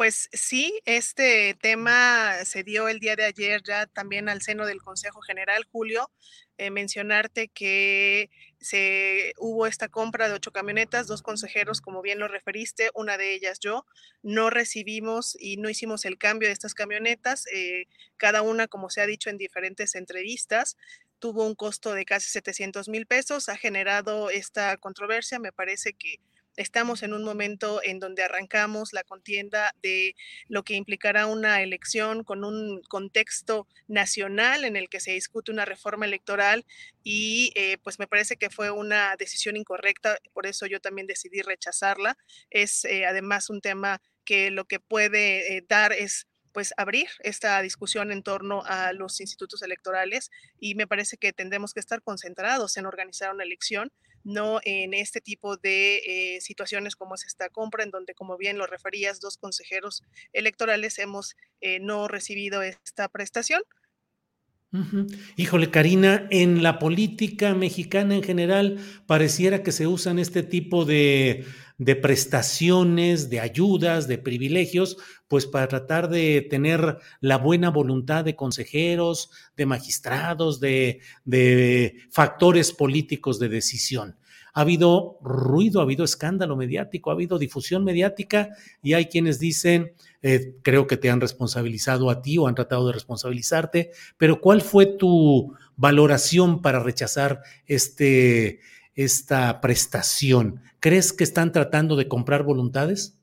[0.00, 4.80] Pues sí, este tema se dio el día de ayer ya también al seno del
[4.80, 6.10] Consejo General, Julio.
[6.56, 8.30] Eh, mencionarte que
[8.62, 13.34] se hubo esta compra de ocho camionetas, dos consejeros, como bien lo referiste, una de
[13.34, 13.84] ellas yo,
[14.22, 17.84] no recibimos y no hicimos el cambio de estas camionetas, eh,
[18.16, 20.78] cada una, como se ha dicho en diferentes entrevistas,
[21.18, 26.20] tuvo un costo de casi 700 mil pesos, ha generado esta controversia, me parece que
[26.60, 30.14] Estamos en un momento en donde arrancamos la contienda de
[30.46, 35.64] lo que implicará una elección con un contexto nacional en el que se discute una
[35.64, 36.66] reforma electoral
[37.02, 41.40] y eh, pues me parece que fue una decisión incorrecta, por eso yo también decidí
[41.40, 42.18] rechazarla.
[42.50, 47.62] Es eh, además un tema que lo que puede eh, dar es pues abrir esta
[47.62, 52.76] discusión en torno a los institutos electorales y me parece que tendremos que estar concentrados
[52.76, 53.90] en organizar una elección
[54.24, 58.58] no en este tipo de eh, situaciones como es esta compra, en donde, como bien
[58.58, 60.02] lo referías, dos consejeros
[60.32, 63.62] electorales hemos eh, no recibido esta prestación.
[65.36, 71.44] Híjole, Karina, en la política mexicana en general pareciera que se usan este tipo de,
[71.76, 74.96] de prestaciones, de ayudas, de privilegios,
[75.26, 82.72] pues para tratar de tener la buena voluntad de consejeros, de magistrados, de, de factores
[82.72, 84.19] políticos de decisión
[84.52, 88.50] ha habido ruido, ha habido escándalo mediático, ha habido difusión mediática
[88.82, 89.92] y hay quienes dicen,
[90.22, 94.60] eh, creo que te han responsabilizado a ti o han tratado de responsabilizarte, pero ¿cuál
[94.62, 98.60] fue tu valoración para rechazar este,
[98.94, 100.60] esta prestación?
[100.80, 103.19] ¿Crees que están tratando de comprar voluntades?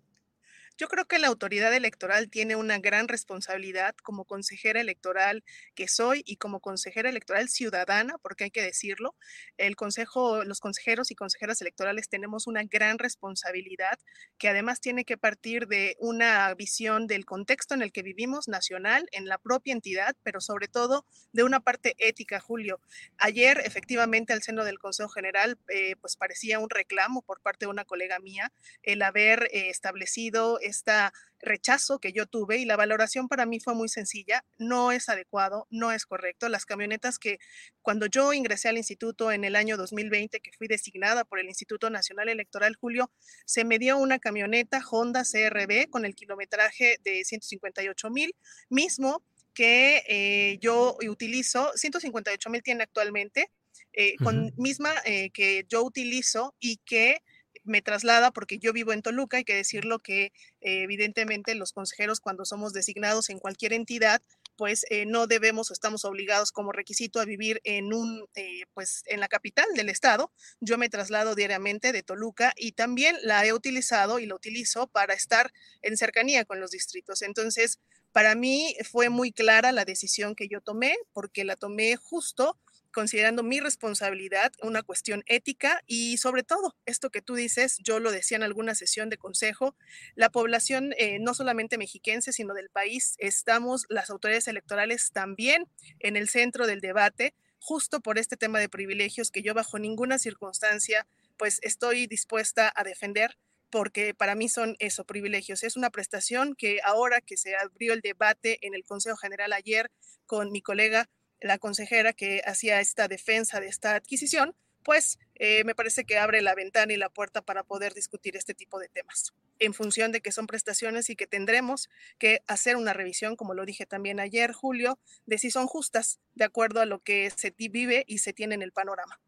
[0.78, 6.22] Yo creo que la autoridad electoral tiene una gran responsabilidad como consejera electoral que soy
[6.24, 9.16] y como consejera electoral ciudadana, porque hay que decirlo,
[9.58, 13.98] el consejo, los consejeros y consejeras electorales tenemos una gran responsabilidad
[14.38, 19.10] que además tiene que partir de una visión del contexto en el que vivimos nacional,
[19.12, 22.80] en la propia entidad, pero sobre todo de una parte ética, Julio.
[23.18, 27.72] Ayer, efectivamente, al seno del Consejo General, eh, pues parecía un reclamo por parte de
[27.72, 28.52] una colega mía
[28.84, 30.92] el haber eh, establecido este
[31.40, 35.68] rechazo que yo tuve y la valoración para mí fue muy sencilla, no es adecuado,
[35.70, 36.50] no es correcto.
[36.50, 37.40] Las camionetas que
[37.82, 41.90] cuando yo ingresé al instituto en el año 2020, que fui designada por el Instituto
[41.90, 43.12] Nacional Electoral Julio,
[43.46, 48.36] se me dio una camioneta Honda CRB con el kilometraje de 158 mil,
[48.70, 53.50] mismo que eh, yo utilizo, 158 mil tiene actualmente,
[53.94, 57.24] eh, con misma eh, que yo utilizo y que
[57.68, 60.26] me traslada, porque yo vivo en Toluca, hay que decirlo que
[60.62, 64.22] eh, evidentemente los consejeros cuando somos designados en cualquier entidad,
[64.56, 69.04] pues eh, no debemos o estamos obligados como requisito a vivir en un, eh, pues
[69.06, 70.32] en la capital del estado.
[70.60, 75.14] Yo me traslado diariamente de Toluca y también la he utilizado y lo utilizo para
[75.14, 75.52] estar
[75.82, 77.22] en cercanía con los distritos.
[77.22, 77.80] Entonces,
[78.12, 82.58] para mí fue muy clara la decisión que yo tomé porque la tomé justo
[82.92, 88.12] considerando mi responsabilidad, una cuestión ética y sobre todo esto que tú dices, yo lo
[88.12, 89.76] decía en alguna sesión de consejo,
[90.16, 95.68] la población eh, no solamente mexiquense, sino del país, estamos las autoridades electorales también
[96.00, 100.20] en el centro del debate, justo por este tema de privilegios que yo bajo ninguna
[100.20, 101.08] circunstancia
[101.38, 103.38] pues estoy dispuesta a defender
[103.70, 105.64] porque para mí son eso, privilegios.
[105.64, 109.92] Es una prestación que ahora que se abrió el debate en el Consejo General ayer
[110.26, 111.10] con mi colega
[111.42, 116.42] la consejera que hacía esta defensa de esta adquisición, pues eh, me parece que abre
[116.42, 120.22] la ventana y la puerta para poder discutir este tipo de temas, en función de
[120.22, 124.54] que son prestaciones y que tendremos que hacer una revisión, como lo dije también ayer,
[124.54, 128.56] Julio, de si son justas de acuerdo a lo que se vive y se tiene
[128.56, 129.20] en el panorama.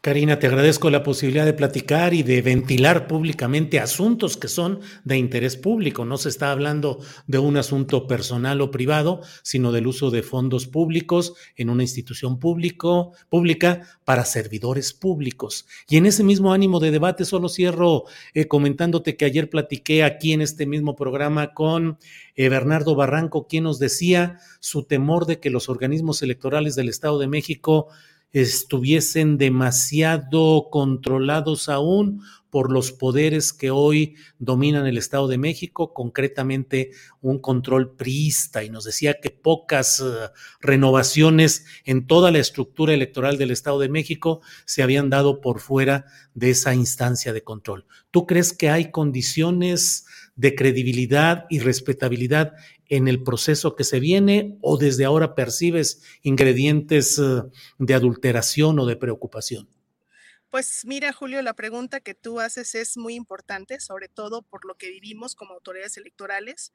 [0.00, 5.18] Karina, te agradezco la posibilidad de platicar y de ventilar públicamente asuntos que son de
[5.18, 6.04] interés público.
[6.04, 10.68] No se está hablando de un asunto personal o privado, sino del uso de fondos
[10.68, 15.66] públicos en una institución público, pública para servidores públicos.
[15.88, 18.04] Y en ese mismo ánimo de debate, solo cierro
[18.34, 21.98] eh, comentándote que ayer platiqué aquí en este mismo programa con
[22.36, 27.18] eh, Bernardo Barranco, quien nos decía su temor de que los organismos electorales del Estado
[27.18, 27.88] de México
[28.32, 36.90] estuviesen demasiado controlados aún por los poderes que hoy dominan el Estado de México, concretamente
[37.20, 43.36] un control priista, y nos decía que pocas uh, renovaciones en toda la estructura electoral
[43.36, 47.86] del Estado de México se habían dado por fuera de esa instancia de control.
[48.10, 50.06] ¿Tú crees que hay condiciones
[50.36, 52.54] de credibilidad y respetabilidad
[52.88, 57.42] en el proceso que se viene o desde ahora percibes ingredientes eh,
[57.78, 59.68] de adulteración o de preocupación?
[60.50, 64.76] Pues mira, Julio, la pregunta que tú haces es muy importante, sobre todo por lo
[64.76, 66.72] que vivimos como autoridades electorales.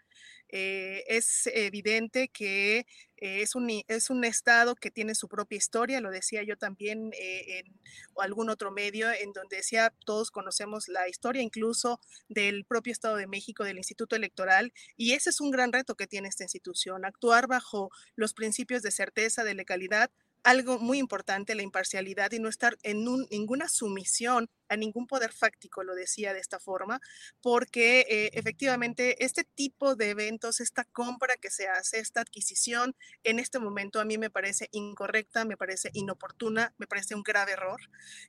[0.50, 2.86] Eh, es evidente que
[3.18, 7.10] eh, es, un, es un estado que tiene su propia historia, lo decía yo también
[7.14, 7.80] eh, en
[8.18, 12.00] algún otro medio, en donde decía, todos conocemos la historia incluso
[12.30, 16.06] del propio Estado de México, del Instituto Electoral, y ese es un gran reto que
[16.06, 20.12] tiene esta institución, actuar bajo los principios de certeza, de legalidad,
[20.44, 25.84] algo muy importante, la imparcialidad y no estar en ninguna sumisión a ningún poder fáctico,
[25.84, 27.00] lo decía de esta forma,
[27.42, 33.40] porque eh, efectivamente este tipo de eventos, esta compra que se hace, esta adquisición, en
[33.40, 37.80] este momento a mí me parece incorrecta, me parece inoportuna, me parece un grave error.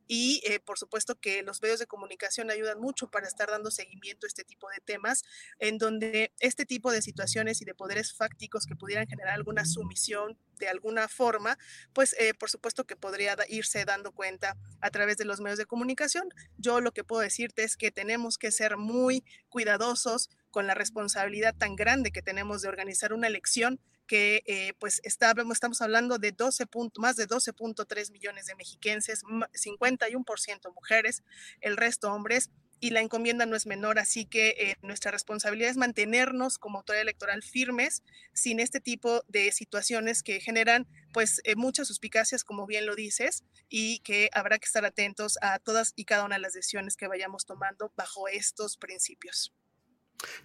[0.07, 4.27] Y eh, por supuesto que los medios de comunicación ayudan mucho para estar dando seguimiento
[4.27, 5.25] a este tipo de temas,
[5.59, 10.39] en donde este tipo de situaciones y de poderes fácticos que pudieran generar alguna sumisión
[10.59, 11.59] de alguna forma,
[11.93, 15.67] pues eh, por supuesto que podría irse dando cuenta a través de los medios de
[15.67, 16.29] comunicación.
[16.59, 21.55] Yo lo que puedo decirte es que tenemos que ser muy cuidadosos con la responsabilidad
[21.57, 26.67] tan grande que tenemos de organizar una elección que eh, pues estamos hablando de 12
[26.99, 31.23] más de 12.3 millones de mexiquenses, 51% mujeres,
[31.61, 32.51] el resto hombres,
[32.85, 37.01] y la encomienda no es menor, así que eh, nuestra responsabilidad es mantenernos como autoridad
[37.01, 38.03] electoral firmes
[38.35, 43.43] sin este tipo de situaciones que generan pues eh, muchas suspicacias, como bien lo dices,
[43.71, 47.09] y que habrá que estar atentos a todas y cada una de las decisiones que
[47.09, 49.55] vayamos tomando bajo estos principios.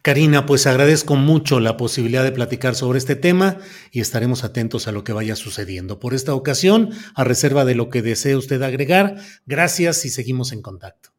[0.01, 3.57] Karina, pues agradezco mucho la posibilidad de platicar sobre este tema
[3.91, 5.99] y estaremos atentos a lo que vaya sucediendo.
[5.99, 10.61] Por esta ocasión, a reserva de lo que desee usted agregar, gracias y seguimos en
[10.61, 11.18] contacto.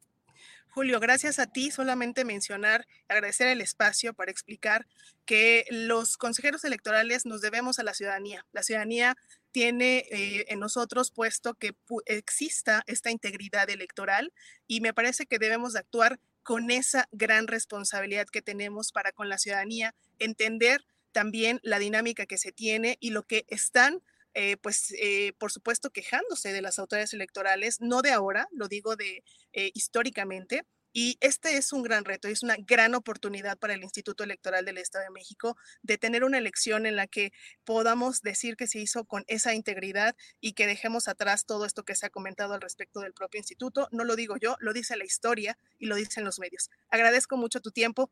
[0.73, 4.87] Julio, gracias a ti, solamente mencionar, agradecer el espacio para explicar
[5.25, 8.47] que los consejeros electorales nos debemos a la ciudadanía.
[8.53, 9.17] La ciudadanía
[9.51, 11.75] tiene eh, en nosotros puesto que
[12.07, 14.33] exista esta integridad electoral
[14.69, 19.29] y me parece que debemos de actuar con esa gran responsabilidad que tenemos para con
[19.29, 24.03] la ciudadanía, entender también la dinámica que se tiene y lo que están
[24.35, 28.97] eh, pues eh, por supuesto quejándose de las autoridades electorales, no de ahora, lo digo
[28.97, 30.65] de eh, históricamente.
[30.93, 34.77] Y este es un gran reto es una gran oportunidad para el Instituto Electoral del
[34.77, 39.05] Estado de México de tener una elección en la que podamos decir que se hizo
[39.05, 43.01] con esa integridad y que dejemos atrás todo esto que se ha comentado al respecto
[43.01, 43.89] del propio instituto.
[43.93, 46.71] No lo digo yo, lo dice la historia y lo dicen los medios.
[46.89, 48.11] Agradezco mucho tu tiempo.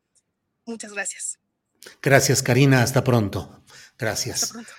[0.65, 1.37] Muchas gracias.
[2.01, 2.81] Gracias, Karina.
[2.81, 3.63] Hasta pronto.
[3.97, 4.43] Gracias.
[4.43, 4.71] Hasta pronto.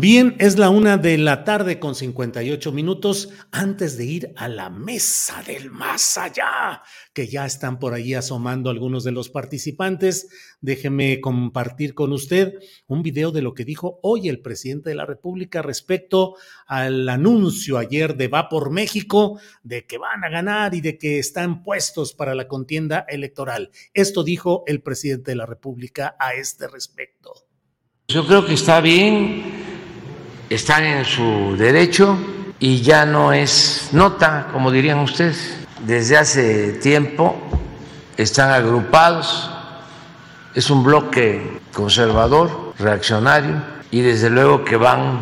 [0.00, 4.70] Bien, es la una de la tarde con 58 minutos antes de ir a la
[4.70, 6.82] mesa del más allá,
[7.12, 10.28] que ya están por ahí asomando algunos de los participantes.
[10.60, 12.54] Déjeme compartir con usted
[12.86, 16.36] un video de lo que dijo hoy el presidente de la República respecto
[16.68, 21.18] al anuncio ayer de Va por México de que van a ganar y de que
[21.18, 23.72] están puestos para la contienda electoral.
[23.94, 27.48] Esto dijo el presidente de la República a este respecto.
[28.06, 29.67] Yo creo que está bien
[30.48, 32.18] están en su derecho
[32.58, 35.56] y ya no es nota, como dirían ustedes.
[35.84, 37.36] Desde hace tiempo
[38.16, 39.50] están agrupados,
[40.54, 45.20] es un bloque conservador, reaccionario, y desde luego que van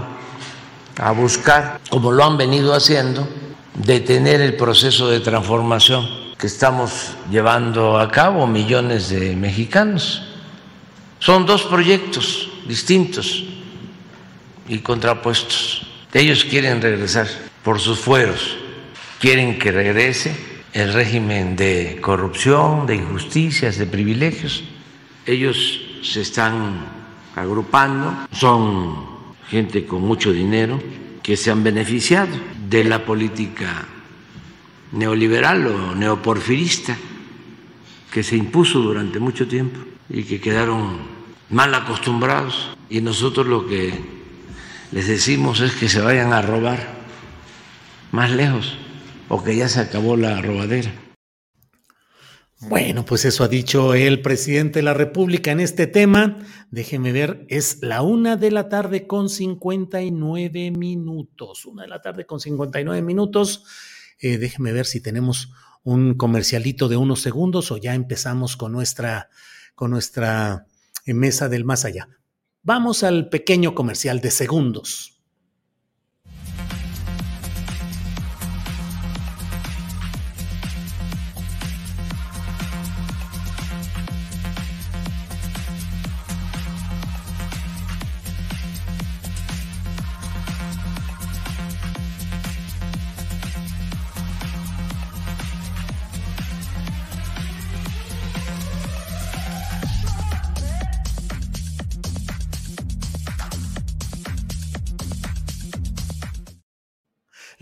[0.98, 3.28] a buscar, como lo han venido haciendo,
[3.74, 6.08] detener el proceso de transformación
[6.38, 10.22] que estamos llevando a cabo millones de mexicanos.
[11.18, 13.44] Son dos proyectos distintos
[14.68, 15.86] y contrapuestos.
[16.12, 17.28] Ellos quieren regresar
[17.62, 18.56] por sus fueros,
[19.20, 20.34] quieren que regrese
[20.72, 24.64] el régimen de corrupción, de injusticias, de privilegios.
[25.24, 26.86] Ellos se están
[27.34, 29.06] agrupando, son
[29.48, 30.80] gente con mucho dinero
[31.22, 32.34] que se han beneficiado
[32.68, 33.86] de la política
[34.92, 36.96] neoliberal o neoporfirista
[38.10, 40.98] que se impuso durante mucho tiempo y que quedaron
[41.50, 42.76] mal acostumbrados.
[42.88, 44.15] Y nosotros lo que
[44.92, 46.78] les decimos es que se vayan a robar
[48.12, 48.76] más lejos
[49.28, 50.92] o que ya se acabó la robadera.
[52.58, 56.38] Bueno, pues eso ha dicho el presidente de la República en este tema.
[56.70, 61.66] Déjeme ver, es la una de la tarde con 59 minutos.
[61.66, 63.64] Una de la tarde con 59 minutos.
[64.18, 65.52] Eh, déjeme ver si tenemos
[65.84, 69.28] un comercialito de unos segundos o ya empezamos con nuestra,
[69.74, 70.66] con nuestra
[71.04, 72.08] eh, mesa del más allá.
[72.66, 75.15] Vamos al pequeño comercial de segundos.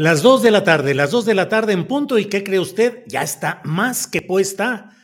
[0.05, 2.19] Las dos de la tarde, las dos de la tarde en punto.
[2.19, 3.05] ¿Y qué cree usted?
[3.07, 4.95] Ya está más que puesta.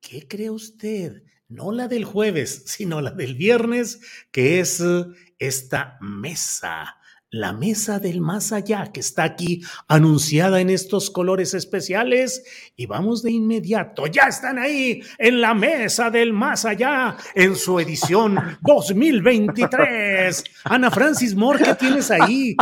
[0.00, 1.24] ¿Qué cree usted?
[1.48, 3.98] No la del jueves, sino la del viernes,
[4.30, 5.06] que es eh,
[5.40, 6.98] esta mesa
[7.34, 12.44] la mesa del más allá que está aquí anunciada en estos colores especiales
[12.76, 17.80] y vamos de inmediato, ya están ahí en la mesa del más allá en su
[17.80, 20.44] edición 2023.
[20.62, 22.56] Ana Francis Moore, ¿qué tienes ahí?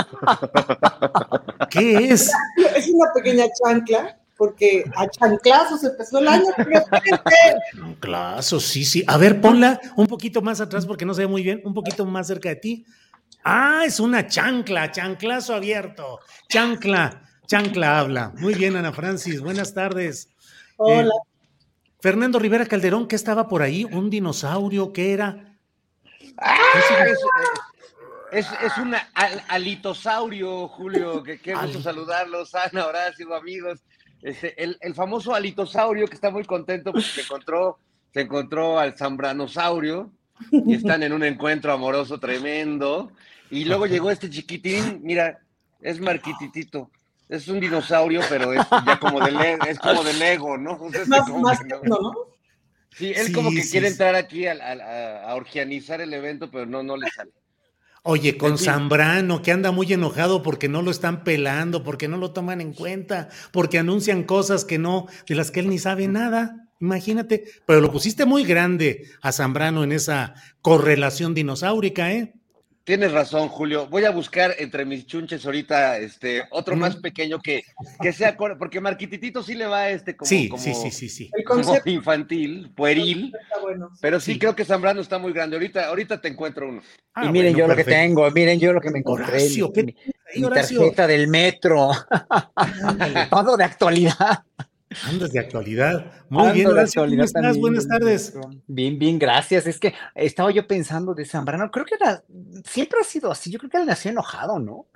[1.69, 2.33] ¿Qué es?
[2.75, 6.47] Es una pequeña chancla porque a chanclazos empezó el año.
[7.77, 9.05] Chanclazos, sí, sí.
[9.07, 12.07] A ver, ponla un poquito más atrás porque no se ve muy bien, un poquito
[12.07, 12.87] más cerca de ti.
[13.45, 16.21] Ah, es una chancla, chanclazo abierto.
[16.49, 18.33] Chancla, chancla habla.
[18.39, 20.29] Muy bien, Ana Francis, buenas tardes.
[20.77, 21.09] Hola.
[21.09, 21.29] Eh,
[22.01, 23.85] Fernando Rivera Calderón, ¿qué estaba por ahí?
[23.85, 24.93] ¿Un dinosaurio?
[24.93, 25.57] ¿Qué era?
[26.37, 26.57] Ah,
[28.31, 28.47] es,
[28.79, 28.95] un
[29.49, 31.23] alitosaurio, Julio.
[31.23, 33.81] Que qué gusto saludarlos, Ana, Horacio, amigos.
[34.23, 37.79] Este, el, el, famoso alitosaurio que está muy contento porque encontró,
[38.13, 40.13] se encontró al zambranosaurio
[40.67, 43.13] y están en un encuentro amoroso tremendo.
[43.51, 45.41] Y luego llegó este chiquitín, mira,
[45.81, 46.91] es Marquititito.
[47.29, 50.79] Es un dinosaurio, pero es ya como de, es como de Lego, ¿no?
[50.79, 52.33] ¿no?
[52.95, 54.53] Sí, él como que quiere entrar aquí a,
[55.27, 57.33] a, orgianizar el evento, pero no, no le sale.
[58.03, 62.33] Oye, con Zambrano, que anda muy enojado porque no lo están pelando, porque no lo
[62.33, 66.62] toman en cuenta, porque anuncian cosas que no, de las que él ni sabe nada.
[66.83, 72.35] Imagínate, pero lo pusiste muy grande a Zambrano en esa correlación dinosaurica, ¿eh?
[72.83, 73.87] Tienes razón, Julio.
[73.87, 77.63] Voy a buscar entre mis chunches ahorita este otro más pequeño que,
[78.01, 81.31] que sea porque Marquititito sí le va este como, sí, sí, sí, sí,
[81.85, 83.33] infantil, pueril.
[84.01, 85.55] pero sí, creo que Zambrano está muy grande.
[85.55, 86.81] Ahorita, ahorita te encuentro uno.
[86.81, 89.39] y ah, miren yo lo que tengo, miren yo lo que me encontré.
[90.35, 91.93] mi, tarjeta del metro.
[93.31, 94.43] Todo de actualidad.
[95.05, 96.13] Andas de actualidad.
[96.29, 97.05] Muy bien, gracias.
[97.05, 97.59] ¿Cómo estás?
[97.59, 98.35] Buenas tardes.
[98.67, 99.67] Bien, bien, gracias.
[99.67, 102.23] Es que estaba yo pensando de Zambrano, creo que era,
[102.65, 103.51] siempre ha sido así.
[103.51, 104.87] Yo creo que él nació enojado, ¿no?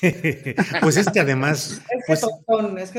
[0.80, 1.72] pues es que además.
[1.72, 2.22] Es que pues,
[2.78, 2.98] es que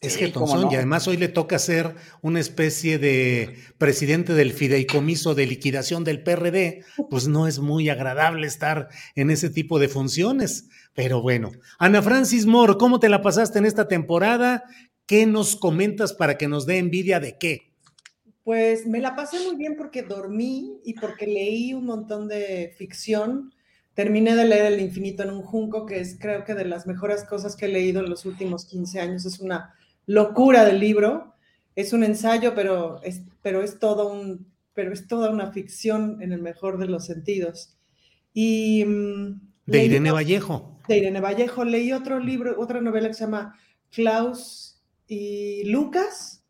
[0.00, 0.32] Es que
[0.70, 6.22] y además hoy le toca ser una especie de presidente del fideicomiso de liquidación del
[6.22, 10.68] PRD, pues no es muy agradable estar en ese tipo de funciones.
[10.98, 14.64] Pero bueno, Ana Francis Moore, ¿cómo te la pasaste en esta temporada?
[15.06, 17.72] ¿Qué nos comentas para que nos dé envidia de qué?
[18.42, 23.54] Pues me la pasé muy bien porque dormí y porque leí un montón de ficción.
[23.94, 27.22] Terminé de leer El infinito en un junco, que es creo que de las mejores
[27.22, 29.24] cosas que he leído en los últimos 15 años.
[29.24, 29.72] Es una
[30.04, 31.36] locura del libro.
[31.76, 36.32] Es un ensayo, pero es, pero es todo un, pero es toda una ficción en
[36.32, 37.78] el mejor de los sentidos.
[38.34, 40.77] Y mm, de Irene Vallejo.
[40.88, 43.54] De Irene Vallejo leí otro libro, otra novela que se llama
[43.90, 46.42] Klaus y Lucas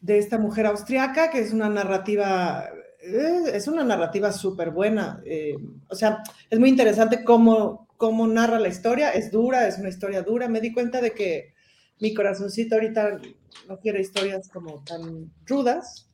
[0.00, 2.68] de esta mujer austriaca que es una narrativa
[3.02, 5.22] eh, es una narrativa súper buena.
[5.24, 5.56] Eh,
[5.88, 9.10] o sea, es muy interesante cómo, cómo narra la historia.
[9.10, 10.48] Es dura, es una historia dura.
[10.48, 11.54] Me di cuenta de que
[11.98, 13.20] mi corazoncito ahorita
[13.68, 16.08] no quiere historias como tan rudas.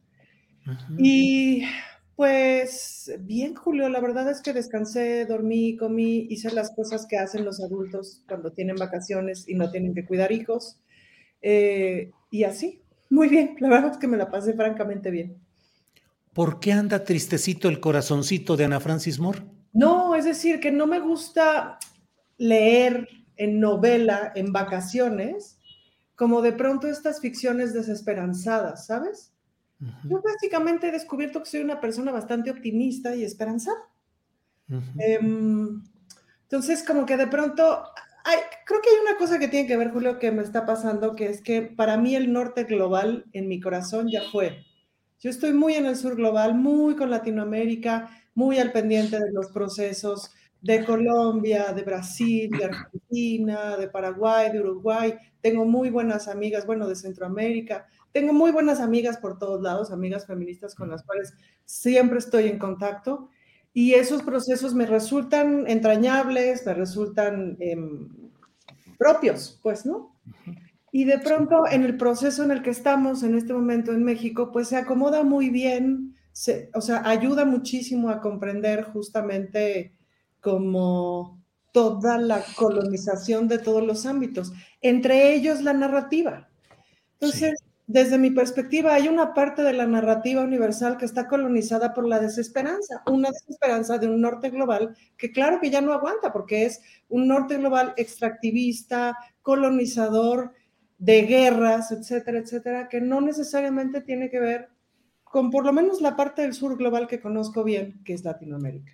[0.98, 1.62] Y
[2.16, 7.44] pues bien, Julio, la verdad es que descansé, dormí, comí, hice las cosas que hacen
[7.44, 10.80] los adultos cuando tienen vacaciones y no tienen que cuidar hijos.
[11.42, 15.36] Eh, y así, muy bien, la verdad es que me la pasé francamente bien.
[16.32, 19.42] ¿Por qué anda tristecito el corazoncito de Ana Francis Moore?
[19.74, 21.78] No, es decir, que no me gusta
[22.38, 25.58] leer en novela en vacaciones
[26.14, 29.32] como de pronto estas ficciones desesperanzadas, ¿sabes?
[29.78, 33.76] Yo básicamente he descubierto que soy una persona bastante optimista y esperanzada.
[34.98, 35.82] Em,
[36.42, 37.84] entonces, como que de pronto,
[38.64, 41.26] creo que hay una cosa que tiene que ver, Julio, que me está pasando, que
[41.28, 44.64] es que para mí el norte global en mi corazón ya fue.
[45.20, 49.50] Yo estoy muy en el sur global, muy con Latinoamérica, muy al pendiente de los
[49.50, 55.14] procesos de Colombia, de Brasil, de Argentina, de Paraguay, de Uruguay.
[55.40, 57.86] Tengo muy buenas amigas, bueno, de Centroamérica.
[58.16, 61.34] Tengo muy buenas amigas por todos lados, amigas feministas con las cuales
[61.66, 63.28] siempre estoy en contacto.
[63.74, 68.08] Y esos procesos me resultan entrañables, me resultan em,
[68.96, 70.16] propios, pues, ¿no?
[70.90, 74.50] Y de pronto en el proceso en el que estamos en este momento en México,
[74.50, 76.16] pues se acomoda muy bien,
[76.72, 79.92] o sea, ayuda muchísimo a comprender justamente
[80.40, 81.38] como
[81.70, 86.48] toda la colonización de todos los ámbitos, entre ellos la narrativa.
[87.20, 92.06] Entonces, desde mi perspectiva, hay una parte de la narrativa universal que está colonizada por
[92.08, 96.64] la desesperanza, una desesperanza de un norte global que claro que ya no aguanta, porque
[96.64, 100.52] es un norte global extractivista, colonizador,
[100.98, 104.68] de guerras, etcétera, etcétera, que no necesariamente tiene que ver
[105.22, 108.92] con por lo menos la parte del sur global que conozco bien, que es Latinoamérica.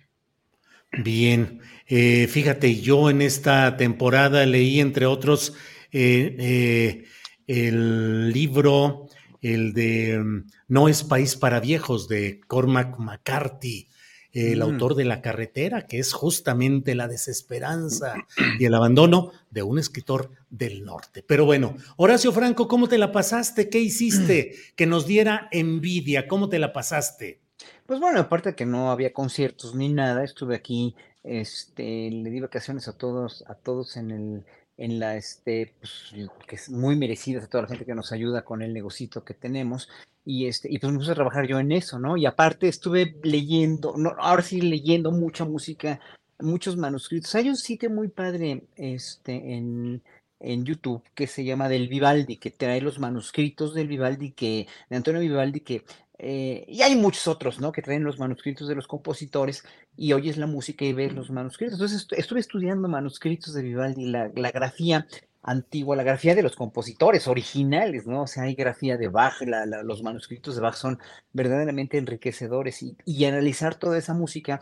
[1.03, 5.55] Bien, eh, fíjate, yo en esta temporada leí, entre otros,
[5.91, 7.05] eh, eh,
[7.47, 9.07] el libro,
[9.41, 13.89] el de mm, No es país para viejos, de Cormac McCarthy,
[14.33, 14.63] el mm.
[14.63, 18.15] autor de La carretera, que es justamente la desesperanza
[18.59, 21.23] y el abandono de un escritor del norte.
[21.25, 23.69] Pero bueno, Horacio Franco, ¿cómo te la pasaste?
[23.69, 26.27] ¿Qué hiciste que nos diera envidia?
[26.27, 27.41] ¿Cómo te la pasaste?
[27.85, 32.87] Pues bueno, aparte que no había conciertos ni nada, estuve aquí, este, le di vacaciones
[32.87, 34.45] a todos, a todos en el,
[34.77, 36.13] en la, este, pues,
[36.47, 39.33] que es muy merecidas a toda la gente que nos ayuda con el negocito que
[39.33, 39.89] tenemos.
[40.25, 42.15] Y este, y pues me puse a trabajar yo en eso, ¿no?
[42.17, 45.99] Y aparte estuve leyendo, no, ahora sí leyendo mucha música,
[46.39, 47.35] muchos manuscritos.
[47.35, 50.01] Hay un sitio muy padre, este, en,
[50.39, 54.95] en YouTube que se llama Del Vivaldi, que trae los manuscritos del Vivaldi, que, de
[54.95, 55.83] Antonio Vivaldi, que
[56.19, 57.71] eh, y hay muchos otros, ¿no?
[57.71, 59.63] Que traen los manuscritos de los compositores
[59.97, 61.73] y oyes la música y ves los manuscritos.
[61.73, 65.07] Entonces estuve estudiando manuscritos de Vivaldi, la, la, grafía
[65.41, 68.23] antigua, la grafía de los compositores originales, ¿no?
[68.23, 69.41] O sea, hay grafía de Bach,
[69.83, 70.99] los manuscritos de Bach son
[71.33, 74.59] verdaderamente enriquecedores y, y analizar toda esa música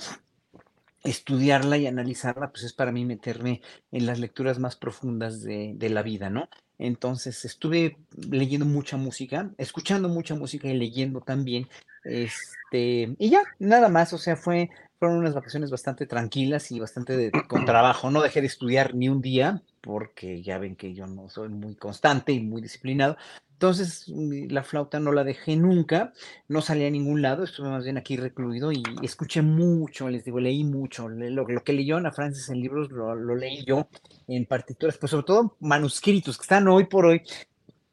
[1.04, 5.89] estudiarla y analizarla, pues es para mí meterme en las lecturas más profundas de, de
[5.89, 6.47] la vida, ¿no?
[6.82, 7.98] Entonces estuve
[8.30, 11.68] leyendo mucha música, escuchando mucha música y leyendo también.
[12.04, 17.32] Este, y ya, nada más, o sea, fue, fueron unas vacaciones bastante tranquilas y bastante
[17.47, 18.10] con trabajo.
[18.10, 21.75] No dejé de estudiar ni un día, porque ya ven que yo no soy muy
[21.75, 23.17] constante y muy disciplinado,
[23.62, 26.13] entonces, la flauta no la dejé nunca,
[26.47, 30.39] no salí a ningún lado, estuve más bien aquí recluido y escuché mucho, les digo,
[30.39, 31.08] leí mucho.
[31.08, 33.87] Lo, que leyó Ana Francis en libros lo, leí yo
[34.28, 37.21] en partituras, pues sobre todo manuscritos que están hoy por hoy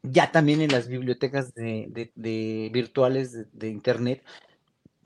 [0.01, 2.11] ya también en las bibliotecas de,
[2.73, 4.23] virtuales de, internet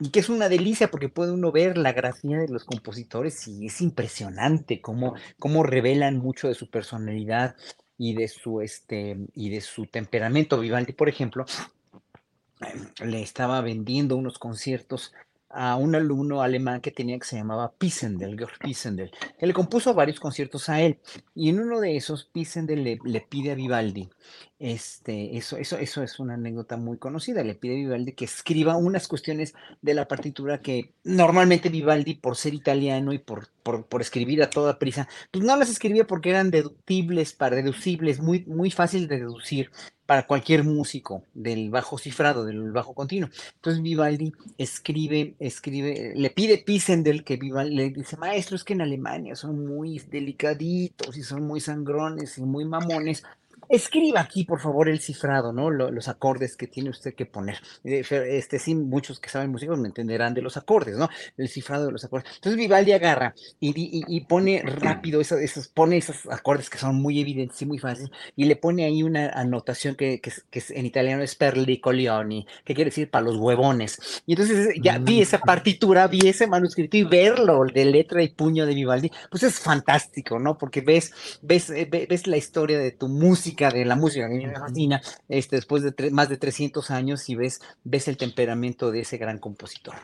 [0.04, 3.64] y que es una delicia porque puede uno ver la grafía de los compositores y
[3.64, 7.56] es impresionante cómo, cómo revelan mucho de su personalidad
[7.96, 10.60] y de su este y de su temperamento.
[10.60, 11.46] Vivaldi, por ejemplo,
[13.02, 15.14] le estaba vendiendo unos conciertos
[15.54, 19.94] a un alumno alemán que tenía que se llamaba Pisendel, Georg Pisendel, que le compuso
[19.94, 20.98] varios conciertos a él.
[21.34, 24.10] Y en uno de esos, Pisendel le, pide a Vivaldi,
[24.58, 28.76] este, eso, eso, eso es una anécdota muy conocida, le pide a Vivaldi que escriba
[28.76, 34.00] unas cuestiones de la partitura que normalmente Vivaldi, por ser italiano y por, por, por
[34.00, 38.70] escribir a toda prisa, pues no las escribía porque eran deductibles, para deducibles, muy, muy
[38.70, 39.70] fácil de deducir
[40.06, 43.30] para cualquier músico del bajo cifrado, del bajo continuo.
[43.56, 48.82] Entonces Vivaldi escribe, escribe, le pide Pisendel que Vivaldi le dice, maestro, es que en
[48.82, 53.24] Alemania son muy delicaditos y son muy sangrones y muy mamones.
[53.68, 55.70] Escriba aquí, por favor, el cifrado, ¿no?
[55.70, 57.58] Lo- los acordes que tiene usted que poner.
[57.84, 61.08] Eh, Este, sí, muchos que saben música me entenderán de los acordes, ¿no?
[61.36, 62.30] El cifrado de los acordes.
[62.36, 66.96] Entonces Vivaldi agarra y, y- y pone rápido esos, esos, pone esos acordes que son
[66.96, 70.58] muy evidentes y muy fáciles, y le pone ahí una anotación que, que, es- que
[70.58, 73.98] es- en italiano es per li coglioni, que quiere decir para los huevones.
[74.26, 78.66] Y entonces ya vi esa partitura, vi ese manuscrito y verlo de letra y puño
[78.66, 80.56] de Vivaldi, pues es fantástico, ¿no?
[80.58, 81.12] Porque ves,
[81.42, 84.46] ves, eh, ve- ves la historia de tu música, de la música que a mí
[84.46, 88.90] me fascina, este, después de tre- más de 300 años y ves, ves el temperamento
[88.90, 89.94] de ese gran compositor.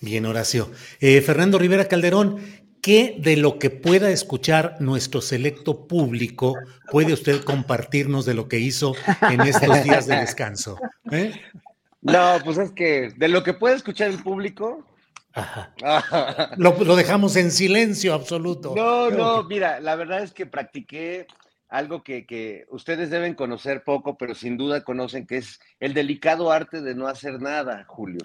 [0.00, 0.70] Bien, Horacio.
[1.00, 2.38] Eh, Fernando Rivera Calderón,
[2.80, 6.56] ¿qué de lo que pueda escuchar nuestro selecto público
[6.90, 8.94] puede usted compartirnos de lo que hizo
[9.30, 10.76] en estos días de descanso?
[11.12, 11.32] ¿Eh?
[12.00, 14.84] No, pues es que de lo que puede escuchar el público.
[16.58, 18.74] Lo, lo dejamos en silencio absoluto.
[18.76, 21.26] No, Creo no, que- mira, la verdad es que practiqué
[21.72, 26.52] algo que, que ustedes deben conocer poco, pero sin duda conocen, que es el delicado
[26.52, 28.20] arte de no hacer nada, Julio.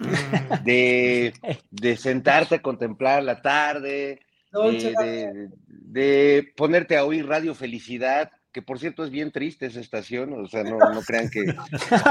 [0.64, 1.32] De,
[1.70, 4.20] de sentarte a contemplar la tarde,
[4.52, 9.80] de, de- de ponerte a oír Radio Felicidad, que por cierto es bien triste esa
[9.80, 11.44] estación, o sea, no, no crean que,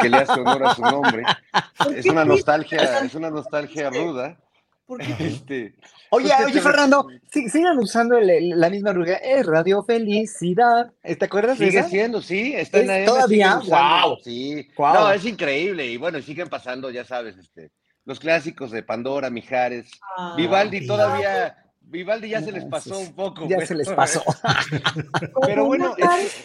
[0.01, 1.23] que le hace honor a su nombre.
[1.95, 4.39] Es una nostalgia, es una nostalgia ruda.
[5.19, 5.75] Este,
[6.11, 9.15] Oye, pues, ¿qué oye, te- Fernando, sí- sigan usando el- el- la misma ruga.
[9.15, 10.93] Es Radio Felicidad.
[11.03, 11.89] ¿Te acuerdas de Sigue esa?
[11.89, 13.61] siendo, sí, está en ¿Es la M, todavía?
[13.65, 14.17] ¡Guau!
[14.23, 14.93] Sí, ¡Guau!
[14.93, 15.85] no, es increíble.
[15.87, 17.71] Y bueno, siguen pasando, ya sabes, este,
[18.05, 23.41] los clásicos de Pandora, Mijares, Ah, Vivaldi todavía, Vivaldi ya se les pasó un poco.
[23.49, 24.23] Ya pero- se les pasó.
[25.45, 26.43] Pero bueno, es-.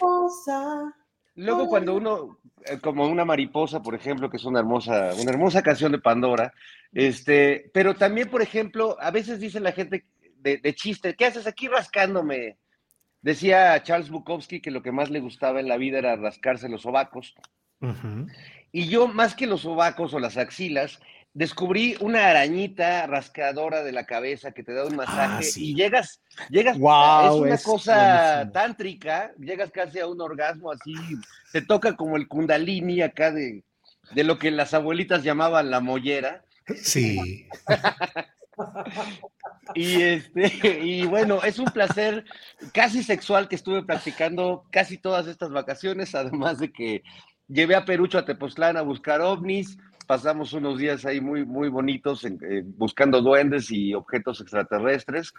[1.36, 2.38] Luego cuando uno,
[2.80, 6.52] como una mariposa, por ejemplo, que es una hermosa, una hermosa canción de Pandora,
[6.92, 10.04] este, pero también, por ejemplo, a veces dice la gente
[10.36, 12.58] de, de chiste, ¿qué haces aquí rascándome?
[13.22, 16.82] Decía Charles Bukowski que lo que más le gustaba en la vida era rascarse los
[16.82, 17.34] sobacos.
[18.72, 21.00] Y yo, más que los sobacos o las axilas,
[21.34, 25.70] descubrí una arañita rascadora de la cabeza que te da un masaje sí.
[25.70, 28.52] y llegas, llegas, Guau, es una es cosa buenísimo.
[28.52, 30.94] tántrica, llegas casi a un orgasmo así,
[31.52, 33.64] te toca como el kundalini acá de,
[34.14, 36.44] de lo que las abuelitas llamaban la mollera.
[36.76, 37.46] Sí.
[39.74, 42.24] Y este, y bueno, es un placer
[42.72, 47.02] casi sexual que estuve practicando casi todas estas vacaciones, además de que
[47.48, 52.24] llevé a Perucho a Tepoztlán a buscar ovnis, pasamos unos días ahí muy, muy bonitos
[52.24, 55.32] eh, buscando duendes y objetos extraterrestres.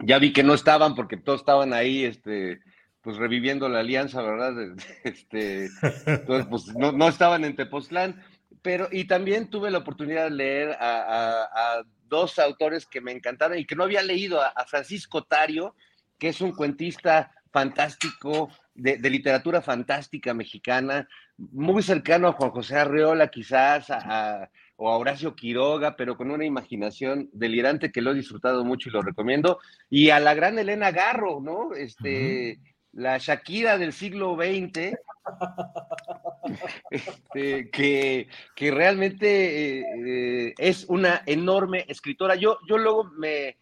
[0.00, 2.60] Ya vi que no estaban porque todos estaban ahí, este,
[3.02, 4.54] pues reviviendo la alianza, ¿verdad?
[5.04, 5.68] Este,
[6.06, 8.22] entonces, pues no, no estaban en Tepoztlán,
[8.62, 13.66] pero y también tuve la oportunidad de leer a, dos autores que me encantaron y
[13.66, 15.74] que no había leído, a Francisco Tario,
[16.18, 21.08] que es un cuentista fantástico, de, de literatura fantástica mexicana,
[21.38, 24.02] muy cercano a Juan José Arreola quizás, a-
[24.42, 28.90] a- o a Horacio Quiroga, pero con una imaginación delirante que lo he disfrutado mucho
[28.90, 29.58] y lo recomiendo,
[29.88, 31.72] y a la gran Elena Garro, ¿no?
[31.74, 32.58] Este,
[32.92, 34.92] la Shakira del siglo XX,
[36.90, 42.34] este, que, que realmente eh, eh, es una enorme escritora.
[42.34, 43.56] Yo, yo luego me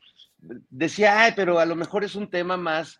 [0.68, 2.98] decía, ay, pero a lo mejor es un tema más,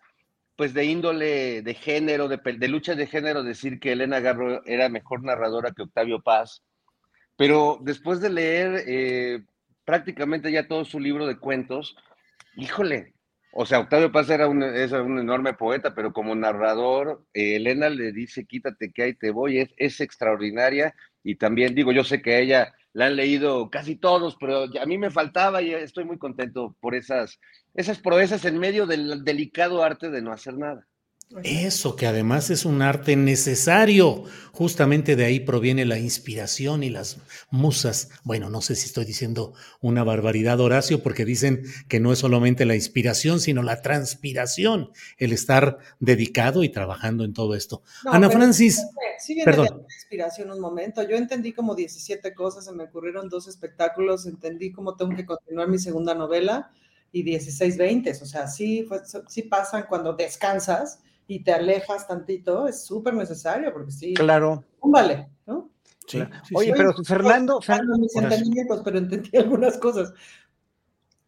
[0.55, 5.23] pues de índole de género, de, lucha de género, decir que Elena Garro era mejor
[5.23, 6.63] narradora que Octavio Paz.
[7.37, 9.43] Pero después de leer eh,
[9.83, 11.95] prácticamente ya todo su libro de cuentos,
[12.55, 13.15] híjole,
[13.57, 17.89] o sea, Octavio Paz era un, es un enorme poeta, pero como narrador, eh, Elena
[17.89, 20.93] le dice, quítate que ahí te voy, es, es extraordinaria.
[21.23, 24.85] Y también digo, yo sé que a ella la han leído casi todos, pero a
[24.85, 27.39] mí me faltaba y estoy muy contento por esas,
[27.75, 30.87] esas proezas en medio del delicado arte de no hacer nada.
[31.43, 34.23] Eso, que además es un arte necesario.
[34.51, 37.17] Justamente de ahí proviene la inspiración y las
[37.49, 38.09] musas.
[38.23, 42.63] Bueno, no sé si estoy diciendo una barbaridad, Horacio, porque dicen que no es solamente
[42.63, 47.81] la inspiración, sino la transpiración, el estar dedicado y trabajando en todo esto.
[48.05, 48.79] No, Ana Francis,
[49.19, 49.65] Sí viene perdón.
[49.65, 51.01] de la inspiración un momento.
[51.03, 55.67] Yo entendí como 17 cosas, se me ocurrieron dos espectáculos, entendí cómo tengo que continuar
[55.67, 56.71] mi segunda novela
[57.15, 58.11] y 16, 20.
[58.11, 63.71] O sea, sí, fue- sí pasan cuando descansas y te alejas tantito, es súper necesario
[63.71, 64.13] porque sí.
[64.13, 64.65] Claro.
[64.81, 65.69] Vale, ¿no?
[66.07, 66.29] Claro.
[66.53, 70.13] Oye, pero Fernando, Fernando, mis entendimientos, pero entendí algunas cosas.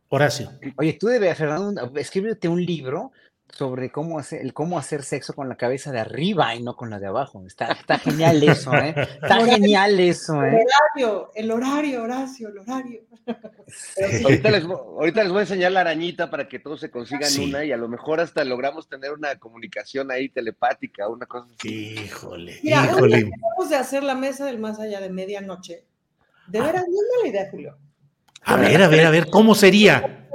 [0.09, 0.51] Horacio.
[0.77, 3.11] Oye, tú debes, Fernando, escríbete un libro
[3.49, 6.89] sobre cómo hacer, el cómo hacer sexo con la cabeza de arriba y no con
[6.89, 7.43] la de abajo.
[7.47, 8.93] Está, está genial eso, ¿eh?
[8.97, 10.65] Está Horario, genial eso, El ¿eh?
[10.95, 13.01] horario, el horario, Horacio, el horario.
[14.23, 17.45] Ahorita les, ahorita les voy a enseñar la arañita para que todos se consigan Sí.
[17.49, 21.95] una y a lo mejor hasta logramos tener una comunicación ahí telepática, una cosa así.
[22.03, 23.23] Híjole, Mira, híjole.
[23.23, 25.83] que vamos de hacer la mesa del más allá de medianoche.
[26.47, 27.77] De veras, no mala idea, Julio.
[28.43, 30.27] A ver, a ver, a ver, ¿cómo sería?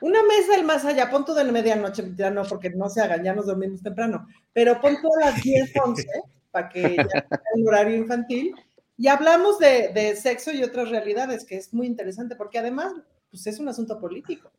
[0.00, 3.24] Una mesa del más allá, pon tú de medianoche, ya no, porque no se hagan,
[3.24, 6.06] ya nos dormimos temprano, pero pon a las 10, 11,
[6.50, 8.54] para que ya sea el horario infantil,
[8.98, 12.92] y hablamos de, de sexo y otras realidades, que es muy interesante, porque además,
[13.30, 14.50] pues es un asunto político.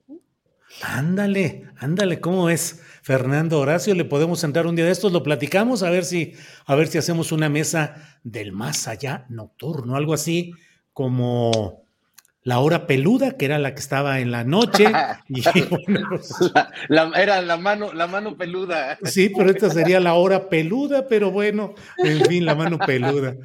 [0.81, 2.81] Ándale, ándale, ¿cómo es?
[3.01, 6.33] Fernando Horacio, le podemos entrar un día de estos, lo platicamos, a ver si,
[6.65, 10.53] a ver si hacemos una mesa del más allá nocturno, algo así
[10.93, 11.86] como
[12.47, 14.85] la hora peluda, que era la que estaba en la noche.
[15.27, 16.33] Y bueno, pues,
[16.87, 18.97] La- era la mano, la mano peluda.
[19.03, 23.35] sí, pero esta sería la hora peluda, pero bueno, en fin, la mano peluda.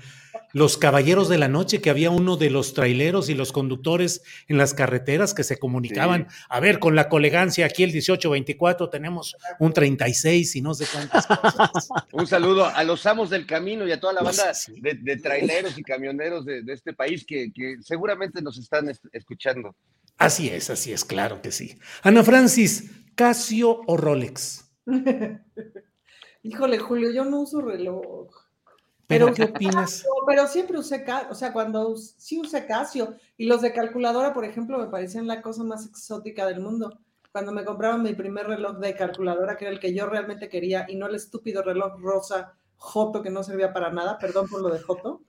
[0.53, 4.59] Los caballeros de la noche, que había uno de los traileros y los conductores en
[4.59, 6.29] las carreteras que se comunicaban.
[6.49, 11.27] A ver, con la colegancia, aquí el 1824 tenemos un 36 y no sé cuántas
[11.27, 11.89] cosas.
[12.13, 14.81] Un saludo a los amos del camino y a toda la Pues, banda sí.
[14.81, 19.01] de, de traileros y camioneros de, de este país que, que seguramente nos están es-
[19.13, 19.75] escuchando.
[20.19, 21.79] Así es, así es, claro que sí.
[22.03, 24.71] Ana Francis, Casio o Rolex.
[26.43, 28.29] Híjole, Julio, yo no uso reloj.
[29.13, 30.05] ¿Pero qué opinas?
[30.27, 34.79] pero siempre usé, o sea, cuando sí usé Casio y los de calculadora, por ejemplo,
[34.79, 36.99] me parecían la cosa más exótica del mundo.
[37.31, 40.87] Cuando me compraban mi primer reloj de calculadora, que era el que yo realmente quería,
[40.89, 44.69] y no el estúpido reloj rosa Joto que no servía para nada, perdón por lo
[44.69, 45.23] de Joto.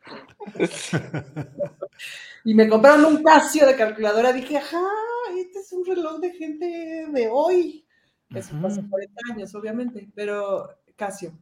[2.44, 4.82] y me compraron un Casio de calculadora, dije, ajá,
[5.38, 7.86] este es un reloj de gente de hoy.
[8.34, 11.38] Eso fue hace 40 años, obviamente, pero Casio.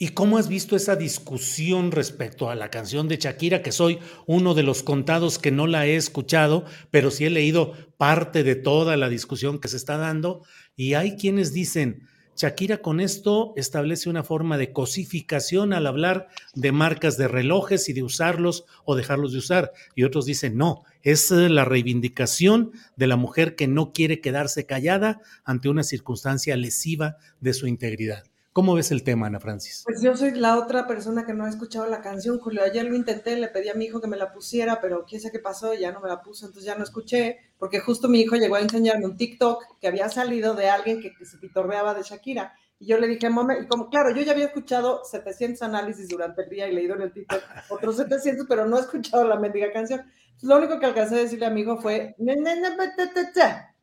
[0.00, 3.62] ¿Y cómo has visto esa discusión respecto a la canción de Shakira?
[3.62, 7.72] Que soy uno de los contados que no la he escuchado, pero sí he leído
[7.96, 10.44] parte de toda la discusión que se está dando.
[10.76, 12.06] Y hay quienes dicen,
[12.36, 17.92] Shakira con esto establece una forma de cosificación al hablar de marcas de relojes y
[17.92, 19.72] de usarlos o dejarlos de usar.
[19.96, 24.64] Y otros dicen, no, es eh, la reivindicación de la mujer que no quiere quedarse
[24.64, 28.22] callada ante una circunstancia lesiva de su integridad.
[28.58, 29.82] ¿Cómo ves el tema, Ana Francis?
[29.84, 32.64] Pues yo soy la otra persona que no ha escuchado la canción, Julio.
[32.64, 35.30] Ayer lo intenté, le pedí a mi hijo que me la pusiera, pero quién sabe
[35.30, 38.34] qué pasó, ya no me la puso, entonces ya no escuché, porque justo mi hijo
[38.34, 42.02] llegó a enseñarme un TikTok que había salido de alguien que, que se pitorreaba de
[42.02, 42.52] Shakira.
[42.80, 46.42] Y yo le dije, mame, y como, claro, yo ya había escuchado 700 análisis durante
[46.42, 49.70] el día y leído en el TikTok otros 700, pero no he escuchado la mendiga
[49.70, 50.02] canción.
[50.42, 52.16] Lo único que alcancé a decirle a mi hijo fue,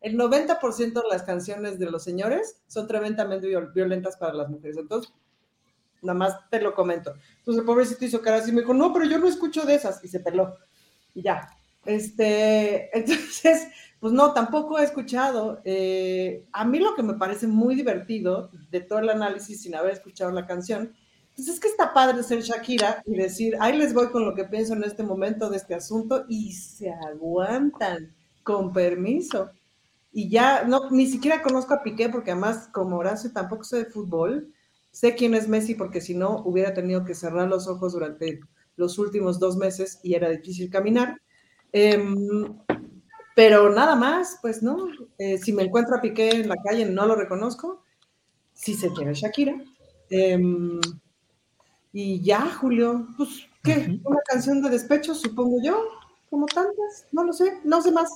[0.06, 4.78] El 90% de las canciones de los señores son tremendamente viol- violentas para las mujeres.
[4.78, 5.12] Entonces,
[6.02, 7.14] nada más te lo comento.
[7.40, 9.76] Entonces el pobrecito hizo cara así y me dijo, no, pero yo no escucho de
[9.76, 10.56] esas, y se peló.
[11.14, 11.50] Y ya.
[11.86, 13.68] Este, entonces,
[14.00, 15.62] pues no, tampoco he escuchado.
[15.64, 19.94] Eh, a mí lo que me parece muy divertido de todo el análisis sin haber
[19.94, 20.94] escuchado la canción,
[21.36, 24.46] pues es que está padre ser Shakira y decir, ahí les voy con lo que
[24.46, 29.52] pienso en este momento de este asunto y se aguantan, con permiso.
[30.18, 33.86] Y ya, no, ni siquiera conozco a Piqué porque además, como Horacio, tampoco sé de
[33.86, 34.50] fútbol.
[34.90, 38.40] Sé quién es Messi porque si no hubiera tenido que cerrar los ojos durante
[38.78, 41.22] los últimos dos meses y era difícil caminar.
[41.74, 42.16] Em,
[43.36, 44.88] pero nada más, pues no.
[45.18, 47.84] Eh, si me encuentro a Piqué en la calle, no lo reconozco.
[48.54, 49.62] Si se quiere Shakira.
[50.10, 50.80] Em,
[51.92, 54.00] y ya, Julio, pues, ¿qué?
[54.06, 55.78] Una canción de despecho, supongo yo,
[56.30, 57.06] como tantas.
[57.12, 58.10] No lo sé, no sé más.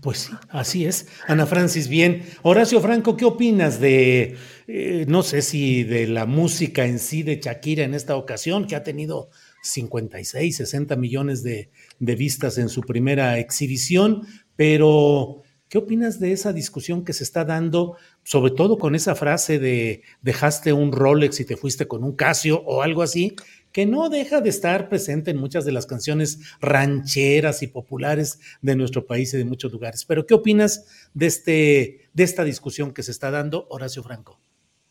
[0.00, 1.06] Pues sí, así es.
[1.26, 2.22] Ana Francis, bien.
[2.42, 4.36] Horacio Franco, ¿qué opinas de,
[4.66, 8.76] eh, no sé si de la música en sí de Shakira en esta ocasión, que
[8.76, 9.30] ha tenido
[9.62, 15.42] 56, 60 millones de, de vistas en su primera exhibición, pero
[15.74, 20.02] ¿Qué opinas de esa discusión que se está dando, sobre todo con esa frase de
[20.22, 23.34] dejaste un Rolex y te fuiste con un Casio o algo así,
[23.74, 28.76] que no deja de estar presente en muchas de las canciones rancheras y populares de
[28.76, 30.04] nuestro país y de muchos lugares?
[30.04, 34.38] Pero ¿qué opinas de, este, de esta discusión que se está dando, Horacio Franco?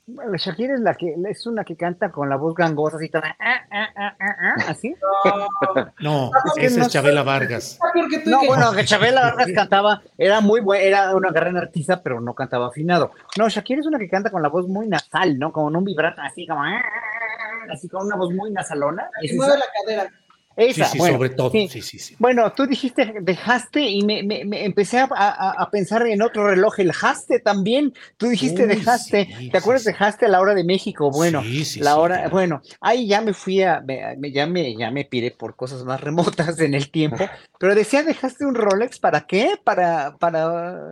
[0.05, 3.37] Bueno, Shakira es la que es una que canta con la voz gangosa así toda
[3.39, 4.93] ah, ah, ah, ah, ah, así.
[6.01, 7.79] No, esa es Chabela Vargas.
[8.25, 12.35] No, bueno, que Chabela Vargas cantaba, era muy buena, era una gran artista, pero no
[12.35, 13.11] cantaba afinado.
[13.37, 15.53] No, Shakira es una que canta con la voz muy nasal, ¿no?
[15.53, 16.81] Como en un vibrato así, como ah,
[17.71, 19.09] así con una voz muy nasalona.
[19.21, 20.11] Y mueve la cadera.
[20.55, 21.67] Esa, sí, sí, bueno, sobre todo, sí.
[21.67, 22.15] sí, sí, sí.
[22.19, 26.47] Bueno, tú dijiste dejaste y me, me- me empecé a, a- a pensar en otro
[26.47, 27.91] reloj, el haste también.
[28.17, 31.09] Tú dijiste Uy, dejaste, sí, ¿te acuerdas de haste a la hora de México?
[31.09, 32.29] Bueno, Sí, sí, la sí, hora, claro.
[32.29, 35.83] bueno, ahí ya me fui a, me- me- ya me, ya me piré por cosas
[35.85, 37.17] más remotas en el tiempo,
[37.59, 39.55] pero decía dejaste un Rolex, ¿para qué?
[39.63, 40.83] Para, para,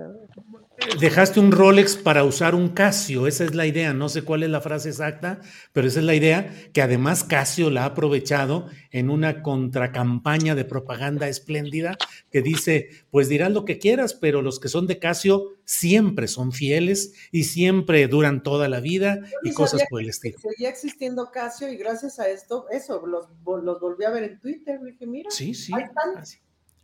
[1.00, 4.50] Dejaste un Rolex para usar un Casio, esa es la idea, no sé cuál es
[4.50, 5.40] la frase exacta,
[5.74, 10.66] pero esa es la idea, que además Casio la ha aprovechado en una contracampaña de
[10.66, 11.98] propaganda espléndida
[12.32, 16.52] que dice, pues dirás lo que quieras, pero los que son de Casio siempre son
[16.52, 20.40] fieles y siempre duran toda la vida y cosas por el que estilo.
[20.40, 24.40] Seguía existiendo Casio y gracias a esto, eso, los, vol- los volví a ver en
[24.40, 24.80] Twitter.
[24.84, 25.72] Dije, mira, Sí, sí.
[25.76, 26.24] ahí están.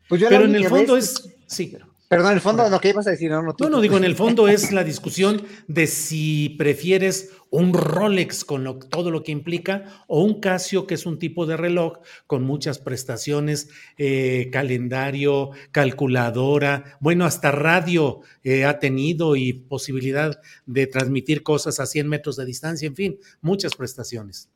[0.07, 1.76] pues yo Pero en el fondo vez- es, sí,
[2.07, 3.97] perdón, en el fondo, lo que ibas a decir, no, no, tú- No, no, digo,
[3.97, 9.23] en el fondo es la discusión de si prefieres un Rolex con lo- todo lo
[9.23, 14.49] que implica o un Casio, que es un tipo de reloj con muchas prestaciones, eh,
[14.51, 22.07] calendario, calculadora, bueno, hasta radio eh, ha tenido y posibilidad de transmitir cosas a 100
[22.07, 24.49] metros de distancia, en fin, muchas prestaciones.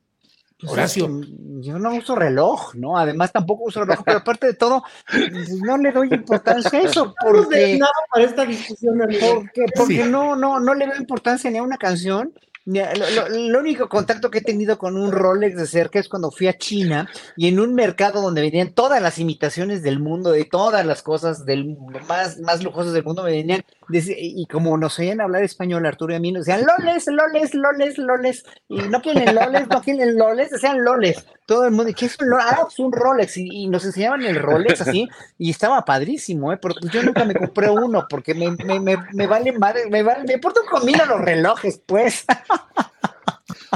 [0.62, 1.06] Pues Horacio.
[1.06, 2.98] es que yo no uso reloj, ¿no?
[2.98, 7.14] Además tampoco uso reloj, pero aparte de todo, pues, no le doy importancia a eso,
[7.22, 10.10] porque, nada para esta discusión, porque, porque Sí.
[10.10, 12.34] no, no, no le veo importancia ni a una canción.
[12.64, 16.30] Lo, lo- el único contacto que he tenido con un Rolex de cerca es cuando
[16.30, 20.46] fui a China y en un mercado donde venían todas las imitaciones del mundo, de
[20.46, 21.76] todas las cosas del
[22.08, 26.14] más, más lujosas del mundo, me venían, deci- y como nos oían hablar español, Arturo
[26.14, 30.18] y a mí, nos decían loles, loles, loles, loles, y no quieren loles, no quieren
[30.18, 31.26] loles, decían loles.
[31.46, 32.52] Todo el mundo, ¿y ¿qué es un Rolex?
[32.52, 36.58] Ah, pues un Rolex, y, nos enseñaban el Rolex así, y estaba padrísimo, ¿eh?
[36.62, 40.34] Pero yo nunca me compré uno, porque me, me, me, vale madre, me vale, me
[40.34, 42.26] importa un los relojes, pues.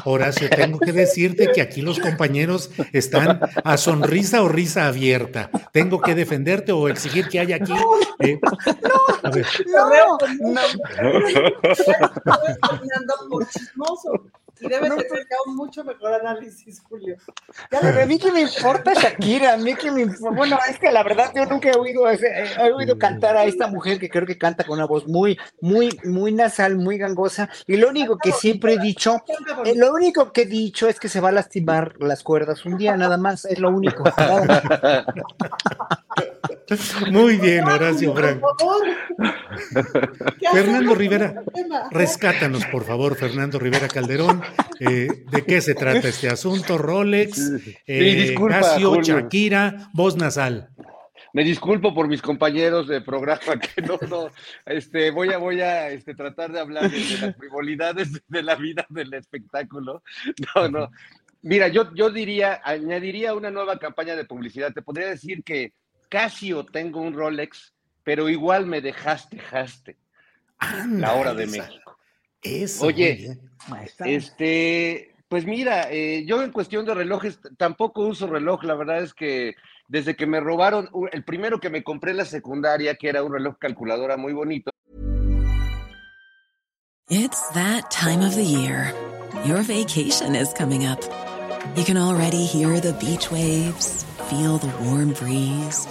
[0.04, 5.50] Horacio, tengo que decirte que aquí los compañeros están a sonrisa o risa abierta.
[5.72, 7.74] Tengo que defenderte o exigir que haya aquí.
[8.20, 9.32] eh, No,
[13.06, 14.24] no, por chismoso.
[14.60, 17.18] Y debe tener ya un mucho mejor análisis, Julio.
[17.72, 20.36] Ya Pero a mí que me importa Shakira, a mí que me importa.
[20.36, 23.44] Bueno, es que la verdad yo nunca he oído, ese- eh, he oído cantar a
[23.46, 27.50] esta mujer que creo que canta con una voz muy, muy, muy nasal, muy gangosa.
[27.68, 29.24] Y lo único que siempre he dicho,
[29.66, 32.78] eh, lo único que he dicho es que se va a lastimar las cuerdas un
[32.78, 34.04] día, nada más, es lo único.
[37.12, 38.56] muy bien, Horacio por Franco.
[38.58, 38.88] favor.
[40.40, 41.44] ¿Qué Fernando Rivera?
[41.92, 44.42] Rescátanos, por favor, Fernando Rivera Calderón.
[44.80, 46.78] eh, ¿De qué se trata este asunto?
[46.78, 47.52] Rolex,
[47.86, 49.04] eh, disculpa, Casio, Julio.
[49.04, 50.70] Shakira, voz nasal.
[51.34, 54.30] Me disculpo por mis compañeros de programa que no, no,
[54.66, 58.56] este, voy a, voy a este, tratar de hablar de, de las frivolidades de la
[58.56, 60.02] vida del espectáculo.
[60.56, 60.90] No, no.
[61.42, 64.74] Mira, yo, yo diría, añadiría una nueva campaña de publicidad.
[64.74, 65.74] Te podría decir que
[66.10, 67.74] Casio tengo un Rolex,
[68.04, 69.98] pero igual me dejaste, jaste.
[70.90, 71.98] La hora de Ándale, México.
[72.42, 72.86] Eso.
[72.86, 73.38] Oye.
[74.06, 78.64] Este, pues mira, eh, yo en cuestión de relojes tampoco uso reloj.
[78.64, 79.56] La verdad es que
[79.88, 83.34] desde que me robaron, el primero que me compré en la secundaria, que era un
[83.34, 84.72] reloj calculadora muy bonito,
[87.08, 88.92] It's that time of the year.
[89.46, 91.00] Your vacation is coming up.
[91.76, 95.88] You can already hear the beach waves, feel the warm breeze,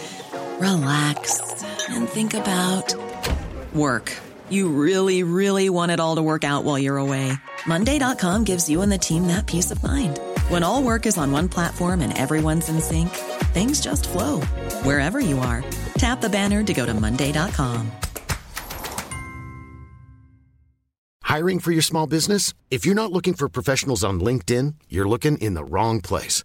[0.59, 1.41] relax,
[1.89, 2.95] and think about
[3.75, 4.13] work.
[4.49, 7.33] You really, really want it all to work out while you're away.
[7.67, 10.19] Monday.com gives you and the team that peace of mind.
[10.49, 13.11] When all work is on one platform and everyone's in sync,
[13.55, 14.41] things just flow
[14.83, 15.65] wherever you are.
[15.99, 17.91] Tap the banner to go to Monday.com.
[21.23, 22.55] Hiring for your small business?
[22.71, 26.45] If you're not looking for professionals on LinkedIn, you're looking in the wrong place.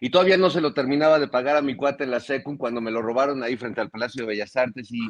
[0.00, 2.80] Y todavía no se lo terminaba de pagar a mi cuate en la SECUM cuando
[2.80, 5.00] me lo robaron ahí frente al Palacio de Bellas Artes y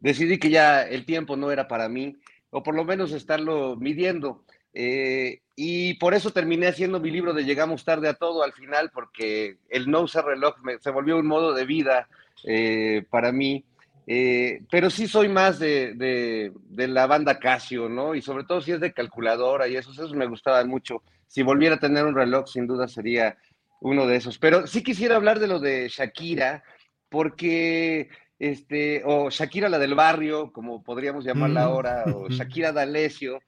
[0.00, 2.16] decidí que ya el tiempo no era para mí,
[2.50, 4.44] o por lo menos estarlo midiendo.
[4.74, 8.90] Eh, y por eso terminé haciendo mi libro de Llegamos tarde a todo al final,
[8.92, 12.06] porque el no usar reloj me- se volvió un modo de vida
[12.44, 13.64] eh, para mí.
[14.06, 18.14] Eh, pero sí soy más de, de- de la banda Casio, ¿no?
[18.14, 21.02] Y sobre todo si es de calculadora y esos, esos me gustaban mucho.
[21.26, 23.36] Si volviera a tener un reloj, sin duda sería
[23.80, 24.38] uno de esos.
[24.38, 26.64] Pero sí quisiera hablar de lo de Shakira,
[27.08, 31.64] porque, este, o Shakira la del barrio, como podríamos llamarla Mm.
[31.64, 33.40] ahora, o Shakira D'Alessio,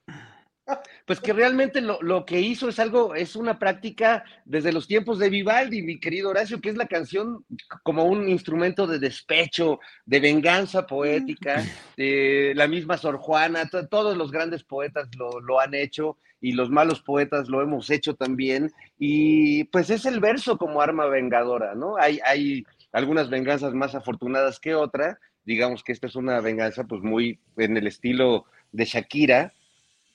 [1.07, 5.19] pues que realmente lo, lo que hizo es algo, es una práctica desde los tiempos
[5.19, 7.45] de Vivaldi, mi querido Horacio, que es la canción
[7.83, 11.65] como un instrumento de despecho, de venganza poética,
[11.97, 16.53] de la misma Sor Juana, to- todos los grandes poetas lo, lo han hecho y
[16.53, 21.75] los malos poetas lo hemos hecho también, y pues es el verso como arma vengadora,
[21.75, 21.97] ¿no?
[21.99, 27.03] Hay, hay algunas venganzas más afortunadas que otra, digamos que esta es una venganza pues
[27.03, 29.53] muy en el estilo de Shakira,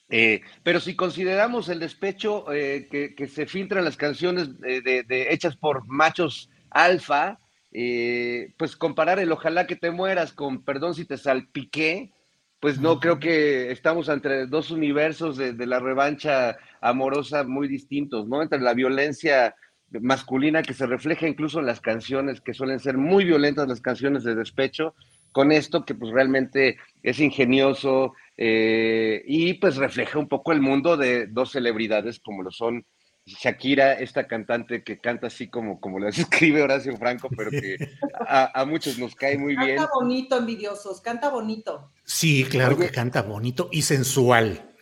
[0.10, 4.82] eh, pero si consideramos el despecho eh, que, que se filtra en las canciones de-
[4.82, 7.40] de- hechas por machos alfa,
[7.72, 12.12] eh, pues comparar el ojalá que te mueras con perdón si te salpiqué,
[12.60, 18.28] pues no creo que estamos entre dos universos de, de la revancha amorosa muy distintos,
[18.28, 18.42] ¿no?
[18.42, 19.56] Entre la violencia
[20.02, 24.24] masculina que se refleja incluso en las canciones, que suelen ser muy violentas las canciones
[24.24, 24.96] de despecho,
[25.32, 30.98] con esto que pues realmente es ingenioso eh, y pues refleja un poco el mundo
[30.98, 32.86] de dos celebridades como lo son
[33.26, 37.78] Shakira, esta cantante que canta así como, como la escribe Horacio Franco, pero que
[38.20, 39.78] a, a muchos nos cae muy bien.
[39.78, 41.92] Canta bonito, envidiosos, canta bonito.
[42.04, 44.76] Sí, claro que canta bonito y sensual.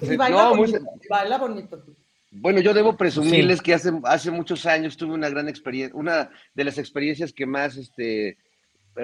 [0.00, 1.84] Y baila No, muy bonito, baila bonito.
[2.32, 6.64] Bueno, yo debo presumirles que hace, hace muchos años tuve una gran experiencia, una de
[6.64, 8.38] las experiencias que más este,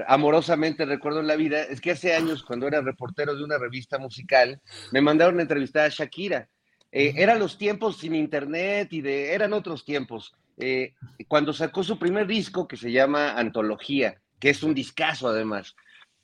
[0.06, 3.98] amorosamente recuerdo en la vida, es que hace años, cuando era reportero de una revista
[3.98, 4.60] musical,
[4.92, 6.48] me mandaron a entrevistar a Shakira.
[6.92, 10.34] Eh, eran los tiempos sin internet y de, eran otros tiempos.
[10.58, 10.94] Eh,
[11.28, 15.76] cuando sacó su primer disco que se llama Antología, que es un discazo además.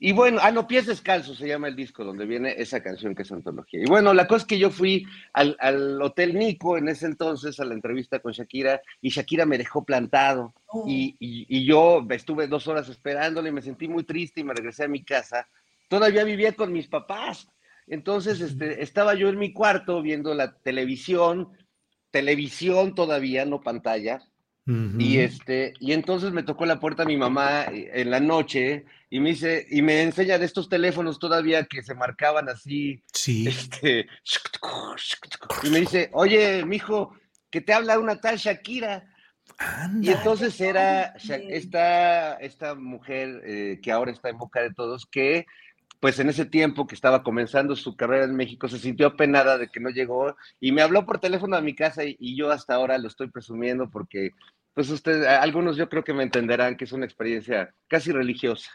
[0.04, 3.22] Y bueno, ah, no, Pies Descalzos se llama el disco donde viene esa canción que
[3.22, 3.80] es Antología.
[3.82, 7.60] Y bueno, la cosa es que yo fui al, al Hotel Nico en ese entonces
[7.60, 10.54] a la entrevista con Shakira y Shakira me dejó plantado.
[10.88, 14.54] Y, y- y yo estuve dos horas esperándole y me sentí muy triste y me
[14.54, 15.46] regresé a mi casa.
[15.88, 17.46] Todavía vivía con mis papás.
[17.86, 21.48] Entonces este, estaba yo en mi cuarto viendo la televisión,
[22.10, 24.20] televisión todavía, no pantalla.
[24.98, 29.20] Y este, y entonces me tocó la puerta mi mamá eh, en la noche y
[29.20, 33.04] me dice, y me enseña de estos teléfonos todavía que se marcaban así.
[33.12, 33.46] Sí.
[33.46, 34.06] Este,
[35.64, 37.14] y me dice, oye, mijo,
[37.50, 39.06] que te habla una tal Shakira.
[40.00, 45.44] Y entonces era esta, esta mujer eh, que ahora está en boca de todos, que
[46.00, 49.68] pues en ese tiempo que estaba comenzando su carrera en México, se sintió apenada de
[49.68, 52.76] que no llegó y me habló por teléfono a mi casa y, y yo hasta
[52.76, 54.30] ahora lo estoy presumiendo porque
[54.74, 58.70] pues ustedes, algunos yo creo que me entenderán que es una experiencia casi religiosa.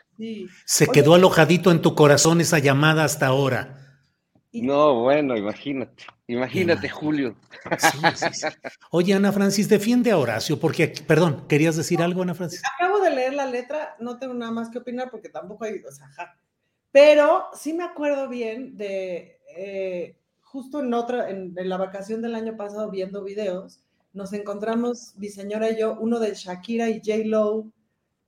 [0.65, 3.83] Se quedó alojadito en tu corazón esa llamada hasta ahora.
[4.53, 7.35] No, bueno, imagínate, imagínate, Julio.
[8.91, 12.61] Oye, Ana Francis, defiende a Horacio, porque, perdón, ¿querías decir algo, Ana Francis?
[12.75, 15.91] Acabo de leer la letra, no tengo nada más que opinar porque tampoco hay, o
[15.91, 16.37] sea, ajá.
[16.91, 22.33] Pero sí me acuerdo bien de, eh, justo en otra, en, en la vacación del
[22.33, 23.81] año pasado viendo videos,
[24.17, 27.19] nos encontramos, mi señora y yo, uno de Shakira y J.
[27.25, 27.71] Lo,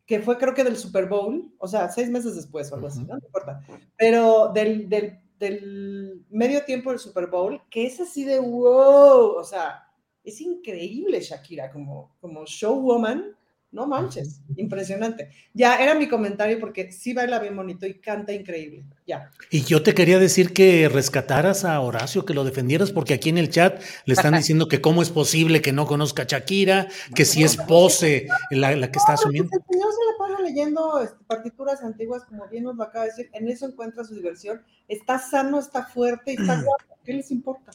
[0.05, 3.01] que fue creo que del Super Bowl, o sea, seis meses después o algo así,
[3.01, 3.15] ¿no?
[3.15, 3.61] No importa.
[3.97, 9.43] Pero del, del, del medio tiempo del Super Bowl, que es así de wow, o
[9.43, 9.87] sea,
[10.23, 13.35] es increíble Shakira como, como showwoman,
[13.71, 15.29] no manches, impresionante.
[15.53, 19.31] Ya era mi comentario porque sí baila bien bonito y canta increíble, ya.
[19.51, 23.37] Y yo te quería decir que rescataras a Horacio, que lo defendieras, porque aquí en
[23.37, 27.25] el chat le están diciendo que cómo es posible que no conozca a Shakira, que
[27.25, 29.51] si es pose la, la que está asumiendo.
[29.53, 33.11] El señor se la pasa leyendo este, partituras antiguas, como bien nos lo acaba de
[33.11, 34.63] decir, en eso encuentra su diversión.
[34.87, 36.97] Está sano, está fuerte y está guapo.
[37.05, 37.71] ¿Qué les importa?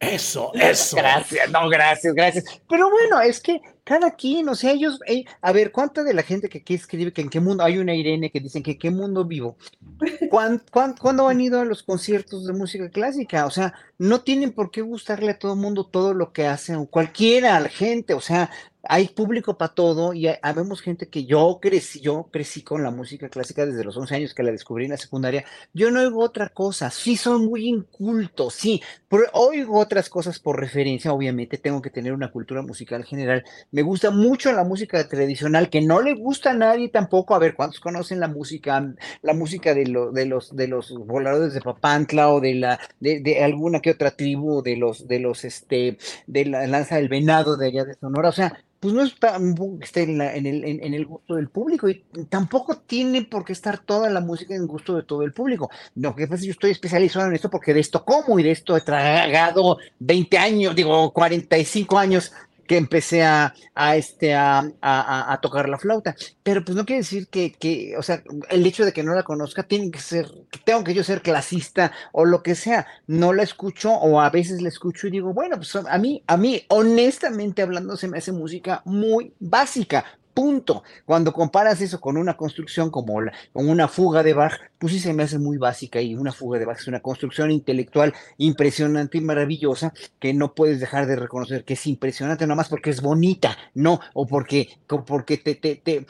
[0.00, 0.96] Eso, eso.
[0.96, 2.44] Gracias, no, gracias, gracias.
[2.68, 6.22] Pero bueno, es que cada quien, o sea, ellos, eh, a ver, ¿cuánta de la
[6.22, 8.90] gente que aquí escribe que en qué mundo, hay una Irene que dicen que qué
[8.90, 9.56] mundo vivo?
[10.30, 13.46] ¿Cuán, cuán, cuándo han ido a los conciertos de música clásica?
[13.46, 16.86] O sea, no tienen por qué gustarle a todo el mundo todo lo que hacen,
[16.86, 18.50] cualquiera, la gente, o sea,
[18.88, 23.28] hay público para todo y habemos gente que yo crecí, yo crecí con la música
[23.28, 25.44] clásica desde los 11 años que la descubrí en la secundaria.
[25.72, 30.60] Yo no oigo otra cosa, sí son muy incultos, sí, pero oigo otras cosas por
[30.60, 33.44] referencia, obviamente tengo que tener una cultura musical general.
[33.74, 37.34] Me gusta mucho la música tradicional, que no le gusta a nadie tampoco.
[37.34, 39.82] A ver, ¿cuántos conocen la música, la música de,
[40.12, 44.62] de los de los voladores de Papantla o de la de, alguna que otra tribu
[44.62, 45.98] de los de los este
[46.28, 48.28] de la lanza del venado de allá de Sonora?
[48.28, 53.44] O sea, pues no está, en, en, el, gusto del público y tampoco tiene por
[53.44, 55.68] qué estar toda la música en gusto de todo el público.
[55.96, 58.76] No, que pasa yo estoy especializado en esto porque de esto como y de esto
[58.76, 62.32] he tragado 20 años, digo 45 años
[62.66, 66.14] que empecé a, a este, a, a, tocar la flauta.
[66.42, 69.22] Pero pues no quiere decir que, que, o sea, el hecho de que no la
[69.22, 70.26] conozca tiene que ser,
[70.64, 72.86] tengo que yo ser clasista o lo que sea.
[73.06, 76.36] No la escucho o a veces la escucho y digo, bueno, pues a mí, a
[76.36, 80.04] mí, honestamente hablando, se me hace música muy básica,
[80.34, 80.82] punto.
[81.06, 83.14] Cuando comparas eso con una construcción como
[83.52, 86.58] con una fuga de Bach, pues sí se me hace muy básica y una fuga
[86.58, 91.64] de Bach es una construcción intelectual impresionante y maravillosa que no puedes dejar de reconocer
[91.64, 94.68] que es impresionante nada más porque es bonita, no, o porque,
[95.06, 96.06] porque te, te, te,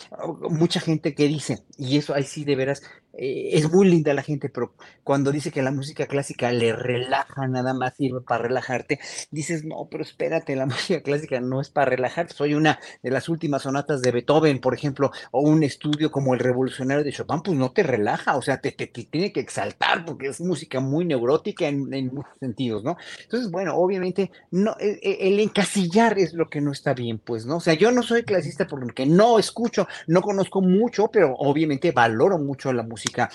[0.49, 2.83] mucha gente que dice, y eso ahí sí de veras
[3.17, 7.47] eh, es muy linda la gente, pero cuando dice que la música clásica le relaja,
[7.47, 8.99] nada más sirve para relajarte,
[9.31, 12.35] dices, no, pero espérate, la música clásica no es para relajarte.
[12.35, 16.41] Soy una de las últimas sonatas de Beethoven, por ejemplo, o un estudio como el
[16.41, 20.29] Revolucionario de Chopin, pues no te relaja, o sea, te, te, tiene que exaltar porque
[20.29, 22.97] es música muy neurótica en, muchos sentidos, ¿no?
[23.23, 27.47] Entonces, bueno, obviamente, no, el, e, el, encasillar es lo que no está bien, pues,
[27.47, 27.57] ¿no?
[27.57, 32.39] O sea, yo no soy clasista porque no escucho, no conozco mucho, pero obviamente valoro
[32.39, 33.31] mucho la música música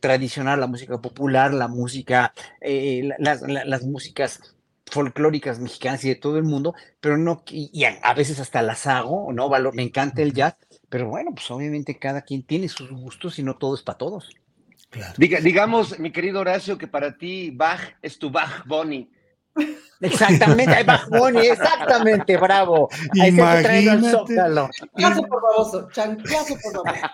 [0.00, 4.54] tradicional, la música popular, la música, eh, las, las, músicas
[4.86, 9.32] folclóricas mexicanas y de todo el mundo, pero no, y, a, veces hasta las hago,
[9.32, 9.50] ¿no?
[9.72, 10.56] me encanta el jazz,
[10.88, 14.30] pero bueno, pues obviamente cada quien tiene sus gustos y no todo es para todos.
[15.18, 19.10] digamos, mi querido Horacio, que para ti Bach es tu Bach Bonnie.
[20.02, 21.06] Exactamente, ahí va
[21.42, 22.88] exactamente, bravo.
[23.14, 23.84] Imagínate.
[23.84, 27.06] Chanclazo por baboso, chanclazo por baboso.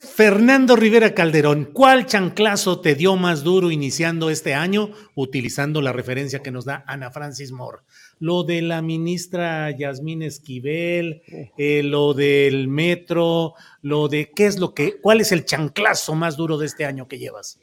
[0.00, 6.38] Fernando Rivera Calderón, ¿cuál chanclazo te dio más duro iniciando este año utilizando la referencia
[6.42, 7.82] que nos da Ana Francis Moore?
[8.18, 11.22] Lo de la ministra Yasmín Esquivel,
[11.58, 16.38] eh, lo del metro, lo de qué es lo que, cuál es el chanclazo más
[16.38, 17.58] duro de este año que llevas?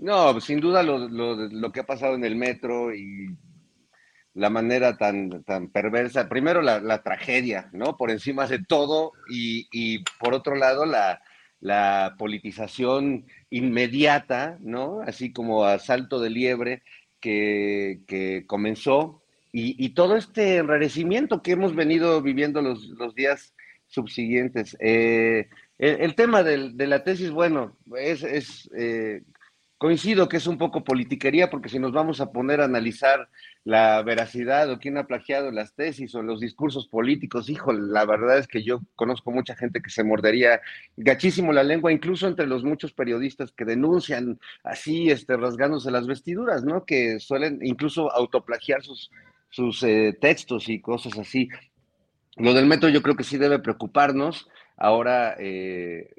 [0.00, 3.36] No, sin duda lo, lo, lo, que ha pasado en el metro y
[4.32, 7.98] la manera tan, tan perversa, primero la, la tragedia, ¿no?
[7.98, 11.20] Por encima de todo y, y por otro lado la,
[11.60, 15.02] la, politización inmediata, ¿no?
[15.02, 16.82] Así como a salto de liebre
[17.20, 19.22] que, que comenzó
[19.52, 23.54] y, y, todo este enrarecimiento que hemos venido viviendo los, los días
[23.86, 24.78] subsiguientes.
[24.80, 29.22] Eh, el, tema del, de la tesis, bueno, es, es eh,
[29.80, 33.30] coincido que es un poco politiquería porque si nos vamos a poner a analizar
[33.64, 38.36] la veracidad o quién ha plagiado las tesis o los discursos políticos, hijo, la verdad
[38.36, 40.60] es que yo conozco mucha gente que se mordería
[40.98, 46.62] gachísimo la lengua, incluso entre los muchos periodistas que denuncian así, este, rasgándose las vestiduras,
[46.62, 46.84] ¿no?
[46.84, 49.10] Que suelen incluso autoplagiar sus,
[49.48, 51.48] sus eh, textos y cosas así.
[52.36, 54.46] Lo del metro yo creo que sí debe preocuparnos.
[54.76, 56.10] Ahora, eh,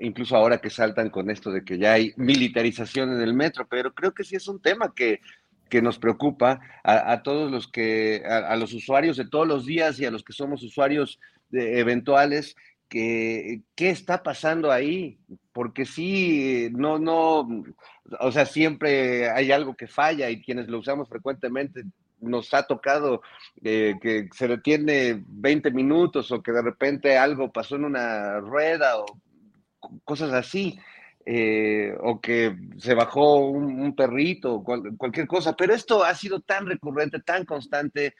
[0.00, 3.94] incluso ahora que saltan con esto de que ya hay militarización en el metro, pero
[3.94, 5.20] creo que sí es un tema que,
[5.68, 10.04] que nos preocupa a, todos los que, a, los usuarios de todos los días y
[10.04, 11.18] a los que somos usuarios
[11.50, 12.56] eventuales,
[12.88, 15.18] que qué está pasando ahí,
[15.52, 17.64] porque sí, no, no,
[18.20, 21.84] o sea, siempre hay algo que falla y quienes lo usamos frecuentemente
[22.20, 23.22] nos ha tocado
[23.64, 28.98] eh, que se detiene 20 minutos o que de repente algo pasó en una rueda
[28.98, 29.06] o
[30.04, 30.78] cosas así,
[31.24, 37.20] eh, o que se bajó un, perrito, cualquier cosa, pero esto ha sido tan recurrente,
[37.20, 38.14] tan constante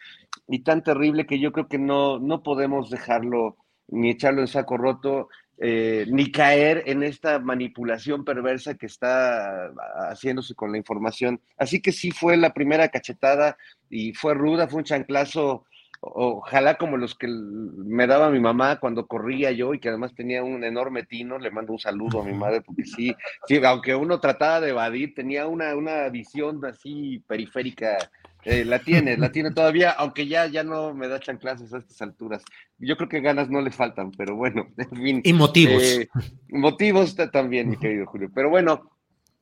[0.47, 3.57] y tan terrible que yo creo que no, no podemos dejarlo
[3.89, 5.29] ni echarlo en saco roto,
[5.59, 9.73] eh, ni caer en esta manipulación perversa que está
[10.09, 11.41] haciéndose con la información.
[11.57, 13.57] Así que sí fue la primera cachetada
[13.91, 15.65] y fue ruda, fue un chanclazo
[16.05, 20.43] ojalá como los que me daba mi mamá cuando corría yo y que además tenía
[20.43, 23.15] un enorme tino, le mando un saludo a mi madre porque sí,
[23.47, 27.97] sí aunque uno trataba de evadir, tenía una, una visión así periférica
[28.45, 32.03] Eh, la tiene, la tiene todavía, aunque ya, ya no me da chanclazos a estas
[32.03, 32.43] alturas.
[32.77, 35.21] Yo creo que ganas no le faltan, pero bueno, en fin.
[35.23, 35.83] Y motivos.
[35.83, 36.09] Eh,
[36.49, 38.31] motivos también, mi querido Julio.
[38.35, 38.91] Pero bueno,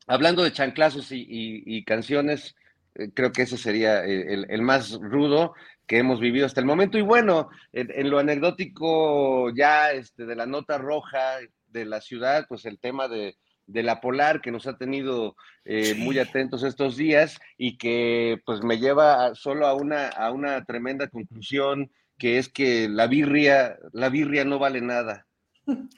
[0.07, 2.55] hablando de chanclazos y, canciones,
[2.95, 5.55] eh, creo que ese sería el, más rudo
[5.91, 6.99] que hemos vivido hasta el momento.
[6.99, 12.65] Y bueno, en, lo anecdótico ya este, de la nota roja de la ciudad, pues
[12.65, 13.37] el tema de,
[13.67, 15.35] de la Polar que nos ha tenido
[15.65, 20.65] eh, muy atentos estos días y que pues me lleva solo a una, a una
[20.65, 25.27] tremenda conclusión que es que la birria, la birria no vale nada.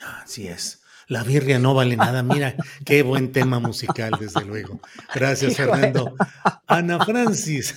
[0.01, 0.82] Así es.
[1.09, 2.23] La birria no vale nada.
[2.23, 4.81] Mira, qué buen tema musical, desde luego.
[5.15, 6.15] Gracias, Fernando.
[6.66, 7.74] Ana Francis.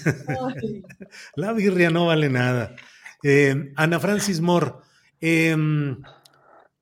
[1.35, 2.75] La birria no vale nada.
[3.23, 4.73] Eh, Ana Francis Moore,
[5.19, 6.01] em,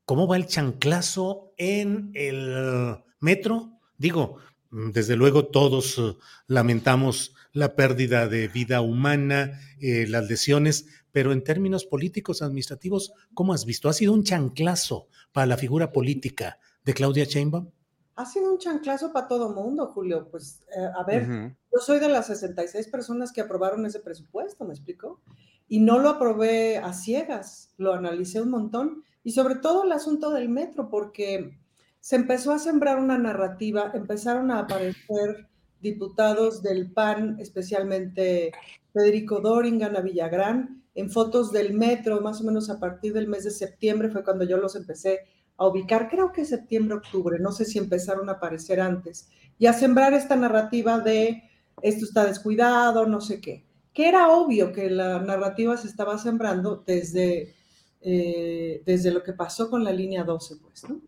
[0.05, 3.79] ¿cómo va el chanclazo en el metro?
[3.97, 4.39] Digo,
[4.69, 6.17] desde luego todos eh,
[6.47, 13.53] lamentamos la pérdida de vida humana, eh, las lesiones, pero en términos políticos, administrativos, ¿cómo
[13.53, 13.87] has visto?
[13.87, 17.69] ¿Ha sido un chanclazo para la figura política de Claudia Sheinbaum?
[18.15, 20.27] Ha sido un chanclazo para todo mundo, Julio.
[20.29, 24.73] Pues, eh, a ver, yo soy de las 66 personas que aprobaron ese presupuesto, ¿me
[24.73, 25.21] explico?
[25.67, 29.03] Y no lo aprobé a ciegas, lo analicé un montón.
[29.23, 31.57] Y sobre todo el asunto del metro, porque
[31.99, 35.47] se empezó a sembrar una narrativa, empezaron a aparecer
[35.83, 38.51] diputados del PAN, especialmente
[38.91, 43.43] Federico Doringa, Ana Villagrán, en fotos del metro, más o menos a partir del mes
[43.43, 45.19] de septiembre fue cuando yo los empecé
[45.57, 49.29] a ubicar, creo que septiembre, octubre, no sé si empezaron a aparecer antes,
[49.59, 51.43] y a sembrar esta narrativa de
[51.81, 56.83] esto está descuidado, no sé qué, que era obvio que la narrativa se estaba sembrando
[56.85, 57.55] desde,
[58.01, 61.01] eh, desde lo que pasó con la línea 12, pues, ¿no?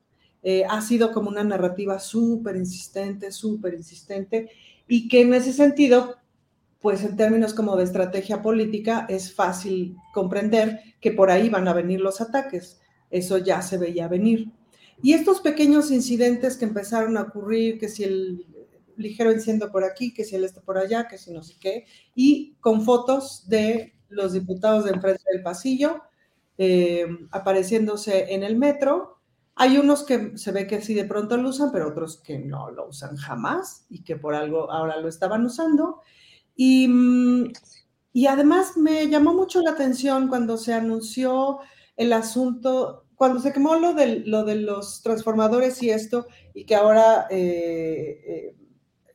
[0.47, 4.51] Eh, ha sido como una narrativa súper insistente, súper insistente,
[4.87, 6.17] y que en ese sentido,
[6.81, 11.73] pues en términos como de estrategia política, es fácil comprender que por ahí van a
[11.73, 12.79] venir los ataques.
[13.09, 14.51] Eso ya se veía venir.
[15.01, 18.45] Y estos pequeños incidentes que empezaron a ocurrir, que si el
[18.97, 21.85] ligero enciendo por aquí, que si el está por allá, que si no sé qué,
[22.13, 26.03] y con fotos de los diputados de enfrente del pasillo,
[26.59, 29.14] eh, apareciéndose en el metro,
[29.55, 32.71] hay unos que se ve que sí de pronto lo usan, pero otros que no
[32.71, 36.01] lo usan jamás y que por algo ahora lo estaban usando.
[36.55, 37.53] Y, mm,
[38.11, 41.59] y además me llamó mucho la atención cuando se anunció
[41.95, 46.75] el asunto, cuando se quemó lo de, lo de los transformadores y esto, y que
[46.75, 48.55] ahora eh, eh,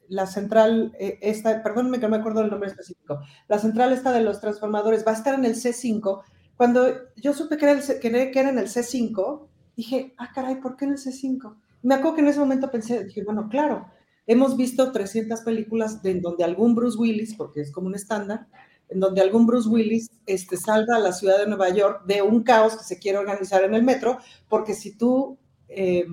[0.09, 4.23] la central, eh, esta, que no me acuerdo el nombre específico, la central esta de
[4.23, 6.23] los transformadores va a estar en el C5.
[6.57, 10.85] Cuando yo supe que era, que era en el C5, dije, ah, caray, ¿por qué
[10.85, 11.57] en el C5?
[11.83, 13.87] Me acuerdo que en ese momento pensé, dije, bueno, claro,
[14.27, 18.47] hemos visto 300 películas en donde algún Bruce Willis, porque es como un estándar,
[18.89, 22.43] en donde algún Bruce Willis este, salga a la ciudad de Nueva York de un
[22.43, 24.19] caos que se quiere organizar en el metro,
[24.49, 25.39] porque si tú
[25.69, 26.07] eh,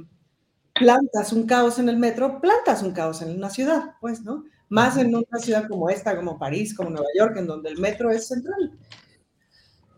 [0.73, 4.45] plantas un caos en el metro, plantas un caos en una ciudad, pues, ¿no?
[4.69, 8.11] Más en una ciudad como esta, como París, como Nueva York, en donde el metro
[8.11, 8.77] es central.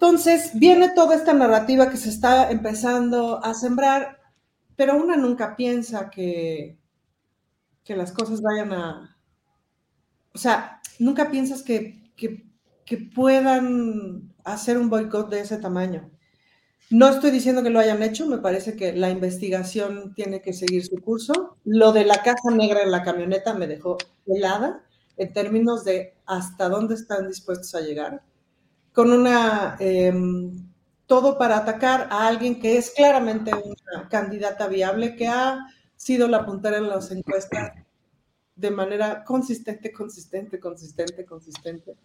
[0.01, 4.17] Entonces, viene toda esta narrativa que se está empezando a sembrar,
[4.77, 6.80] pero una nunca piensa que,
[7.84, 9.17] que las cosas vayan a...
[10.34, 12.45] O sea, nunca piensas que, que,
[13.13, 16.09] puedan hacer un boicot de ese tamaño.
[16.89, 20.85] No estoy diciendo que lo hayan hecho, me parece que la investigación tiene que seguir
[20.85, 21.57] su curso.
[21.65, 24.81] Lo de la caja negra en la camioneta me dejó helada
[25.17, 28.23] en términos de hasta dónde están dispuestos a llegar
[28.94, 30.52] con una, em,
[31.06, 35.60] todo para atacar a alguien que es claramente una candidata viable, que ha
[35.95, 37.74] sido la puntera en las encuestas
[38.56, 41.95] de manera consistente, consistente, consistente, consistente.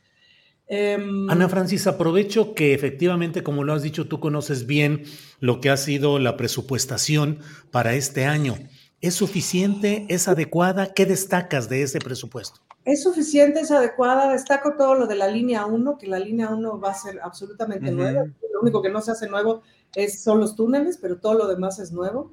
[0.66, 5.04] Em, Ana Francis, aprovecho que efectivamente, como lo has dicho, tú conoces bien
[5.40, 7.40] lo que ha sido la presupuestación
[7.70, 8.56] para este año.
[9.00, 10.06] ¿Es suficiente?
[10.08, 10.94] ¿Es adecuada?
[10.94, 12.60] ¿Qué destacas de ese presupuesto?
[12.84, 14.30] Es suficiente, es adecuada.
[14.30, 17.90] Destaco todo lo de la línea 1, que la línea 1 va a ser absolutamente
[17.90, 18.24] nueva.
[18.52, 19.62] Lo único que no se hace nuevo
[19.94, 22.32] es, son los túneles, pero todo lo demás es nuevo.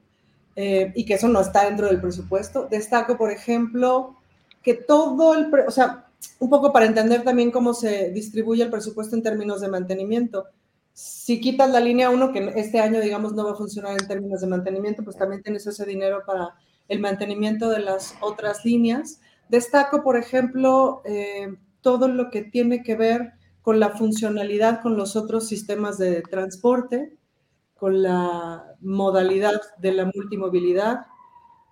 [0.55, 2.67] Eh, y que eso no está dentro del presupuesto.
[2.69, 4.17] Destaco, por ejemplo,
[4.61, 6.07] que todo el, o sea,
[6.39, 10.45] un poco para entender también cómo se distribuye el presupuesto en términos de mantenimiento.
[10.93, 14.41] Si quitas la línea 1, que este año, digamos, no va a funcionar en términos
[14.41, 16.55] de mantenimiento, pues también tienes ese dinero para
[16.89, 19.21] el mantenimiento de las otras líneas.
[19.51, 25.17] Destaco, por ejemplo, eh, todo lo que tiene que ver con la funcionalidad con los
[25.17, 27.17] otros sistemas de transporte,
[27.75, 31.01] con la modalidad de la multimovilidad.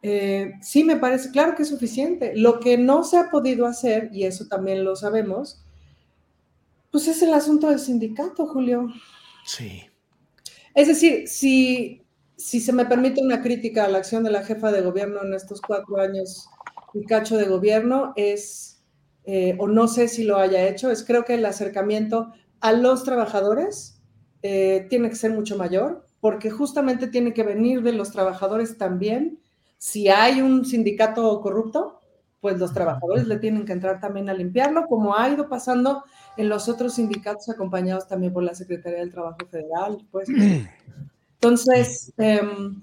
[0.02, 2.34] Eh, sí, me parece, claro que es suficiente.
[2.36, 5.64] Lo que no se ha podido hacer, y eso también lo sabemos,
[6.92, 8.88] Pues es el asunto del sindicato, Julio.
[9.46, 9.84] Sí.
[10.74, 12.04] Es decir, si,
[12.36, 15.34] si se me permite una crítica a la acción de la jefa de gobierno en
[15.34, 16.50] estos cuatro años
[16.94, 18.84] y cacho de gobierno, es,
[19.26, 23.04] eh, o no sé si lo haya hecho, es creo que el acercamiento a los
[23.04, 24.02] trabajadores
[24.42, 29.40] eh, tiene que ser mucho mayor, porque justamente tiene que venir de los trabajadores también.
[29.78, 32.02] Si hay un sindicato corrupto,
[32.42, 36.04] pues los trabajadores le tienen que entrar también a limpiarlo, como ha ido pasando
[36.38, 40.06] en los otros sindicatos acompañados también por la Secretaría del Trabajo Federal.
[40.12, 40.30] Pues.
[41.42, 42.82] Entonces, em,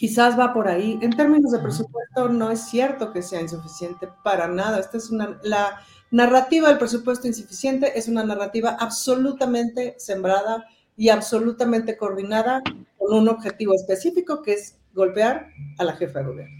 [0.00, 0.98] quizás va por ahí.
[1.02, 4.80] En términos de presupuesto, no es cierto que sea insuficiente para nada.
[4.80, 10.64] Esta es una, la narrativa del presupuesto insuficiente es una narrativa absolutamente sembrada
[10.96, 12.62] y absolutamente coordinada
[12.96, 16.56] con un objetivo específico que es golpear a la jefa de gobierno.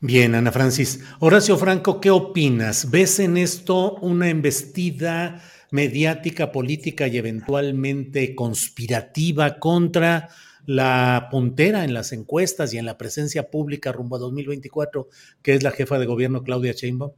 [0.00, 1.04] Bien, Ana Francis.
[1.20, 2.90] Horacio Franco, ¿qué opinas?
[2.90, 5.40] ¿Ves en esto una embestida
[5.70, 10.30] mediática, política y eventualmente conspirativa contra
[10.66, 15.08] la puntera en las encuestas y en la presencia pública rumbo a 2024,
[15.42, 17.12] que es la jefa de gobierno Claudia Sheinbaum?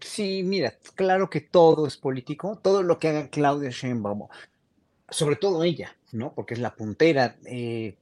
[0.00, 4.28] Sí, mira, claro que todo es político, todo lo que haga Claudia Sheinbaum,
[5.08, 6.34] sobre todo ella, ¿no?
[6.34, 7.96] Porque es la puntera eh,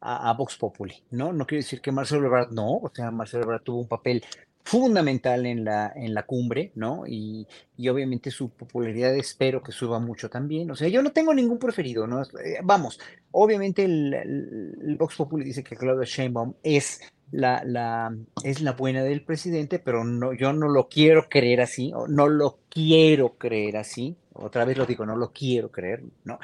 [0.00, 1.32] a, Vox Populi, ¿no?
[1.32, 4.24] No quiere decir que Marcelo Ebrard no, o sea, Marcelo Ebrard tuvo un papel
[4.68, 7.04] fundamental en la, en la cumbre, ¿no?
[7.06, 7.46] Y,
[7.78, 10.70] y, obviamente su popularidad espero que suba mucho también.
[10.70, 12.22] O sea, yo no tengo ningún preferido, ¿no?
[12.22, 13.00] Eh, vamos,
[13.30, 17.00] obviamente el, Vox Populi dice que Claudia Sheinbaum es
[17.30, 18.14] la, la,
[18.44, 22.58] es la buena del presidente, pero no, yo no lo quiero creer así, no lo
[22.68, 26.38] quiero creer así, otra vez lo digo, no lo quiero creer, ¿no?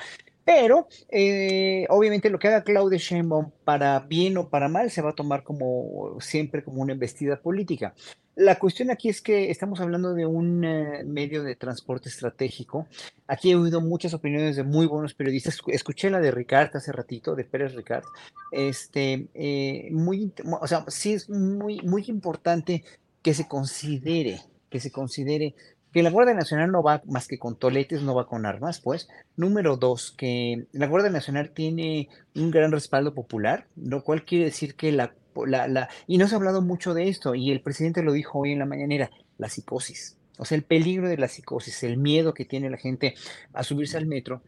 [0.45, 5.11] Pero eh, obviamente lo que haga Claudia Sheinbaum para bien o para mal se va
[5.11, 7.95] a tomar como siempre como una embestida política.
[8.37, 12.89] La cuestión aquí es que estamos hablando de un eh, medio de transporte estratégico.
[13.29, 15.61] Aquí he oído muchas opiniones de muy buenos periodistas.
[15.69, 18.03] Escuché la de Ricard hace ratito, de Pérez Ricard.
[18.51, 22.83] Este, eh, muy, o sea, sí es muy, muy importante
[23.23, 25.55] que se considere, que se considere
[25.95, 29.09] que la Guardia Nacional no va más que con toletes, no va con armas, pues.
[29.37, 34.75] Número dos, que la Guardia Nacional tiene un gran respaldo popular, lo cual quiere decir
[34.75, 35.15] que la,
[35.47, 38.41] la, la, y no se ha hablado mucho de esto, y el presidente lo dijo
[38.41, 39.09] hoy en la mañanera,
[39.39, 40.17] la psicosis.
[40.37, 43.15] O sea, el peligro de la psicosis, el miedo que tiene la gente
[43.53, 44.43] a subirse al metro,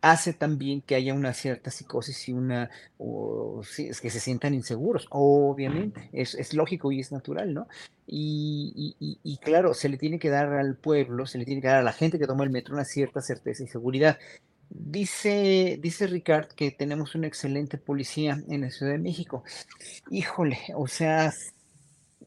[0.00, 5.06] hace también que haya una cierta psicosis y una, o, es que se sientan inseguros,
[5.10, 7.68] obviamente, es, es lógico y es natural, ¿no?
[8.06, 11.68] Y, y, y, claro, se le tiene que dar al pueblo, se le tiene que
[11.68, 14.18] dar a la gente que toma el metro una cierta certeza y seguridad.
[14.68, 19.44] Dice, dice Ricard que tenemos una excelente policía en la Ciudad de México.
[20.10, 21.32] Híjole, o sea,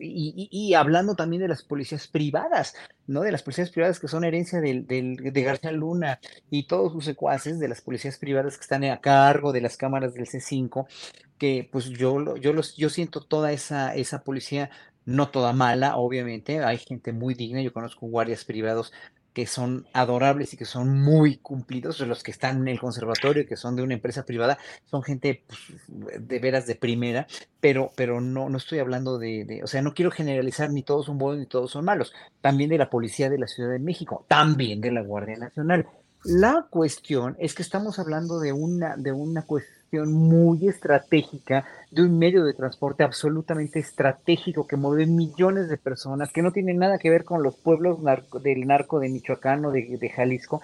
[0.03, 2.75] y, hablando también de las policías privadas,
[3.07, 3.21] ¿no?
[3.21, 6.19] De las policías privadas que son herencia del, de García Luna
[6.49, 10.13] y todos sus secuaces, de las policías privadas que están a cargo de las cámaras
[10.13, 10.87] del C5,
[11.37, 14.69] que pues yo, yo, los, yo siento toda esa, esa policía,
[15.05, 18.93] no toda mala, obviamente, hay gente muy digna, yo conozco guardias privados
[19.33, 23.57] que son adorables y que son muy cumplidos, los que están en el conservatorio, que
[23.57, 27.27] son de una empresa privada, son gente pues, de veras de primera,
[27.59, 31.07] pero, pero no, no estoy hablando de, de, o sea, no quiero generalizar ni todos
[31.07, 34.25] son buenos ni todos son malos, también de la Policía de la Ciudad de México,
[34.27, 35.87] también de la Guardia Nacional.
[36.23, 42.17] La cuestión es que estamos hablando de una, de una cuestión muy estratégica de un
[42.17, 47.09] medio de transporte absolutamente estratégico que mueve millones de personas, que no tiene nada que
[47.09, 47.99] ver con los pueblos
[48.41, 50.61] del narco de Michoacán o de, de Jalisco,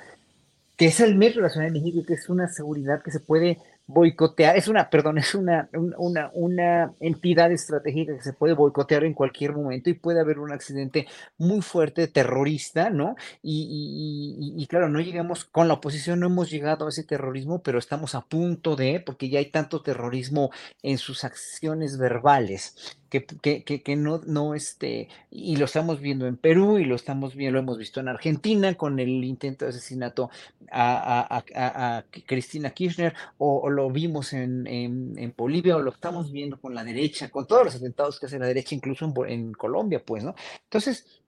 [0.76, 3.20] que es el metro de la Ciudad de México, que es una seguridad que se
[3.20, 3.60] puede
[3.90, 5.68] boicotear, es una, perdón, es una,
[5.98, 10.52] una, una entidad estratégica que se puede boicotear en cualquier momento y puede haber un
[10.52, 11.08] accidente
[11.40, 13.16] muy fuerte, terrorista, ¿no?
[13.42, 17.80] Y, y, claro, no llegamos, con la oposición no hemos llegado a ese terrorismo, pero
[17.80, 20.52] estamos a punto de, porque ya hay tanto terrorismo
[20.84, 26.38] en sus acciones verbales que, que, que, no, no, este, y lo estamos viendo en
[26.38, 30.30] Perú y lo estamos viendo, lo hemos visto en Argentina con el intento de asesinato
[30.72, 36.76] a, a, Cristina Kirchner, o, lo vimos en, en, Bolivia, o lo estamos viendo con
[36.76, 40.24] la derecha, con todos los atentados que hace la derecha, incluso en, en Colombia, pues,
[40.24, 40.36] ¿no?
[40.64, 41.22] Entonces,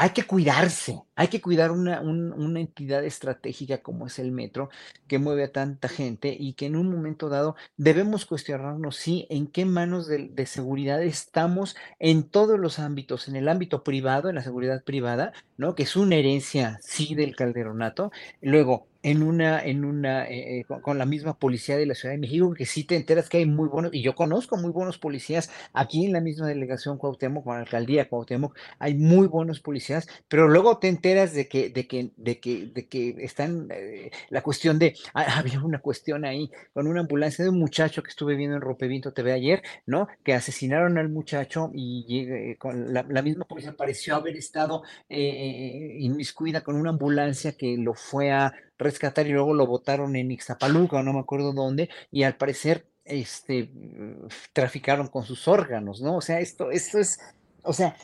[0.00, 2.00] hay que cuidarse, hay que cuidar una,
[2.58, 4.70] entidad estratégica como es el metro,
[5.06, 9.46] que mueve a tanta gente y que en un momento dado debemos cuestionarnos si en
[9.46, 14.42] qué manos de, seguridad estamos en todos los ámbitos, en el ámbito privado, en la
[14.42, 15.74] seguridad privada, ¿no?
[15.74, 18.10] Que es una herencia, sí, del calderonato.
[18.40, 22.18] Luego, en una, en una, eh, eh, con, la misma policía de la Ciudad de
[22.20, 25.50] México, que sí te enteras que hay muy buenos, y yo conozco muy buenos policías
[25.72, 30.48] aquí en la misma delegación Cuauhtémoc, con la alcaldía Cuauhtémoc, hay muy buenos policías, pero
[30.48, 34.78] luego te enteras de que, de que, de que, de que están, eh, la cuestión
[34.78, 38.56] de, ah, había una cuestión ahí con una ambulancia de un muchacho que estuve viendo
[38.56, 40.08] en Ropevinto TV ayer, ¿no?
[40.22, 46.76] Que asesinaron al muchacho y con la, la, misma policía pareció haber estado inmiscuida con
[46.76, 51.20] una ambulancia que lo fue a rescatar y luego lo botaron en Ixtapaluca, no me
[51.20, 53.70] acuerdo dónde, y al parecer este,
[54.52, 56.16] traficaron con sus órganos, ¿no?
[56.16, 57.18] O sea, esto, esto es,
[57.62, 57.96] o sea,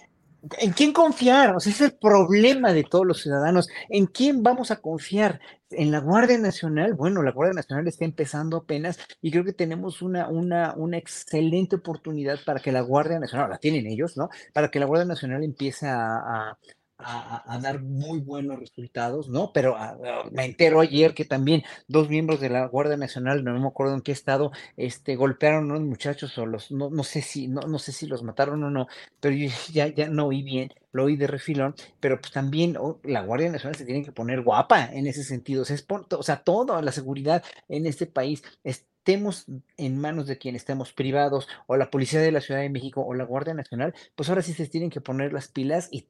[0.59, 1.55] ¿en quién confiar?
[1.55, 3.69] O sea, es el problema de todos los ciudadanos.
[3.89, 5.41] ¿En quién vamos a confiar?
[5.71, 10.01] En la Guardia Nacional, bueno, la Guardia Nacional está empezando apenas y creo que tenemos
[10.01, 14.29] una, una, una excelente oportunidad para que la Guardia Nacional, la tienen ellos, ¿no?
[14.53, 16.57] Para que la Guardia Nacional empiece a,
[16.99, 19.53] dar muy buenos resultados, ¿no?
[19.53, 23.59] Pero ah, ah, me entero ayer que también dos miembros de la Guardia Nacional, no
[23.59, 27.23] me acuerdo en qué estado, este, golpearon a unos muchachos o los, no, no sé
[27.23, 28.89] si, no, no sé si los mataron o no,
[29.21, 29.37] pero
[29.73, 33.51] ya, ya no oí bien, lo oí de refilón, pero pues también oh, la Guardia
[33.51, 36.81] Nacional se tiene que poner guapa en ese sentido, o sea, es o sea, toda
[36.83, 39.47] la seguridad en este país es estemos
[39.77, 43.15] en manos de quien estemos privados o la Policía de la Ciudad de México o
[43.15, 46.07] la Guardia Nacional, pues ahora sí se tienen que poner las pilas y,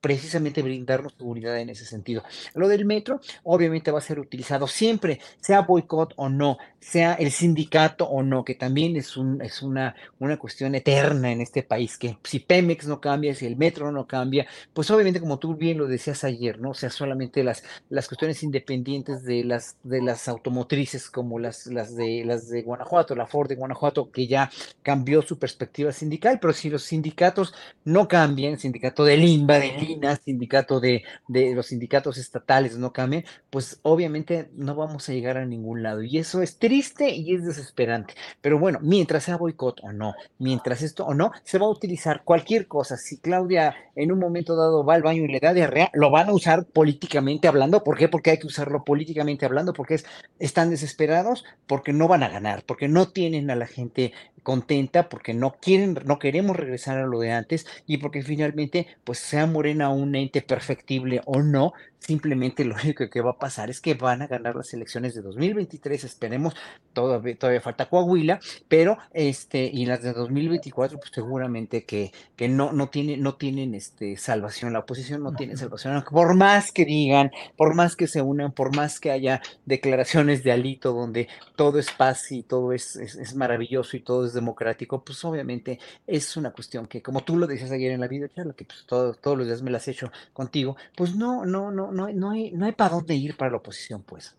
[0.00, 2.22] precisamente brindarnos seguridad en ese sentido.
[2.54, 7.32] Lo del metro obviamente va a ser utilizado siempre, sea boicot o no, sea el
[7.32, 11.98] sindicato o no, que también es, un, es una, una cuestión eterna en este país,
[11.98, 15.76] que si Pemex no cambia, si el metro no cambia, pues obviamente como tú bien
[15.76, 16.70] lo decías ayer, ¿no?
[16.70, 21.94] O sea, solamente las, las cuestiones independientes de las, de las automotrices como las, las
[21.94, 24.50] de las de Guanajuato, la Ford de Guanajuato, que ya
[24.82, 27.54] cambió su perspectiva sindical, pero si los sindicatos
[27.84, 33.24] no cambian, sindicato de Limba, de Lina, sindicato de, de los sindicatos estatales no cambian,
[33.50, 36.02] pues obviamente no vamos a llegar a ningún lado.
[36.02, 38.14] Y eso es triste y es desesperante.
[38.40, 42.22] Pero bueno, mientras sea boicot o no, mientras esto o no, se va a utilizar
[42.24, 42.96] cualquier cosa.
[42.96, 46.28] Si Claudia en un momento dado va al baño y le da diarrea, lo van
[46.28, 47.82] a usar políticamente hablando.
[47.82, 48.08] ¿Por qué?
[48.08, 50.06] Porque hay que usarlo políticamente hablando, porque es,
[50.38, 54.12] están desesperados, porque no van a ganar, porque no tienen a la gente
[54.42, 59.18] contenta, porque no quieren, no queremos regresar a lo de antes y porque finalmente, pues
[59.18, 63.80] sea Morena un ente perfectible o no, simplemente lo único que va a pasar es
[63.80, 66.54] que van a ganar las elecciones de 2023, esperemos,
[66.92, 72.72] todavía, todavía falta Coahuila, pero este, y las de 2024, pues seguramente que, que no,
[72.72, 77.30] no, tiene, no tienen este, salvación, la oposición no tiene salvación, por más que digan,
[77.56, 81.90] por más que se unan, por más que haya declaraciones de alito donde todo es
[81.90, 86.86] paz y todo es, es maravilloso y todo es democrático, pues obviamente es una cuestión
[86.86, 89.70] que, como tú lo decías ayer en la videocharla, que pues todos los días me
[89.70, 93.14] las he hecho contigo, pues no, no, no, no, no hay, no hay para dónde
[93.14, 94.34] ir para la oposición, pues.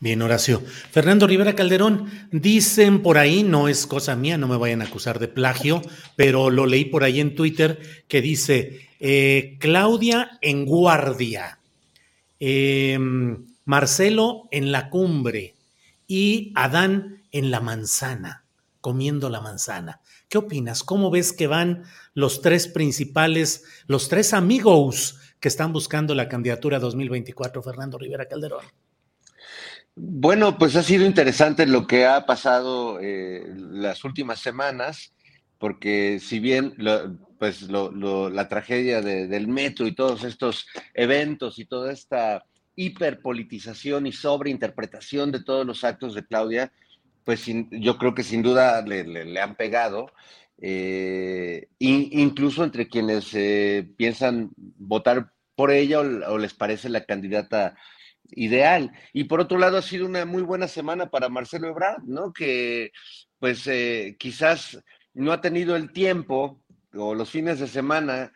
[0.00, 0.60] Bien, Horacio.
[0.60, 5.18] Fernando Rivera Calderón, dicen por ahí, no es cosa mía, no me vayan a acusar
[5.18, 5.80] de plagio,
[6.16, 11.58] pero lo leí por ahí en Twitter que dice, eh, Claudia en guardia,
[12.40, 15.54] em, Marcelo en la cumbre
[16.06, 18.43] y Adán en la manzana
[18.84, 20.02] comiendo la manzana.
[20.28, 20.82] ¿Qué opinas?
[20.82, 26.78] ¿Cómo ves que van los tres principales, los tres amigos que están buscando la candidatura
[26.78, 28.62] 2024, Fernando Rivera Calderón?
[29.94, 35.14] Bueno, pues ha sido interesante lo que ha pasado eh, las últimas semanas,
[35.56, 36.76] porque si bien
[37.38, 42.44] pues la tragedia del metro y todos estos eventos y toda esta
[42.76, 46.70] hiperpolitización y sobreinterpretación de todos los actos de Claudia,
[47.24, 50.12] pues yo creo que sin duda le, han pegado,
[50.58, 57.76] eh, incluso entre quienes eh, piensan votar por ella o, les parece la candidata
[58.30, 58.92] ideal.
[59.12, 62.32] Y por otro lado, ha sido una muy buena semana para Marcelo Ebrard, ¿no?
[62.32, 62.92] Que
[63.38, 64.82] pues eh, quizás
[65.14, 68.32] no ha tenido el tiempo o los fines de semana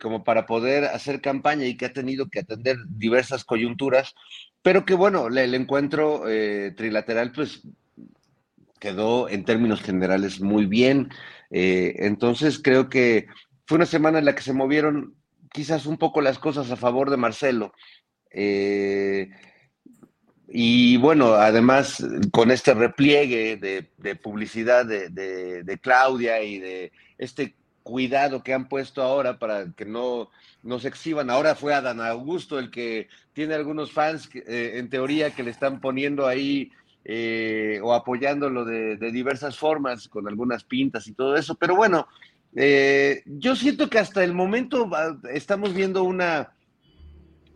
[0.00, 4.14] como para poder hacer campaña y que ha tenido que atender diversas coyunturas,
[4.66, 7.62] pero que bueno, el, encuentro eh, trilateral pues
[8.80, 11.10] quedó en términos generales muy bien.
[11.52, 13.28] Eh, entonces creo que
[13.64, 15.14] fue una semana en la que se movieron
[15.52, 17.74] quizás un poco las cosas a favor de Marcelo.
[18.32, 19.30] Eh,
[20.48, 25.10] y bueno, además con este repliegue de, publicidad de,
[25.62, 27.54] de, Claudia y de este
[27.86, 30.30] cuidado que han puesto ahora para que no,
[30.64, 31.30] no se exhiban.
[31.30, 35.80] Ahora fue Adán Augusto el que tiene algunos fans, eh, en teoría, que le están
[35.80, 36.72] poniendo ahí
[37.04, 41.54] eh, o apoyándolo de, diversas formas, con algunas pintas y todo eso.
[41.54, 42.08] Pero bueno,
[42.56, 44.90] eh, yo siento que hasta el momento
[45.30, 46.50] estamos viendo una,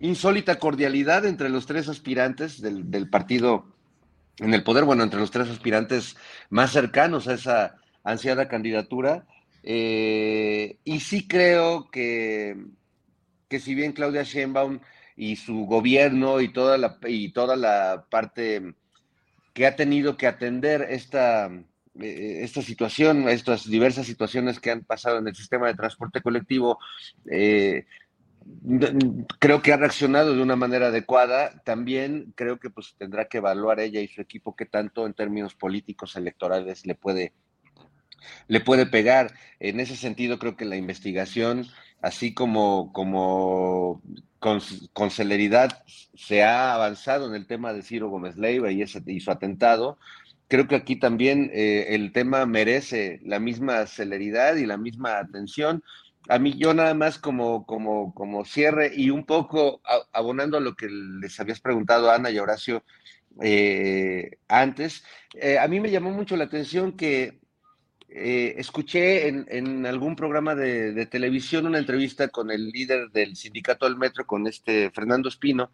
[0.00, 3.66] insólita cordialidad entre los tres aspirantes del, partido
[4.38, 6.16] en el poder, bueno, entre los tres aspirantes
[6.48, 9.26] más cercanos a esa ansiada candidatura.
[9.62, 12.56] Eh, y sí creo que,
[13.48, 14.80] que si bien Claudia Sheinbaum
[15.16, 18.74] y su gobierno y toda la, y toda la parte
[19.52, 21.50] que ha tenido que atender esta,
[22.00, 26.78] eh, esta situación, estas diversas situaciones que han pasado en el sistema de transporte colectivo,
[27.30, 27.84] eh,
[29.38, 31.60] creo que ha reaccionado de una manera adecuada.
[31.64, 35.54] También creo que pues tendrá que evaluar ella y su equipo qué tanto en términos
[35.54, 37.32] políticos electorales le puede
[38.48, 39.34] le puede pegar.
[39.58, 41.66] En ese sentido, creo que la investigación,
[42.02, 44.02] así como, como
[44.38, 44.60] con,
[45.10, 45.84] celeridad
[46.14, 49.98] se ha avanzado en el tema de Ciro Gómez Leiva y, ese, y su atentado,
[50.48, 55.82] creo que aquí también eh, el tema merece la misma celeridad y la misma atención
[56.28, 59.80] a mí yo nada más como, como, como cierre y un poco
[60.12, 62.84] abonando a lo que les habías preguntado Ana y Horacio
[63.40, 67.39] eh, antes, eh, a mí me llamó mucho la atención que
[68.12, 73.96] eh, escuché en, algún programa de, televisión una entrevista con el líder del sindicato del
[73.96, 75.70] metro, con este Fernando Espino,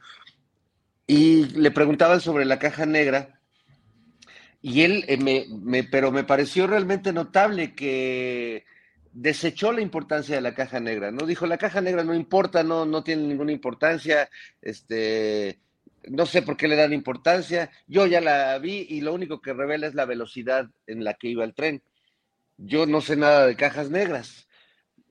[1.07, 3.41] y le preguntaban sobre la caja negra.
[4.61, 8.65] Y él, me, pero me pareció realmente notable que
[9.13, 11.25] desechó la importancia de la caja negra, ¿no?
[11.25, 14.29] Dijo, la caja negra no importa, no, no tiene ninguna importancia,
[14.61, 15.59] este,
[16.09, 19.55] no sé por qué le dan importancia, yo ya la vi y lo único que
[19.55, 21.83] revela es la velocidad en la que iba el tren.
[22.59, 24.49] Yo no sé nada de cajas negras,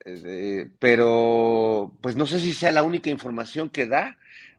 [0.04, 4.16] eh, pero pues no sé si sea la única información que da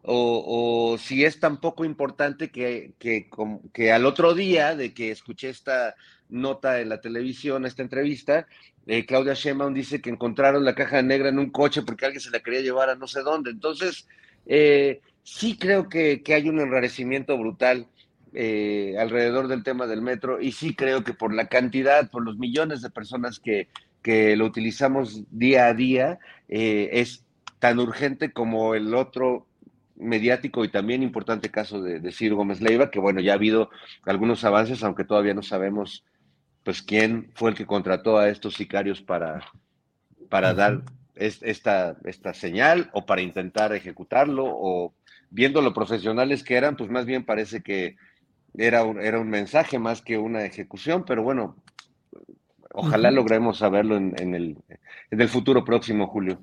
[0.10, 3.30] o, si es tan poco importante que, que,
[3.74, 5.96] que al otro día de que escuché esta
[6.30, 8.48] nota en la televisión, esta entrevista,
[8.86, 12.32] eh, Claudia Sheinbaum dice que encontraron la caja negra en un coche porque alguien se
[12.32, 13.52] la quería llevar a no sé dónde.
[13.52, 14.08] Entonces,
[14.46, 17.88] eh, sí creo que, hay un enrarecimiento brutal
[18.34, 22.38] eh, alrededor del tema del metro y sí creo que por la cantidad, por los
[22.38, 23.68] millones de personas que,
[24.38, 26.18] lo utilizamos día a día,
[26.48, 27.26] es
[27.60, 29.48] tan urgente como el otro
[29.98, 33.70] mediático y también importante caso de, de Ciro Gómez Leiva, que bueno, ya ha habido
[34.06, 36.06] algunos avances, aunque todavía no sabemos
[36.64, 39.42] pues quién fue el que contrató a estos sicarios para,
[40.30, 40.84] para dar
[41.16, 44.94] esta, esta señal o para intentar ejecutarlo o
[45.30, 47.96] viendo lo profesionales que eran, pues más bien parece que
[48.56, 51.56] era un, era un mensaje más que una ejecución, pero bueno,
[52.74, 54.58] ojalá logremos saberlo en, en, el,
[55.12, 56.40] en el futuro próximo, Julio.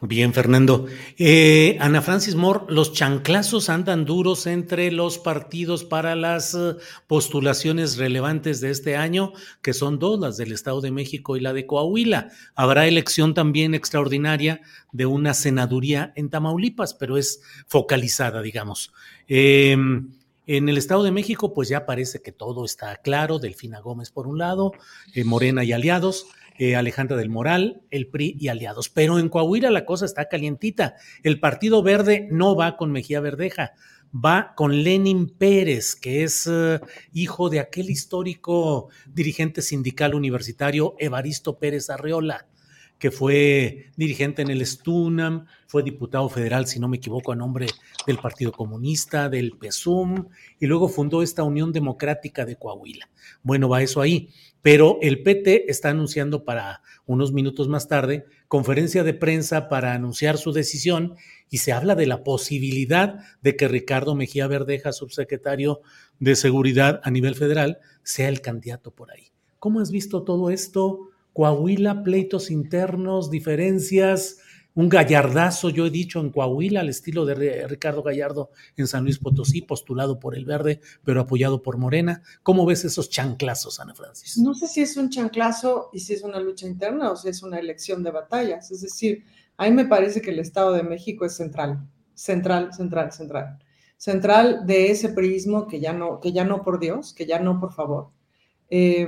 [0.00, 0.86] Bien, Fernando.
[1.16, 6.76] Eh, Ana Francis Moore, los chanclazos andan duros entre los partidos para las eh,
[7.08, 11.52] postulaciones relevantes de este año, que son dos, las del Estado de México y la
[11.52, 12.30] de Coahuila.
[12.54, 14.60] Habrá elección también extraordinaria
[14.92, 18.92] de una senaduría en Tamaulipas, pero es focalizada, digamos.
[19.26, 20.12] Em,
[20.48, 23.38] en el Estado de México, pues ya parece que todo está claro.
[23.38, 24.72] Delfina Gómez por un lado,
[25.14, 26.26] eh, Morena y aliados.
[26.60, 28.88] Eh, Alejandra del Moral, el PRI y aliados.
[28.88, 30.96] Pero en Coahuila la cosa está calientita.
[31.22, 33.74] El Partido Verde no va con Mejía Verdeja,
[34.12, 36.80] va con Lenin Pérez, que es eh,
[37.12, 42.48] hijo de aquel histórico dirigente sindical universitario Evaristo Pérez Arreola
[42.98, 47.66] que fue dirigente en el Stunam, fue diputado federal, si no me equivoco, a nombre
[48.06, 50.26] del Partido Comunista, del PESUM,
[50.58, 53.08] y luego fundó esta Unión Democrática de Coahuila.
[53.42, 54.30] Bueno, va eso ahí.
[54.62, 60.38] Pero el PT está anunciando para unos minutos más tarde conferencia de prensa para anunciar
[60.38, 61.14] su decisión
[61.48, 65.80] y se habla de la posibilidad de que Ricardo Mejía Verdeja, subsecretario
[66.18, 69.28] de Seguridad a nivel federal, sea el candidato por ahí.
[69.58, 71.10] ¿Cómo has visto todo esto?
[71.38, 74.38] Coahuila, pleitos internos, diferencias,
[74.74, 79.20] un gallardazo, yo he dicho, en Coahuila, al estilo de Ricardo Gallardo en San Luis
[79.20, 82.24] Potosí, postulado por el Verde, pero apoyado por Morena.
[82.42, 84.36] ¿Cómo ves esos chanclazos, Ana Francis?
[84.38, 87.40] No sé si es un chanclazo y si es una lucha interna o si es
[87.44, 88.72] una elección de batallas.
[88.72, 89.22] Es decir,
[89.58, 93.58] a mí me parece que el Estado de México es central, central, central, central.
[93.96, 97.60] Central de ese prismo que ya no, que ya no por Dios, que ya no
[97.60, 98.10] por favor.
[98.70, 99.06] Eh,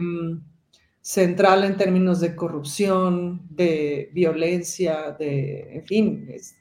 [1.01, 6.55] central en términos de corrupción, de violencia, de, en fin, es,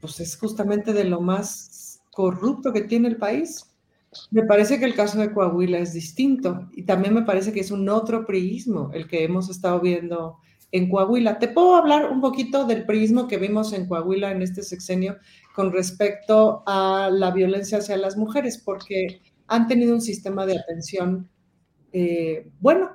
[0.00, 3.64] pues es justamente de lo más corrupto que tiene el país.
[4.30, 7.70] Me parece que el caso de Coahuila es distinto y también me parece que es
[7.70, 10.38] un otro priismo el que hemos estado viendo
[10.72, 11.38] en Coahuila.
[11.38, 15.16] Te puedo hablar un poquito del priismo que vimos en Coahuila en este sexenio
[15.54, 21.28] con respecto a la violencia hacia las mujeres, porque han tenido un sistema de atención
[21.92, 22.90] eh, bueno,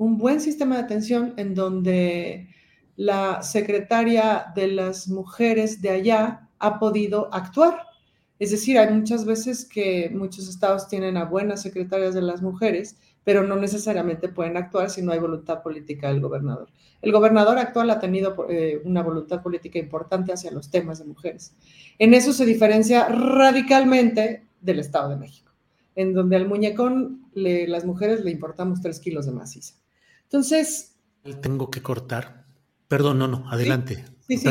[0.00, 2.48] un buen sistema de atención en donde
[2.96, 7.82] la secretaria de las mujeres de allá ha podido actuar.
[8.38, 12.96] Es decir, hay muchas veces que muchos estados tienen a buenas secretarias de las mujeres,
[13.24, 16.70] pero no necesariamente pueden actuar si no hay voluntad política del gobernador.
[17.02, 21.54] El gobernador actual ha tenido eh, una voluntad política importante hacia los temas de mujeres.
[21.98, 25.52] En eso se diferencia radicalmente del Estado de México,
[25.94, 29.79] en donde al muñecón las mujeres le importamos tres kilos de maciza.
[30.30, 30.96] Entonces...
[31.42, 32.46] Tengo que cortar.
[32.86, 34.04] Perdón, no, no, adelante.
[34.28, 34.48] Sí, sí,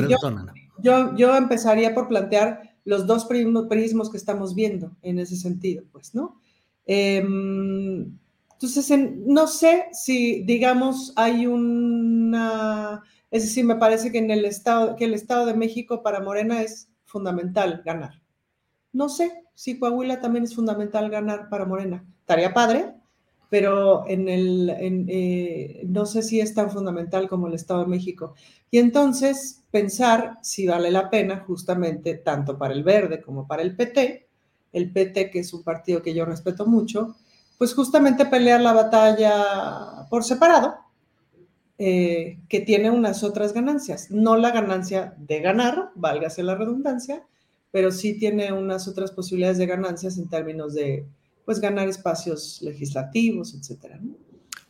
[0.81, 6.13] yo, yo, empezaría por plantear los dos prismos que estamos viendo en ese sentido, pues,
[6.13, 6.39] ¿no?
[6.85, 8.17] Em,
[8.51, 8.91] entonces,
[9.25, 15.05] no sé si, digamos, hay una, es decir, me parece que en el estado, que
[15.05, 18.21] el Estado de México para Morena es fundamental ganar.
[18.91, 22.05] No sé si Coahuila también es fundamental ganar para Morena.
[22.19, 22.95] Estaría padre,
[23.49, 28.35] pero en el, eh, no sé si es tan fundamental como el Estado de México.
[28.69, 33.75] Y entonces pensar si vale la pena justamente tanto para el Verde como para el
[33.75, 34.27] PT,
[34.71, 37.15] el PT que es un partido que yo respeto mucho,
[37.57, 40.75] pues justamente pelear la batalla por separado,
[41.79, 44.11] eh, que tiene unas otras ganancias.
[44.11, 47.25] No la ganancia de ganar, válgase la redundancia,
[47.71, 51.05] pero sí tiene unas otras posibilidades de ganancias en términos de,
[51.49, 53.99] pues, ganar espacios legislativos, etcétera.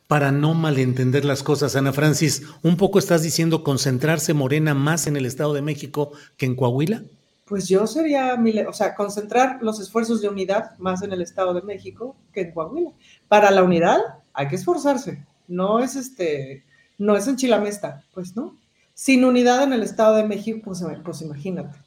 [0.08, 5.18] Para no malentender las cosas, Ana Francis, ¿un poco estás diciendo concentrarse Morena más en
[5.18, 7.04] el Estado de México que en Coahuila?
[7.50, 11.64] pues yo sería, o sea, concentrar los esfuerzos de unidad más en el Estado de
[11.64, 12.92] México que en Coahuila.
[13.28, 14.00] Para la unidad
[14.34, 16.64] hay que esforzarse, no es este,
[17.00, 18.56] no es en Chilamesta, pues no.
[18.94, 21.78] Sin unidad en el Estado de México, pues, pues imagínate.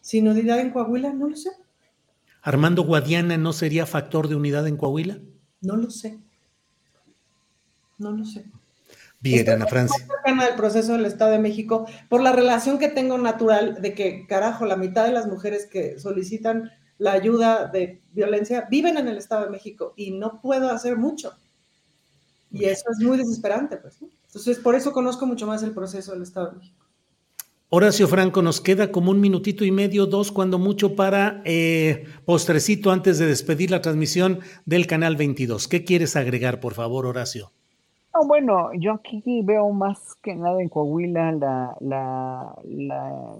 [0.00, 1.50] Sin unidad en Coahuila, no lo sé.
[2.42, 5.18] Armando Guadiana no sería factor de unidad en Coahuila?
[5.60, 6.18] No lo sé.
[7.98, 8.44] No lo sé.
[9.20, 10.04] Bien, Ana Francia.
[10.26, 14.66] del proceso del Estado de México por la relación que tengo natural de que, carajo,
[14.66, 19.44] la mitad de las mujeres que solicitan la ayuda de violencia viven en el Estado
[19.44, 21.34] de México y no puedo hacer mucho.
[22.50, 23.98] Y eso es muy desesperante, pues.
[24.26, 26.81] Entonces, por eso conozco mucho más el proceso del Estado de México.
[27.74, 32.90] Horacio Franco, nos queda como un minutito y medio, dos, cuando mucho, para eh, postrecito
[32.90, 35.68] antes de despedir la transmisión del Canal 22.
[35.68, 37.50] ¿Qué quieres agregar, por favor, Horacio?
[38.12, 43.36] No, bueno, yo aquí veo más que nada en Coahuila la, la, la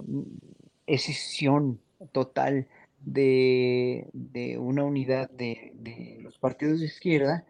[0.87, 1.79] decisión
[2.11, 2.65] total
[3.05, 4.07] de,
[4.59, 7.45] una unidad de, de, los partidos de izquierda,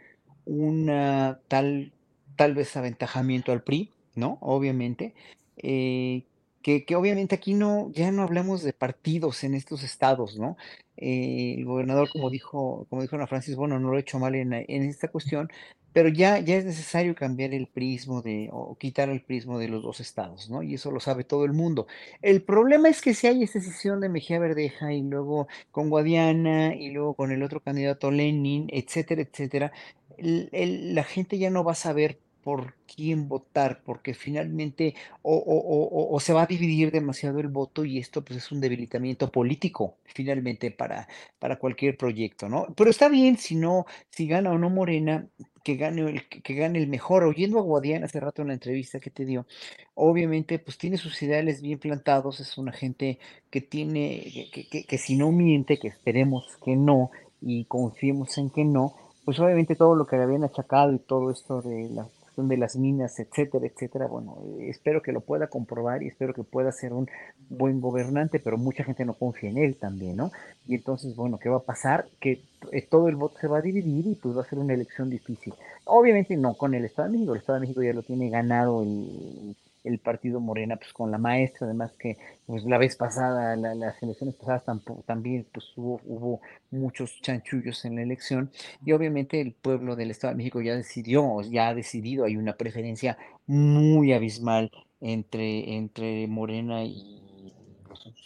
[0.46, 1.94] una tal,
[2.36, 4.38] tal vez aventajamiento al PRI, ¿no?
[4.42, 5.14] Obviamente,
[5.56, 6.24] eh,
[6.64, 10.58] que, que, obviamente aquí no, ya no hablamos de partidos en estos estados, ¿no?
[10.98, 14.36] Eh, el gobernador, como dijo, como dijo Ana Francis, bueno, no lo he hecho mal
[14.36, 15.50] en, en esta cuestión,
[15.94, 19.84] pero ya, ya es necesario cambiar el prismo de, o quitar el prismo de los
[19.84, 20.64] dos estados, ¿no?
[20.64, 21.88] Y eso lo sabe todo el mundo.
[22.22, 26.76] El problema es que si hay esa decisión de Mejía Verdeja y luego con Guadiana
[26.76, 29.72] y luego con el otro candidato Lenin, etcétera, etcétera,
[30.18, 36.20] la gente ya no va a saber por quién votar, porque finalmente o, o, o,
[36.20, 40.70] se va a dividir demasiado el voto y esto pues es un debilitamiento político finalmente
[40.72, 41.08] para,
[41.40, 42.68] para cualquier proyecto, ¿no?
[42.76, 45.28] Pero está bien si no, si gana o no Morena,
[45.64, 47.24] que gane el, que gane el mejor.
[47.24, 49.48] Oyendo a Guadiana hace rato en la entrevista que te dio,
[49.96, 54.98] obviamente pues tiene sus ideales bien plantados, es una gente que tiene, que, que, que
[54.98, 57.12] si no miente, que esperemos que no
[57.42, 58.96] y confiemos en que no,
[59.26, 62.76] pues obviamente todo lo que le habían achacado y todo esto de la de las
[62.76, 64.08] minas, etcétera, etcétera.
[64.08, 67.08] Bueno, eh, espero que lo pueda comprobar y espero que pueda ser un
[67.50, 70.32] buen gobernante, pero mucha gente no confía en él también, ¿no?
[70.68, 72.08] Y entonces, bueno, ¿qué va a pasar?
[72.20, 72.42] Que
[72.72, 75.10] eh, todo el voto se va a dividir y pues va a ser una elección
[75.10, 75.54] difícil.
[75.86, 78.82] Obviamente no con el Estado de México, el Estado de México ya lo tiene ganado
[78.84, 84.02] el, el partido Morena, pues con la maestra, además que pues la vez pasada, las
[84.02, 84.64] elecciones pasadas
[85.06, 86.42] también pues hubo, hubo
[86.72, 88.52] muchos chanchullos en la elección
[88.86, 92.54] y obviamente el pueblo del Estado de México ya decidió, ya ha decidido, hay una
[92.54, 97.24] preferencia muy abismal entre, entre Morena y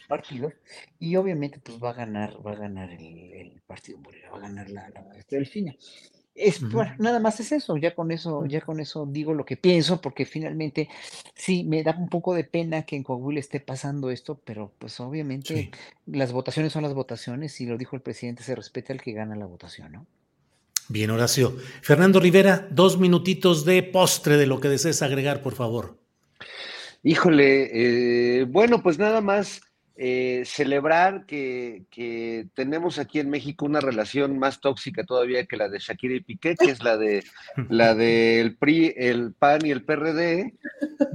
[0.07, 0.53] partidos
[0.99, 4.69] y obviamente pues va a ganar, va a ganar el, partido Morena, va a ganar
[4.69, 5.75] la, la maestra Delfina.
[6.39, 9.57] Es, bueno, nada más es eso, ya con eso, ya con eso digo lo que
[9.57, 10.87] pienso, porque finalmente
[11.33, 14.99] sí, me da un poco de pena que en Coahuila esté pasando esto, pero pues
[14.99, 15.71] obviamente
[16.05, 19.35] las votaciones son las votaciones y lo dijo el presidente, se respeta al que gana
[19.35, 20.05] la votación, ¿no?
[20.89, 21.57] Bien, Horacio.
[21.81, 25.97] Fernando Rivera, dos minutitos de postre de lo que desees agregar, por favor.
[27.03, 29.61] Híjole, eh, bueno, pues nada más
[29.99, 35.69] eh, celebrar que, que, tenemos aquí en México una relación más tóxica todavía que la
[35.69, 37.23] de Shakira y Piqué, que es la de
[37.69, 40.53] la del PRI, el PAN y el PRD,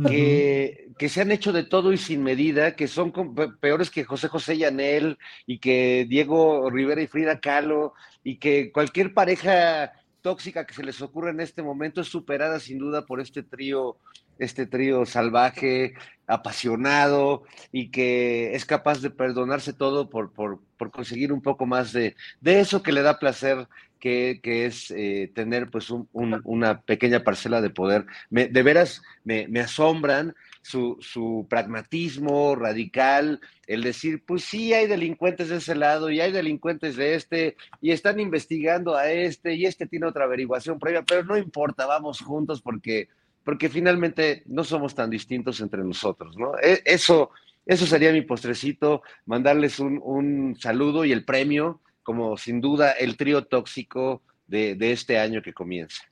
[0.09, 3.13] que, que, se han hecho de todo y sin medida, que son
[3.61, 7.95] peores que José José Yanel y que Diego Rivera y Frida Kahlo,
[8.25, 9.93] y que cualquier pareja
[10.23, 13.99] tóxica que se les ocurra en este momento es superada sin duda por este trío
[14.39, 15.95] este trío salvaje,
[16.27, 22.17] apasionado y que es capaz de perdonarse todo por, por, conseguir un poco más de,
[22.41, 23.69] de, eso que le da placer,
[24.01, 28.07] que, que es eh, tener pues una pequeña parcela de poder.
[28.31, 35.49] de veras me, me asombran su, su, pragmatismo radical, el decir, pues sí, hay delincuentes
[35.49, 39.87] de ese lado y hay delincuentes de este, y están investigando a este, y este
[39.87, 43.09] tiene otra averiguación previa, pero no importa, vamos juntos porque
[43.45, 46.57] porque finalmente no somos tan distintos entre nosotros, ¿no?
[46.59, 47.31] E, eso,
[47.67, 53.17] eso sería mi postrecito, mandarles un, un saludo y el premio, como sin duda el
[53.17, 56.03] trío tóxico de, de este año que comienza.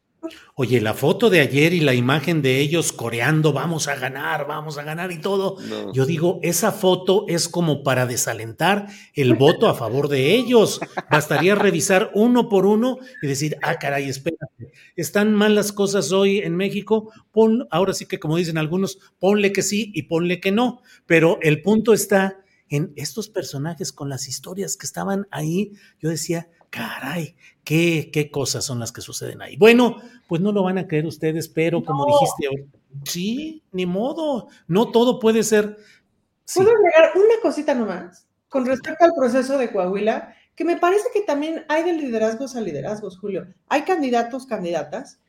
[0.54, 4.76] Oye, la foto de ayer y la imagen de ellos coreando, vamos a ganar, vamos
[4.78, 5.56] a ganar y todo.
[5.92, 10.80] Yo digo, esa foto es como para desalentar el voto a favor de ellos.
[11.10, 16.38] Bastaría revisar uno por uno y decir, ah, caray, espérate, están mal las cosas hoy
[16.38, 17.10] en México.
[17.32, 20.82] Pon, ahora sí que como dicen algunos, ponle que sí y ponle que no.
[21.06, 25.72] Pero el punto está en estos personajes con las historias que estaban ahí.
[25.98, 27.36] Yo decía, caray,
[27.70, 29.56] qué, qué cosas son las que suceden ahí.
[29.56, 32.68] Bueno, pues no lo van a creer ustedes, pero como dijiste,
[33.04, 35.76] sí, ni modo, no todo puede ser.
[36.52, 40.34] ¿Puedo agregar una cosita nomás con respecto al proceso de Coahuila?
[40.56, 43.46] Que me parece que también hay de liderazgos a liderazgos, Julio.
[43.68, 45.20] Hay candidatos, candidatas,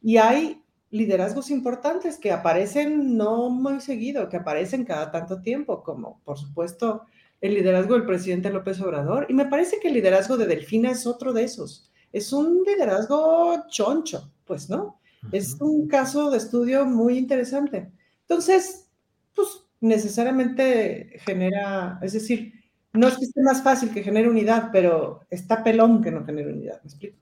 [0.00, 0.62] y hay
[0.92, 7.02] liderazgos importantes que aparecen no muy seguido, que aparecen cada tanto tiempo, como por supuesto
[7.40, 9.26] el liderazgo del presidente López Obrador.
[9.28, 11.90] Y me parece que el liderazgo de Delfina es otro de esos.
[12.12, 15.00] Es un liderazgo choncho, pues, ¿no?
[15.32, 17.90] Es un caso de estudio muy interesante.
[18.22, 18.88] Entonces,
[19.34, 19.48] pues
[19.80, 22.52] necesariamente genera, es decir,
[22.92, 26.52] no es que esté más fácil que genere unidad, pero está pelón que no genere
[26.52, 27.16] unidad, ¿me explico?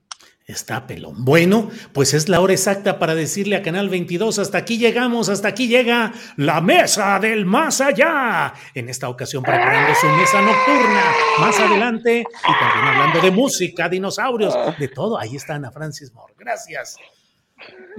[0.49, 1.23] Está pelón.
[1.23, 5.47] Bueno, pues es la hora exacta para decirle a Canal 22, hasta aquí llegamos, hasta
[5.47, 8.55] aquí llega la mesa del más allá.
[8.73, 11.03] En esta ocasión preparando su mesa nocturna.
[11.39, 15.19] Más adelante, y también hablando de música, dinosaurios, de todo.
[15.19, 16.33] Ahí está Ana Francis Moore.
[16.35, 16.97] Gracias.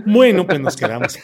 [0.05, 1.18] Bueno, pues nos quedamos.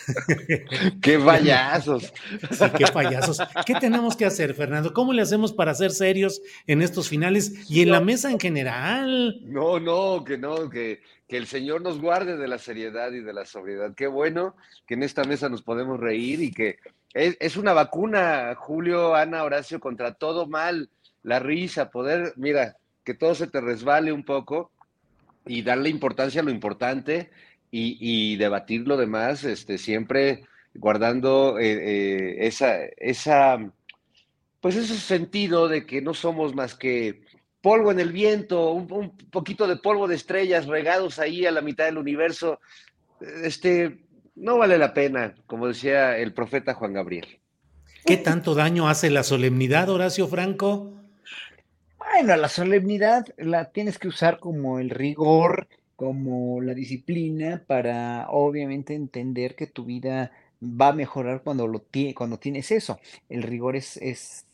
[1.03, 2.13] ¡Qué payasos!
[2.51, 3.39] Sí, qué payasos.
[3.65, 4.93] ¿Qué tenemos que hacer, Fernando?
[4.93, 9.41] ¿Cómo le hacemos para ser serios en estos finales y en la mesa en general?
[9.45, 13.33] No, no, que no, que, que el Señor nos guarde de la seriedad y de
[13.33, 13.95] la sobriedad.
[13.95, 14.55] Qué bueno
[14.87, 16.79] que en esta mesa nos podemos reír y que
[17.15, 20.91] es, una vacuna, Julio, Ana, Horacio, contra todo mal,
[21.23, 24.71] la risa, poder, mira, que todo se te resbale un poco
[25.47, 27.31] y darle importancia a lo importante
[27.71, 30.45] y, debatir lo demás, este, siempre
[30.75, 33.59] guardando eh, eh, esa, esa,
[34.61, 37.23] pues ese sentido de que no somos más que
[37.67, 41.87] polvo en el viento, un, poquito de polvo de estrellas regados ahí a la mitad
[41.87, 42.61] del universo,
[43.43, 44.05] este,
[44.37, 47.41] no vale la pena, como decía el profeta Juan Gabriel.
[48.05, 50.95] ¿Qué tanto daño hace la solemnidad, Horacio Franco?
[51.99, 55.67] Bueno, la solemnidad la tienes que usar como el rigor
[55.97, 60.31] como la disciplina para obviamente entender que tu vida
[60.63, 61.85] va a mejorar cuando lo
[62.15, 62.99] cuando tienes eso.
[63.29, 64.47] El rigor es, es,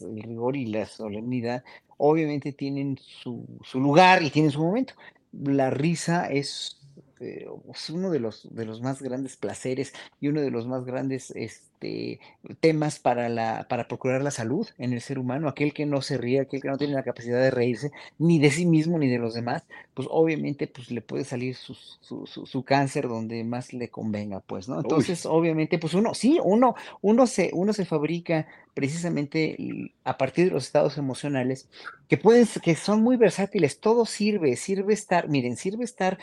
[0.00, 1.64] el rigor y la solemnidad
[1.96, 4.94] obviamente tienen su, su lugar y tienen su momento.
[5.32, 6.79] La risa es
[7.20, 10.86] eh, es uno de los, de los más grandes placeres y uno de los más
[10.86, 12.18] grandes este,
[12.60, 15.46] temas para, la, para procurar la salud en el ser humano.
[15.46, 18.50] Aquel que no se ríe, aquel que no tiene la capacidad de reírse ni de
[18.50, 22.64] sí mismo ni de los demás, pues obviamente pues, le puede salir su, su, su,
[22.64, 24.80] cáncer donde más le convenga, pues, ¿no?
[24.80, 29.58] Entonces, obviamente, pues uno, sí, uno, uno, se, uno se fabrica precisamente
[30.04, 31.68] a partir de los estados emocionales
[32.08, 36.18] que pueden, que son muy versátiles, todo sirve, sirve estar, miren, sirve estar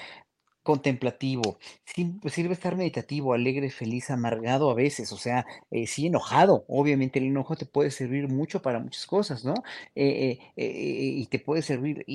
[0.68, 1.60] contemplativo,
[2.22, 7.20] pues, sirve estar meditativo, alegre, feliz, amargado a veces, o sea, eh, sí enojado, obviamente
[7.20, 9.54] el enojo te puede servir mucho para muchas cosas, ¿no?
[9.96, 12.06] Eh, eh, y te puede servir,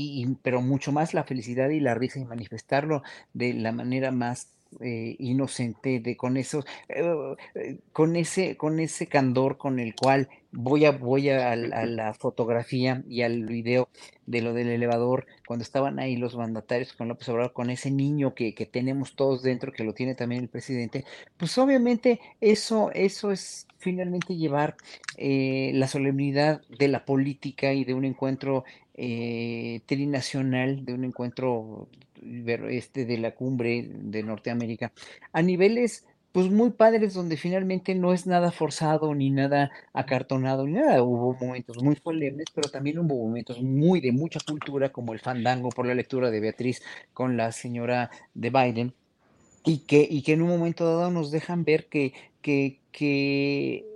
[0.42, 3.02] pero mucho más la felicidad y la risa y manifestarlo
[3.32, 4.48] de la manera más
[4.80, 6.66] inocente, de con esos,
[7.92, 13.22] con ese, con ese candor con el cual voy a, voy a, la fotografía y
[13.22, 13.88] al video
[14.26, 18.34] de lo del elevador, cuando estaban ahí los mandatarios con López Obrador, con ese niño
[18.34, 21.04] que, que tenemos todos dentro, que lo tiene también el presidente,
[21.36, 24.76] pues obviamente eso, eso es finalmente llevar
[25.16, 28.64] eh, la solemnidad de la política y de un encuentro
[28.94, 31.88] eh, trinacional, de un encuentro
[32.70, 34.92] este, de la cumbre de Norteamérica,
[35.32, 40.72] a niveles pues muy padres donde finalmente no es nada forzado ni nada acartonado ni
[40.72, 41.02] nada.
[41.02, 45.68] Hubo momentos muy solemnes, pero también hubo momentos muy de mucha cultura como el fandango
[45.68, 46.82] por la lectura de Beatriz
[47.12, 48.94] con la señora de Biden
[49.64, 53.86] y que, y que en un momento dado nos dejan ver que, que, que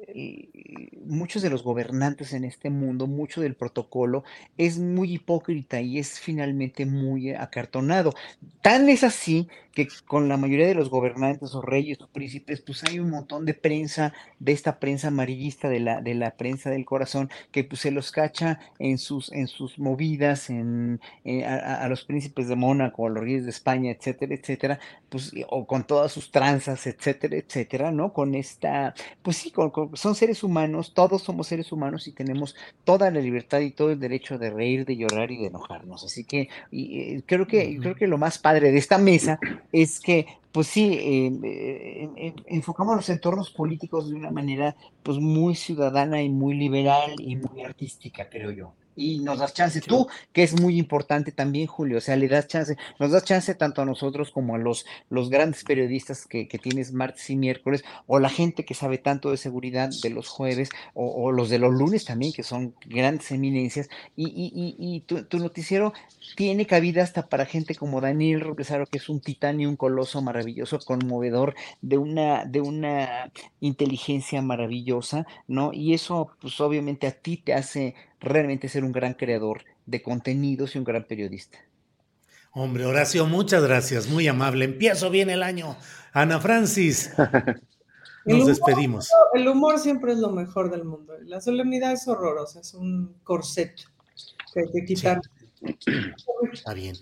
[1.05, 4.25] muchos de los gobernantes en este mundo, mucho del protocolo
[4.57, 8.15] es muy hipócrita y es finalmente muy acartonado.
[8.63, 12.83] Tan es así que con la mayoría de los gobernantes o reyes o príncipes, pues
[12.85, 16.87] hay un montón de prensa, de esta prensa amarillista, de la, de la prensa del
[16.87, 22.05] corazón, que pues se los cacha en sus, en sus movidas, en, eh, a, los
[22.05, 24.81] príncipes de Mónaco, a los reyes de España, etcétera, etcétera,
[25.11, 28.15] pues, o con todas sus tranzas, etcétera, etcétera, ¿no?
[28.15, 29.53] Con esta, pues sí,
[29.93, 34.01] son seres humanos, todos somos seres humanos y tenemos toda la libertad y todo el
[34.01, 36.03] derecho de reír, de llorar y de enojarnos.
[36.03, 39.39] Así que y, eh, creo que, creo que lo más padre de esta mesa
[39.73, 45.55] es que, pues sí, eh, eh, enfocamos los entornos políticos de una manera pues muy
[45.55, 49.81] ciudadana y muy liberal y muy artística, creo yo y nos das chance.
[49.81, 53.55] Tú, que es muy importante también, Julio, o sea, le das chance, nos das chance
[53.55, 57.85] tanto a nosotros como a los, los grandes periodistas que, que tienes martes y miércoles,
[58.07, 61.73] o la gente que sabe tanto de seguridad de los jueves, o, los de los
[61.73, 65.93] lunes también, que son grandes eminencias, y, y, y, tu, noticiero
[66.35, 70.23] tiene cabida hasta para gente como Daniel Roblesaro, que es un titán y un coloso
[70.23, 75.73] maravilloso, conmovedor, de una, de una inteligencia maravillosa, ¿no?
[75.73, 80.75] Y eso, pues obviamente a ti te hace realmente ser un gran creador de contenidos
[80.75, 81.59] y un gran periodista.
[82.53, 84.65] Hombre, Horacio, muchas gracias, muy amable.
[84.65, 85.77] Empiezo bien el año.
[86.13, 87.13] Ana Francis,
[88.25, 89.11] nos despedimos.
[89.35, 91.15] El humor siempre es lo mejor del mundo.
[91.25, 93.75] La solemnidad es horrorosa, es un corset
[94.55, 95.21] que hay que quitar.
[96.53, 96.97] Está bien.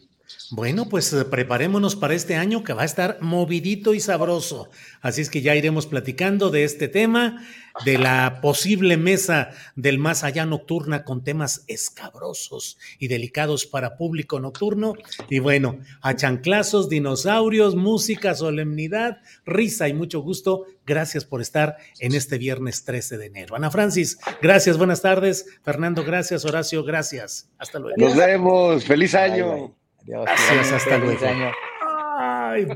[0.51, 4.69] Bueno, pues eh, preparémonos para este año que va a estar movidito y sabroso.
[5.01, 7.45] Así es que ya iremos platicando de este tema,
[7.85, 14.39] de la posible mesa del más allá nocturna con temas escabrosos y delicados para público
[14.39, 14.95] nocturno.
[15.29, 20.67] Y bueno, a chanclazos, dinosaurios, música, solemnidad, risa y mucho gusto.
[20.87, 23.57] Gracias por estar en este viernes 13 de enero.
[23.57, 25.47] Ana Francis, gracias, buenas tardes.
[25.63, 26.45] Fernando, gracias.
[26.45, 27.49] Horacio, gracias.
[27.59, 27.97] Hasta luego.
[27.99, 28.85] Nos vemos.
[28.85, 29.75] Feliz año.
[30.07, 31.21] Gracias, hasta luego.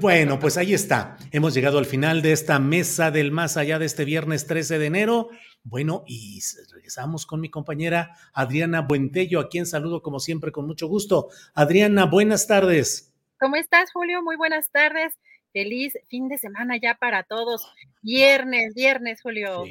[0.00, 1.16] bueno, pues ahí está.
[1.30, 4.86] Hemos llegado al final de esta mesa del más allá de este viernes 13 de
[4.86, 5.28] enero.
[5.62, 6.40] Bueno, y
[6.72, 11.28] regresamos con mi compañera Adriana Buentello, a quien saludo como siempre con mucho gusto.
[11.54, 13.12] Adriana, buenas tardes.
[13.38, 14.22] ¿Cómo estás, Julio?
[14.22, 15.12] Muy buenas tardes.
[15.52, 17.70] Feliz fin de semana ya para todos.
[18.02, 19.64] Viernes, viernes, Julio.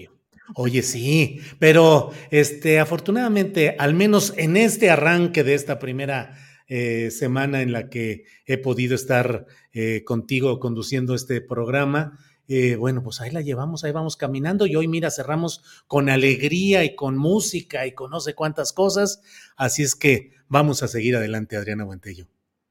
[0.56, 6.34] Oye, sí, pero este, afortunadamente, al menos en este arranque de esta primera
[6.68, 12.20] eh, semana en la que he podido estar eh, contigo conduciendo este programa.
[12.50, 16.84] Eh, bueno, pues ahí la llevamos, ahí vamos caminando y hoy mira, cerramos con alegría
[16.84, 19.22] y con música y con no sé cuántas cosas.
[19.56, 22.28] Así es que vamos a seguir adelante, Adriana Buentello.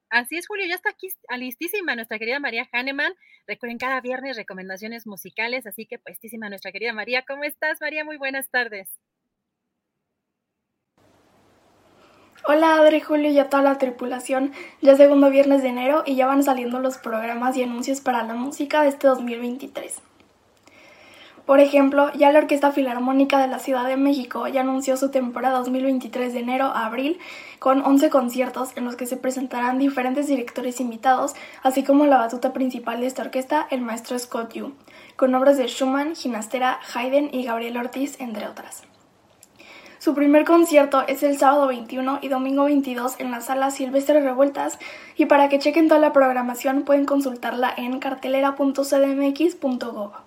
[0.09, 1.09] Así es, Julio, ya está aquí
[1.39, 3.13] listísima nuestra querida María Hahnemann.
[3.47, 7.25] Recuerden cada viernes recomendaciones musicales, así que puestísima nuestra querida María.
[7.27, 8.05] ¿Cómo estás, María?
[8.05, 8.89] Muy buenas tardes.
[12.49, 14.53] Hola Adri, Julio y a toda la tripulación.
[14.81, 18.23] Ya es segundo viernes de enero y ya van saliendo los programas y anuncios para
[18.23, 19.97] la música de este 2023.
[21.45, 25.59] Por ejemplo, ya la Orquesta Filarmónica de la Ciudad de México ya anunció su temporada
[25.59, 27.19] 2023 de enero a abril
[27.59, 32.53] con 11 conciertos en los que se presentarán diferentes directores invitados, así como la batuta
[32.53, 34.73] principal de esta orquesta, el maestro Scott Yu,
[35.17, 38.85] con obras de Schumann, Ginastera, Haydn y Gabriel Ortiz, entre otras.
[40.07, 44.79] Su primer concierto es el sábado 21 y domingo 22 en la sala Silvestre Revueltas
[45.17, 50.26] y para que chequen toda la programación pueden consultarla en cartelera.cdmx.gov.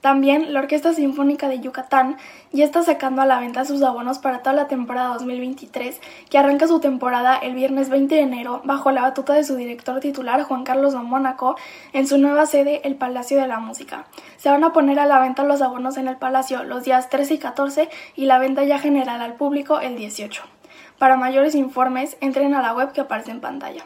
[0.00, 2.16] También la Orquesta Sinfónica de Yucatán
[2.52, 6.00] ya está sacando a la venta sus abonos para toda la temporada 2023,
[6.30, 10.00] que arranca su temporada el viernes 20 de enero bajo la batuta de su director
[10.00, 11.56] titular Juan Carlos de Mónaco
[11.92, 14.06] en su nueva sede, el Palacio de la Música.
[14.38, 17.34] Se van a poner a la venta los abonos en el Palacio los días 13
[17.34, 20.42] y 14 y la venta ya general al público el 18.
[20.98, 23.84] Para mayores informes, entren a la web que aparece en pantalla.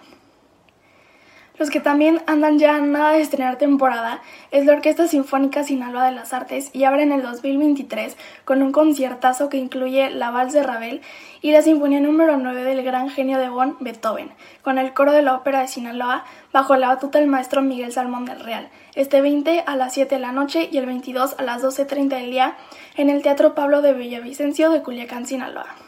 [1.56, 4.20] Los que también andan ya nada de estrenar temporada
[4.50, 9.48] es la Orquesta Sinfónica Sinaloa de las Artes y abren el 2023 con un conciertazo
[9.48, 11.00] que incluye la Vals de Ravel
[11.42, 14.32] y la Sinfonía número 9 del gran genio de Bonn, Beethoven,
[14.62, 18.24] con el coro de la Ópera de Sinaloa bajo la batuta del maestro Miguel Salmón
[18.24, 21.62] del Real, este 20 a las 7 de la noche y el 22 a las
[21.62, 22.56] 12.30 del día
[22.96, 25.83] en el Teatro Pablo de Villavicencio de Culiacán, Sinaloa.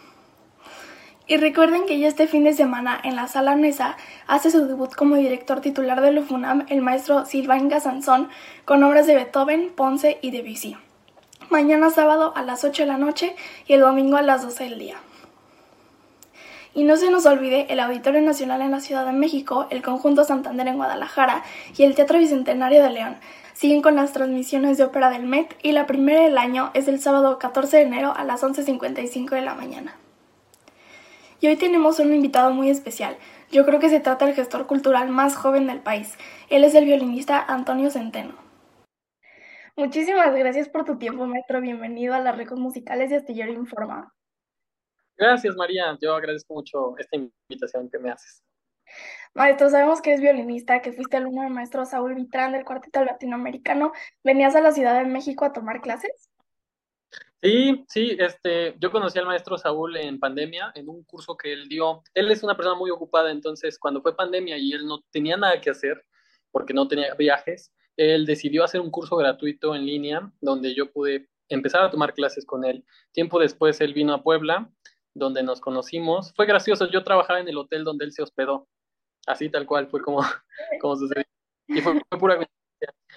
[1.28, 3.96] Y recuerden que ya este fin de semana en la Sala Nesa
[4.28, 8.28] hace su debut como director titular de Lufunam el maestro Silvain Sansón
[8.64, 10.76] con obras de Beethoven, Ponce y Debussy.
[11.50, 13.34] Mañana sábado a las 8 de la noche
[13.66, 14.96] y el domingo a las 12 del día.
[16.74, 20.22] Y no se nos olvide el Auditorio Nacional en la Ciudad de México, el Conjunto
[20.22, 21.42] Santander en Guadalajara
[21.76, 23.16] y el Teatro Bicentenario de León.
[23.52, 27.00] Siguen con las transmisiones de ópera del MET y la primera del año es el
[27.00, 29.96] sábado 14 de enero a las 11.55 de la mañana.
[31.40, 33.16] Y hoy tenemos un invitado muy especial.
[33.50, 36.16] Yo creo que se trata del gestor cultural más joven del país.
[36.48, 38.34] Él es el violinista Antonio Centeno.
[39.76, 41.60] Muchísimas gracias por tu tiempo, maestro.
[41.60, 44.14] Bienvenido a las Recos Musicales de Astillero Informa.
[45.18, 45.96] Gracias, María.
[46.00, 48.42] Yo agradezco mucho esta invitación que me haces.
[49.34, 53.92] Maestro, sabemos que eres violinista, que fuiste alumno del maestro Saúl Vitrán del Cuarteto Latinoamericano.
[54.24, 56.25] ¿Venías a la Ciudad de México a tomar clases?
[57.46, 61.68] Sí, sí, este, yo conocí al maestro Saúl en pandemia, en un curso que él
[61.68, 62.02] dio.
[62.12, 65.60] Él es una persona muy ocupada, entonces cuando fue pandemia y él no tenía nada
[65.60, 66.04] que hacer,
[66.50, 71.28] porque no tenía viajes, él decidió hacer un curso gratuito en línea donde yo pude
[71.48, 72.84] empezar a tomar clases con él.
[73.12, 74.68] Tiempo después él vino a Puebla,
[75.14, 76.32] donde nos conocimos.
[76.34, 78.66] Fue gracioso, yo trabajaba en el hotel donde él se hospedó.
[79.24, 80.20] Así tal cual fue como,
[80.98, 81.22] sucedió.
[81.68, 82.40] Y fue, fue pura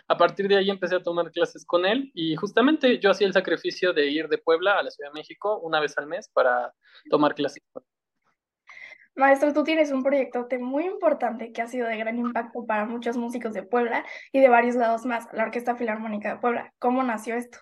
[0.08, 3.34] a partir de ahí empecé a tomar clases con él y justamente yo hacía el
[3.34, 6.74] sacrificio de ir de Puebla a la Ciudad de México una vez al mes para
[7.10, 7.64] tomar clases.
[9.16, 13.18] Maestro, tú tienes un proyecto muy importante que ha sido de gran impacto para muchos
[13.18, 16.74] músicos de Puebla y de varios lados más, la Orquesta Filarmónica de Puebla.
[16.80, 17.58] ¿Cómo nació esto?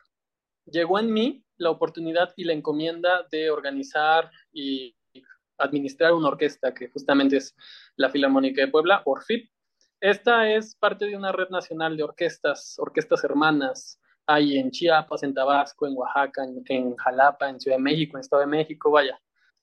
[0.66, 4.96] Llegó en mí la oportunidad y la encomienda de organizar y
[5.58, 7.56] administrar una orquesta que justamente es
[7.96, 9.50] la Filarmónica de Puebla, ORFIP,
[10.00, 14.00] esta es parte de una red nacional de orquestas, orquestas hermanas.
[14.26, 18.42] Hay en Chiapas, en Tabasco, en Oaxaca, en, Jalapa, en Ciudad de México, en Estado
[18.42, 19.20] de México, vaya.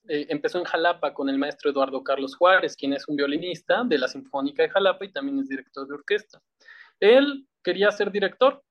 [0.08, 3.98] Eh, empezó en Jalapa con el maestro Eduardo Carlos Juárez, quien es un violinista de
[3.98, 6.42] la Sinfónica de Jalapa y también es director de orquesta.
[7.00, 8.62] Él quería ser director,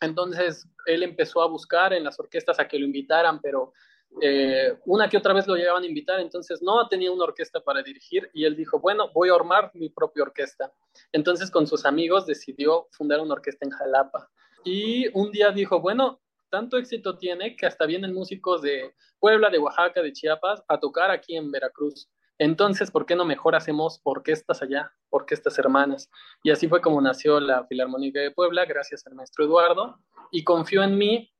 [0.00, 3.72] entonces él empezó a buscar en las orquestas a que lo invitaran, pero
[4.20, 7.82] eh, una que otra vez lo llegaban a invitar, entonces no tenía una orquesta para
[7.82, 10.72] dirigir y él dijo, bueno, voy a armar mi propia orquesta.
[11.12, 14.30] Entonces con sus amigos decidió fundar una orquesta en Jalapa.
[14.64, 19.58] Y un día dijo, bueno, tanto éxito tiene que hasta vienen músicos de Puebla, de
[19.58, 22.08] Oaxaca, de Chiapas a tocar aquí en Veracruz.
[22.38, 26.10] Entonces, ¿por qué no mejor hacemos orquestas allá, orquestas hermanas?
[26.42, 29.98] Y así fue como nació la Filarmónica de Puebla, gracias al maestro Eduardo,
[30.30, 31.32] y confió en mí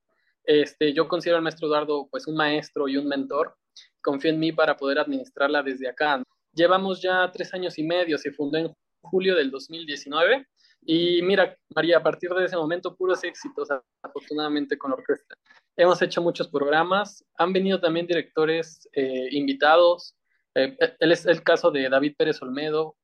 [0.47, 3.57] este, yo considero al maestro Eduardo pues un maestro y un mentor.
[4.03, 6.23] Confío en mí para poder administrarla desde acá.
[6.53, 10.47] Llevamos ya tres años y medio, se fundó en julio del 2019
[10.89, 13.69] y mira, María, a partir de ese momento puros éxitos,
[14.03, 15.35] afortunadamente con la orquesta.
[15.77, 20.15] Hemos hecho muchos programas, han venido también directores eh, invitados.
[20.55, 22.97] Eh, él es el caso de David Pérez Olmedo,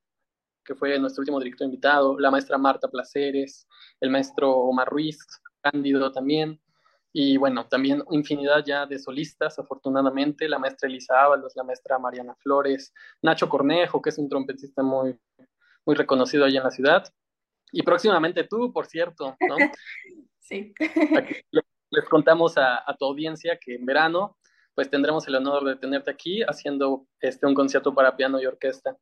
[0.65, 3.67] que fue nuestro último director invitado, la maestra Marta Placeres,
[4.01, 5.19] el maestro Omar Ruiz,
[5.61, 6.61] Cándido también.
[7.13, 12.35] Y bueno, también infinidad ya de solistas, afortunadamente, la maestra Elisa Ábalos, la maestra Mariana
[12.37, 15.19] Flores, Nacho Cornejo, que es un trompetista muy,
[15.85, 17.05] muy reconocido allá en la ciudad.
[17.71, 19.57] Y próximamente tú, por cierto, ¿no?
[20.45, 20.75] Sí.
[21.91, 24.37] les contamos a, tu audiencia que en verano
[24.75, 28.97] pues tendremos el honor de tenerte aquí haciendo este, un concierto para piano y orquesta.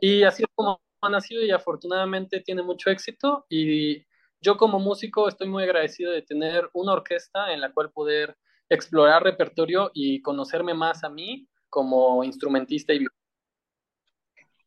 [0.00, 4.04] Y así es como ha nacido y afortunadamente tiene mucho éxito y
[4.44, 8.36] yo como músico estoy muy agradecido de tener una orquesta en la cual poder
[8.68, 13.06] explorar repertorio y conocerme más a mí como instrumentista y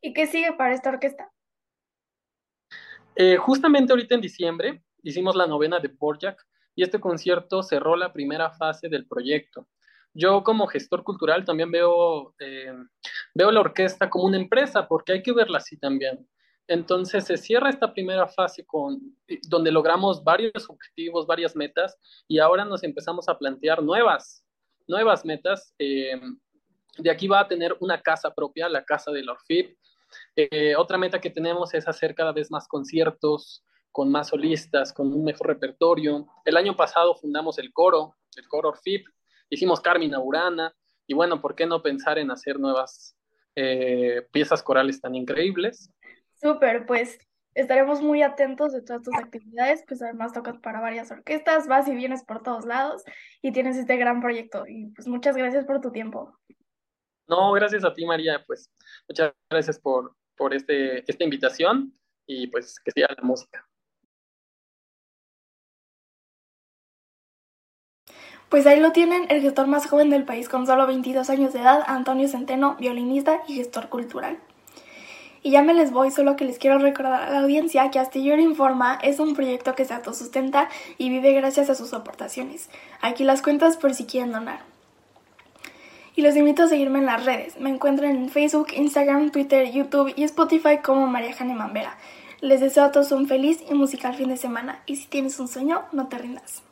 [0.01, 1.31] ¿Y qué sigue para esta orquesta?
[3.15, 6.43] Eh, justamente ahorita en diciembre hicimos la novena de Borjak
[6.75, 9.67] y este concierto cerró la primera fase del proyecto.
[10.13, 12.73] Yo como gestor cultural también veo, eh,
[13.33, 16.27] veo la orquesta como una empresa porque hay que verla así también.
[16.67, 19.15] Entonces se cierra esta primera fase con,
[19.47, 24.43] donde logramos varios objetivos, varias metas, y ahora nos empezamos a plantear nuevas,
[24.87, 25.73] nuevas metas.
[25.79, 26.19] Eh,
[26.97, 29.77] de aquí va a tener una casa propia, la casa del Orfib.
[30.35, 35.11] Eh, otra meta que tenemos es hacer cada vez más conciertos con más solistas, con
[35.11, 36.27] un mejor repertorio.
[36.45, 39.05] El año pasado fundamos el coro, el coro Orfib,
[39.49, 40.73] hicimos Carmina Burana,
[41.07, 43.17] y bueno, ¿por qué no pensar en hacer nuevas
[43.55, 45.89] eh, piezas corales tan increíbles?
[46.39, 47.19] Súper, pues
[47.57, 51.95] Estaremos muy atentos de todas tus actividades, pues además tocas para varias orquestas, vas y
[51.95, 53.03] vienes por todos lados
[53.41, 54.65] y tienes este gran proyecto.
[54.67, 56.37] Y pues muchas gracias por tu tiempo.
[57.27, 58.43] No, gracias a ti, María.
[58.45, 58.71] Pues
[59.09, 61.97] muchas gracias por, por este, esta invitación
[62.27, 63.67] y pues que siga la música.
[68.49, 71.61] Pues ahí lo tienen, el gestor más joven del país con solo 22 años de
[71.61, 74.39] edad, Antonio Centeno, violinista y gestor cultural.
[75.47, 78.41] Y ya me les voy, solo que les quiero recordar a la audiencia que Astillero
[78.41, 80.67] Informa es un proyecto que se autosustenta
[80.97, 82.69] y vive gracias a sus aportaciones.
[82.99, 84.59] Aquí las cuentas por si quieren donar.
[86.17, 87.57] Y los invito a seguirme en las redes.
[87.61, 91.95] Me encuentran en Facebook, Instagram, Twitter, YouTube y Spotify como María Jane Mambera.
[92.41, 94.81] Les deseo a todos un feliz y musical fin de semana.
[94.85, 96.66] Y si tienes un sueño, no te rindas.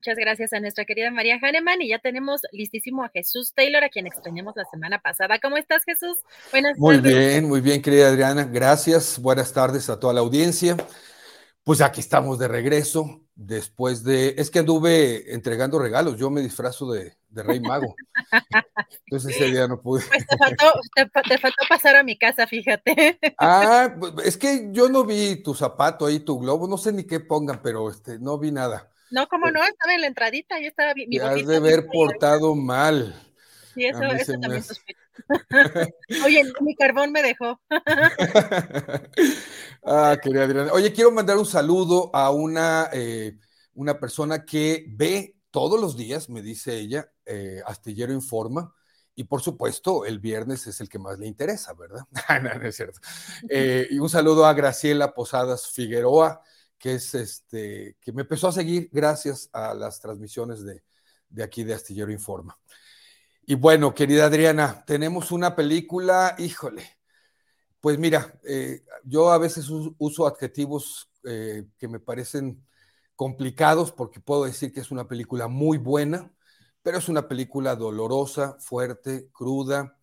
[0.00, 3.90] Muchas gracias a nuestra querida María Hahnemann y ya tenemos listísimo a Jesús Taylor, a
[3.90, 5.38] quien extrañamos la semana pasada.
[5.38, 6.16] ¿Cómo estás, Jesús?
[6.52, 7.12] Buenas muy tardes.
[7.12, 8.44] Muy bien, muy bien, querida Adriana.
[8.44, 9.18] Gracias.
[9.18, 10.74] Buenas tardes a toda la audiencia.
[11.64, 14.36] Pues aquí estamos de regreso después de...
[14.38, 16.16] Es que anduve entregando regalos.
[16.16, 17.94] Yo me disfrazo de, de Rey Mago.
[19.04, 20.02] Entonces ese día no pude.
[20.08, 20.72] Pues te faltó,
[21.28, 23.18] te faltó pasar a mi casa, fíjate.
[23.36, 23.94] Ah,
[24.24, 26.66] es que yo no vi tu zapato ahí, tu globo.
[26.66, 28.89] No sé ni qué pongan, pero este, no vi nada.
[29.10, 32.54] No, como no, estaba en la entradita, yo estaba mi Te has de haber portado
[32.54, 33.14] mal.
[33.74, 34.64] Sí, eso, eso también
[36.24, 37.60] Oye, mi carbón me dejó.
[39.84, 40.72] ah, querida Adriana.
[40.72, 43.38] Oye, quiero mandar un saludo a una, eh,
[43.74, 48.74] una persona que ve todos los días, me dice ella, eh, Astillero Informa,
[49.14, 52.06] y por supuesto, el viernes es el que más le interesa, ¿verdad?
[52.42, 53.00] no, no es cierto.
[53.48, 56.42] Eh, y un saludo a Graciela Posadas Figueroa,
[56.80, 60.82] que es este, que me empezó a seguir gracias a las transmisiones de,
[61.44, 62.58] aquí de Astillero Informa.
[63.46, 66.98] Y bueno, querida Adriana, tenemos una película, híjole,
[67.80, 72.66] pues mira, eh, yo a veces uso adjetivos eh, que me parecen
[73.14, 76.32] complicados porque puedo decir que es una película muy buena,
[76.82, 79.98] pero es una película dolorosa, fuerte, cruda,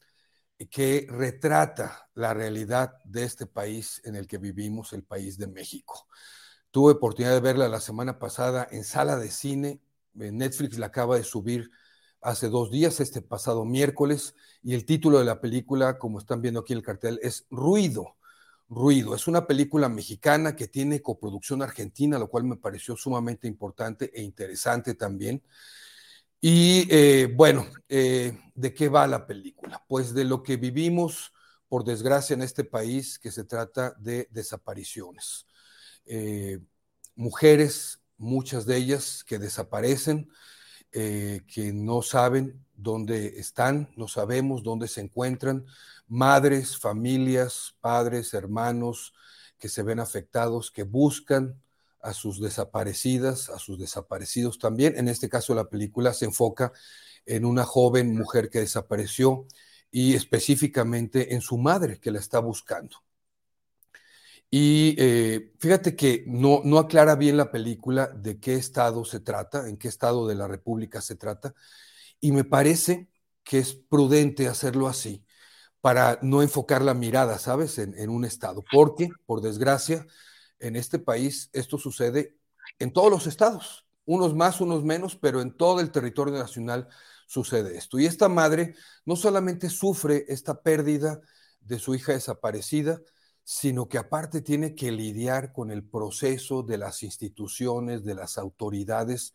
[0.70, 6.08] que retrata la realidad de este país en el que vivimos, el país de México.
[6.72, 9.82] Tuve oportunidad de verla la semana pasada en sala de cine.
[10.14, 11.70] Netflix la acaba de subir
[12.22, 16.60] hace dos días, este pasado miércoles, y el título de la película, como están viendo
[16.60, 18.16] aquí en el cartel, es Ruido.
[18.70, 19.16] Ruido.
[19.16, 24.22] Es una película mexicana que tiene coproducción argentina, lo cual me pareció sumamente importante e
[24.22, 25.42] interesante también.
[26.42, 29.84] Y eh, bueno, eh, ¿de qué va la película?
[29.88, 31.34] Pues de lo que vivimos,
[31.70, 35.47] por desgracia, en este país, que se trata de desapariciones.
[36.08, 36.60] Eh,
[37.16, 40.30] mujeres, muchas de ellas que desaparecen,
[40.92, 45.66] eh, que no saben dónde están, no sabemos dónde se encuentran,
[46.08, 49.14] madres, familias, padres, hermanos
[49.58, 51.62] que se ven afectados, que buscan
[52.02, 54.98] a sus desaparecidas, a sus desaparecidos también.
[54.98, 56.72] En este caso la película se enfoca
[57.26, 59.46] en una joven mujer que desapareció
[59.92, 62.98] y específicamente en su madre que la está buscando.
[64.50, 69.68] Y eh, fíjate que no, no aclara bien la película de qué estado se trata,
[69.68, 71.54] en qué estado de la República se trata,
[72.22, 73.10] y me parece
[73.44, 75.26] que es prudente hacerlo así
[75.82, 80.06] para no enfocar la mirada, ¿sabes?, en, en un estado, porque, por desgracia,
[80.60, 82.38] en este país esto sucede
[82.80, 86.88] en todos los estados, unos más, unos menos, pero en todo el territorio nacional
[87.28, 88.00] sucede esto.
[88.00, 88.76] Y esta madre
[89.06, 91.22] no solamente sufre esta pérdida
[91.62, 93.02] de su hija desaparecida,
[93.50, 99.34] sino que aparte tiene que lidiar con el proceso de las instituciones, de las autoridades,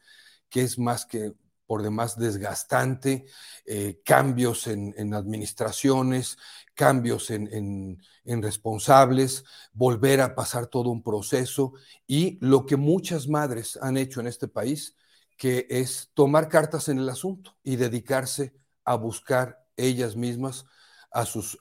[0.51, 1.33] que es más que
[1.67, 3.25] por demás desgastante,
[3.65, 6.37] eh, cambios en, administraciones,
[6.75, 11.73] cambios en, responsables, volver a pasar todo un proceso
[12.07, 14.95] y lo que muchas madres han hecho en este país,
[15.39, 18.53] que es tomar cartas en el asunto y dedicarse
[18.85, 20.67] a buscar ellas mismas
[21.11, 21.57] a sus,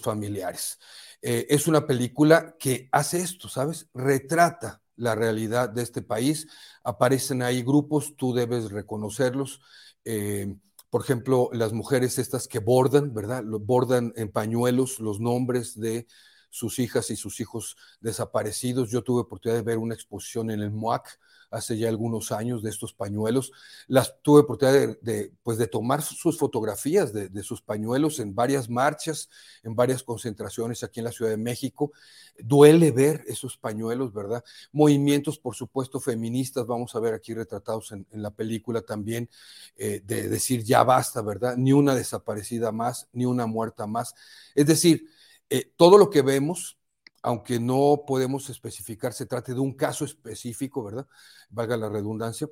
[0.00, 0.78] familiares.
[1.22, 3.88] Eh, es una película que hace esto, ¿sabes?
[3.94, 6.48] Retrata la realidad de este país.
[6.82, 9.60] Aparecen ahí grupos, tú debes reconocerlos.
[10.04, 10.54] Eh,
[10.90, 13.44] por ejemplo, las mujeres estas que bordan, ¿verdad?
[13.44, 16.06] Bordan en pañuelos los nombres de
[16.50, 18.90] sus hijas y sus hijos desaparecidos.
[18.90, 21.18] Yo tuve oportunidad de ver una exposición en el MOAC
[21.52, 23.52] hace ya algunos años de estos pañuelos.
[23.86, 28.68] Las tuve oportunidad de, pues de tomar sus fotografías de, de, sus pañuelos en varias
[28.68, 29.28] marchas,
[29.62, 31.92] en varias concentraciones aquí en la Ciudad de México.
[32.38, 34.42] Duele ver esos pañuelos, ¿verdad?
[34.72, 39.28] Movimientos, por supuesto, feministas, vamos a ver aquí retratados en, en la película también,
[39.76, 41.56] eh, de decir ya basta, ¿verdad?
[41.56, 44.14] Ni una desaparecida más, ni una muerta más.
[44.54, 45.06] Es decir,
[45.54, 46.78] Eh, todo lo que vemos,
[47.22, 51.06] aunque no podemos especificar, se trate de un caso específico, ¿verdad?
[51.50, 52.48] Valga la redundancia,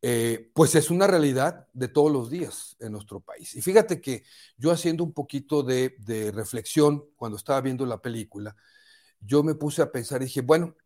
[0.00, 3.54] eh, pues es una realidad de todos los días en nuestro país.
[3.54, 4.24] Y fíjate que
[4.56, 5.94] yo haciendo un poquito de,
[6.34, 8.56] reflexión cuando estaba viendo la película,
[9.20, 10.76] yo me puse a pensar y dije, bueno,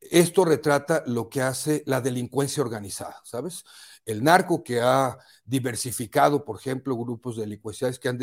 [0.00, 3.64] esto retrata lo que hace la delincuencia organizada, ¿sabes?
[4.04, 8.18] El narco que ha diversificado, por ejemplo, grupos delincuenciales que han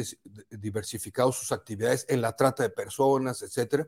[0.50, 3.88] diversificado sus actividades en la trata de personas, etcétera.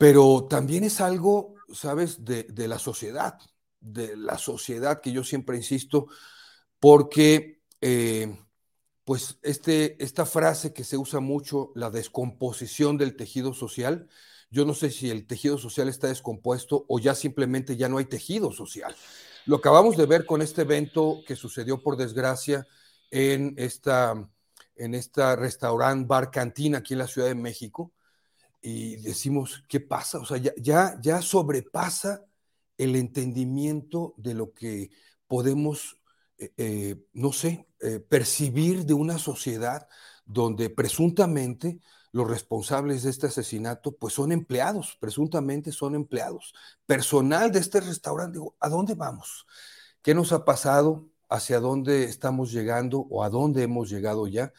[0.00, 3.38] Pero también es algo, ¿sabes?, de, la sociedad
[3.80, 6.06] de la sociedad, que yo siempre insisto,
[6.78, 8.34] porque eh,
[9.04, 14.08] pues este, esta frase que se usa mucho, la descomposición del tejido social,
[14.50, 18.06] yo no sé si el tejido social está descompuesto o ya simplemente ya no hay
[18.06, 18.96] tejido social.
[19.44, 22.66] Lo acabamos de ver con este evento que sucedió por desgracia
[23.10, 24.14] en esta,
[24.76, 27.92] en esta restaurant bar cantina aquí en la Ciudad de México
[28.60, 30.18] y decimos, ¿qué pasa?
[30.18, 32.24] O sea, ya, ya, ya sobrepasa
[32.76, 34.90] el entendimiento de lo que
[35.26, 36.00] podemos,
[36.38, 39.88] eh, eh, no sé, eh, percibir de una sociedad
[40.24, 41.80] donde presuntamente
[42.12, 46.54] los responsables de este asesinato pues son empleados, presuntamente son empleados,
[46.86, 48.38] personal de este restaurante.
[48.58, 49.46] ¿a dónde vamos?
[50.02, 51.08] ¿Qué nos ha pasado?
[51.28, 54.52] ¿Hacia dónde estamos llegando o a dónde hemos llegado ya?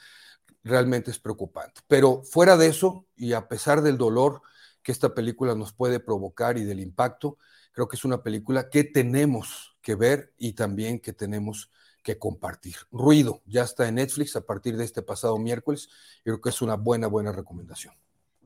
[0.64, 1.82] Realmente es preocupante.
[1.88, 4.42] Pero fuera de eso, y a pesar del dolor
[4.84, 7.38] que esta película nos puede provocar y del impacto,
[7.72, 11.72] creo que es una película que tenemos que ver y también que tenemos
[12.04, 12.76] que compartir.
[12.92, 15.90] Ruido, ya está en Netflix a partir de este pasado miércoles.
[16.24, 17.94] Creo que es una buena, buena recomendación.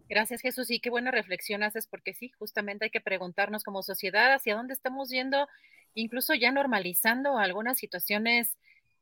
[0.08, 0.70] Gracias, Jesús.
[0.70, 4.74] Y qué buena reflexión haces, porque sí, justamente hay que preguntarnos como sociedad hacia dónde
[4.74, 5.48] estamos yendo,
[5.94, 8.58] incluso ya normalizando algunas situaciones,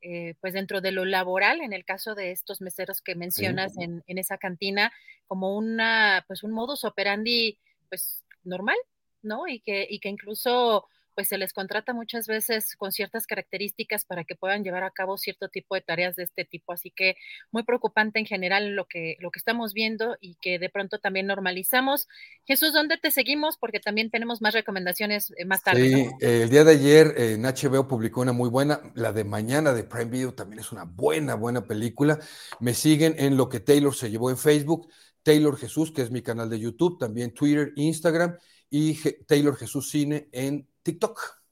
[0.06, 4.04] eh, pues dentro de lo laboral, en el caso de estos meseros que mencionas en,
[4.06, 4.92] en, esa cantina,
[5.28, 7.58] como una, pues un modus operandi,
[7.88, 8.76] pues normal,
[9.22, 9.48] ¿no?
[9.48, 14.24] Y que, y que incluso pues se les contrata muchas veces con ciertas características para
[14.24, 16.74] que puedan llevar a cabo cierto tipo de tareas de este tipo.
[16.74, 17.16] Así que
[17.51, 21.27] muy preocupante en general lo que, lo que estamos viendo y que de pronto también
[21.27, 22.08] normalizamos.
[22.45, 23.58] Jesús, ¿dónde te seguimos?
[23.58, 25.90] Porque también tenemos más recomendaciones eh, más tarde.
[25.90, 29.83] Sí, el día de ayer en HBO publicó una muy buena, la de mañana de
[29.83, 32.19] Prime Video también es una buena, buena película.
[32.59, 34.90] Me siguen en lo que Taylor se llevó en Facebook,
[35.24, 38.38] Taylor Jesús, que es mi canal de YouTube, también Twitter, Instagram
[38.69, 41.44] y Taylor Jesús Cine en TikTok.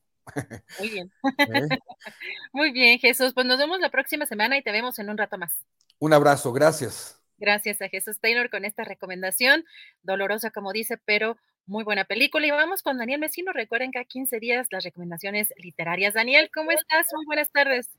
[0.80, 1.12] Muy bien.
[1.40, 1.68] ¿Eh?
[2.54, 3.34] Muy bien, Jesús.
[3.34, 5.52] Pues nos vemos la próxima semana y te vemos en un rato más.
[6.00, 7.20] Un abrazo, gracias.
[7.38, 9.66] Gracias a Jesús Taylor con esta recomendación,
[10.04, 12.46] dolorosa como dice, pero muy buena película.
[12.46, 13.52] Y vamos con Daniel Mesino.
[13.52, 16.14] Recuerden que a 15 días las recomendaciones literarias.
[16.14, 17.08] Daniel, ¿cómo estás?
[17.14, 17.90] Muy buenas tardes.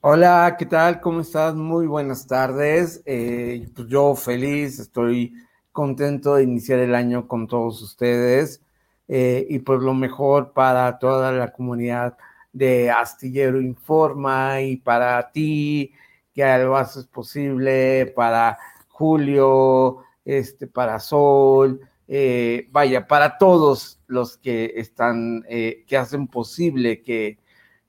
[0.00, 1.00] Hola, ¿qué tal?
[1.00, 1.54] ¿Cómo estás?
[1.54, 3.02] Muy buenas tardes.
[3.06, 5.34] Eh, pues yo feliz, estoy
[5.72, 8.62] contento de iniciar el año con todos ustedes.
[9.08, 12.16] Eh, y pues lo mejor para toda la comunidad
[12.52, 15.92] de Astillero Informa y para ti,
[16.34, 18.58] que lo haces posible, para
[18.88, 27.02] Julio, este, para Sol, eh, vaya, para todos los que están, eh, que hacen posible
[27.02, 27.38] que,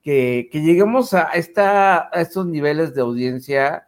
[0.01, 3.85] que, lleguemos a, esta, a estos niveles de audiencia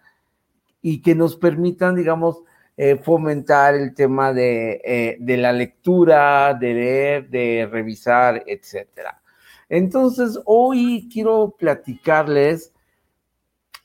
[0.81, 2.43] y que nos permitan, digamos,
[2.79, 9.19] eh, fomentar el tema de, eh, de, la lectura, de leer, de revisar, etcétera.
[9.67, 12.71] Entonces, hoy quiero platicarles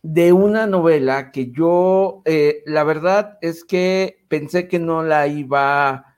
[0.03, 6.15] de una novela que yo, eh, la verdad es que pensé que no la iba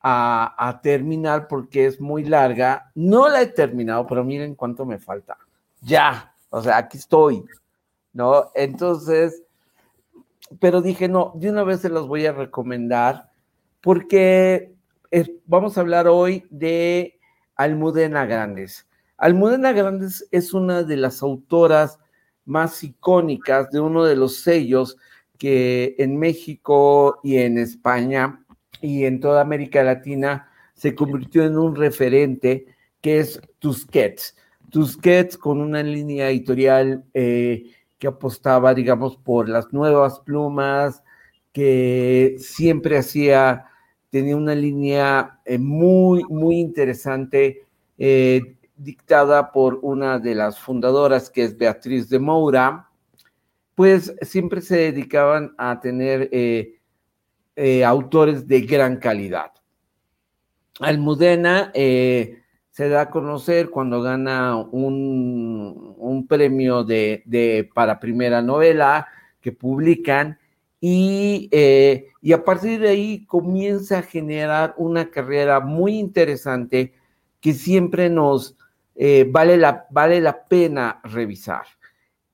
[0.00, 2.90] a, a, terminar porque es muy larga.
[2.96, 5.38] No la he terminado, pero miren cuánto me falta.
[5.80, 7.44] Ya, o sea, aquí estoy,
[8.12, 8.50] ¿no?
[8.56, 9.45] Entonces,
[10.60, 13.30] pero dije, no, de una vez se los voy a recomendar
[13.80, 14.74] porque
[15.46, 17.18] vamos a hablar hoy de
[17.56, 18.86] Almudena Grandes.
[19.16, 21.98] Almudena Grandes es una de las autoras
[22.44, 24.96] más icónicas de uno de los sellos
[25.38, 28.44] que en México y en España
[28.80, 32.66] y en toda América Latina se convirtió en un referente
[33.00, 34.36] que es Tusquets.
[34.70, 41.02] Tusquets con una línea editorial eh, que apostaba, digamos, por las nuevas plumas,
[41.52, 43.66] que siempre hacía,
[44.10, 47.66] tenía una línea eh, muy, muy interesante,
[47.98, 52.90] eh, dictada por una de las fundadoras, que es Beatriz de Moura,
[53.74, 59.52] pues siempre se dedicaban a tener eh, autores de gran calidad.
[60.80, 61.72] Almudena
[62.76, 69.08] se da a conocer cuando gana un, premio de, para primera novela
[69.40, 70.38] que publican
[70.78, 76.92] y, eh, y a partir de ahí comienza a generar una carrera muy interesante
[77.40, 78.58] que siempre nos
[78.94, 81.64] eh, vale, la, vale la pena revisar.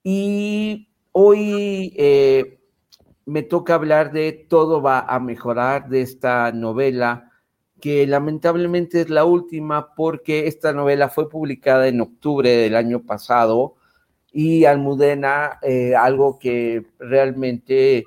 [0.03, 2.59] Y hoy eh,
[3.25, 7.29] me toca hablar de Todo va a mejorar de esta novela
[7.83, 13.75] que lamentablemente es la última porque esta novela fue publicada en octubre del año pasado
[14.31, 18.05] y Almudena, eh, algo que realmente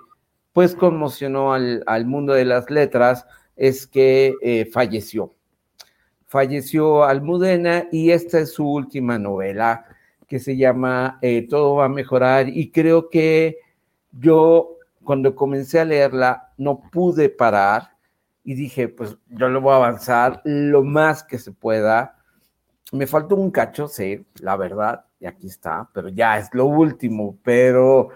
[0.55, 5.35] pues conmocionó al, mundo de las letras, es que eh, falleció.
[6.25, 9.85] Falleció Almudena y esta es su última novela
[10.27, 13.59] que se llama eh, Todo va a mejorar y creo que
[14.11, 17.96] yo cuando comencé a leerla no pude parar
[18.47, 22.15] y dije, pues yo lo voy a avanzar lo más que se pueda.
[22.93, 27.37] Me faltó un cacho, sí, la verdad, y aquí está, pero ya es lo último.
[27.43, 28.11] Pero,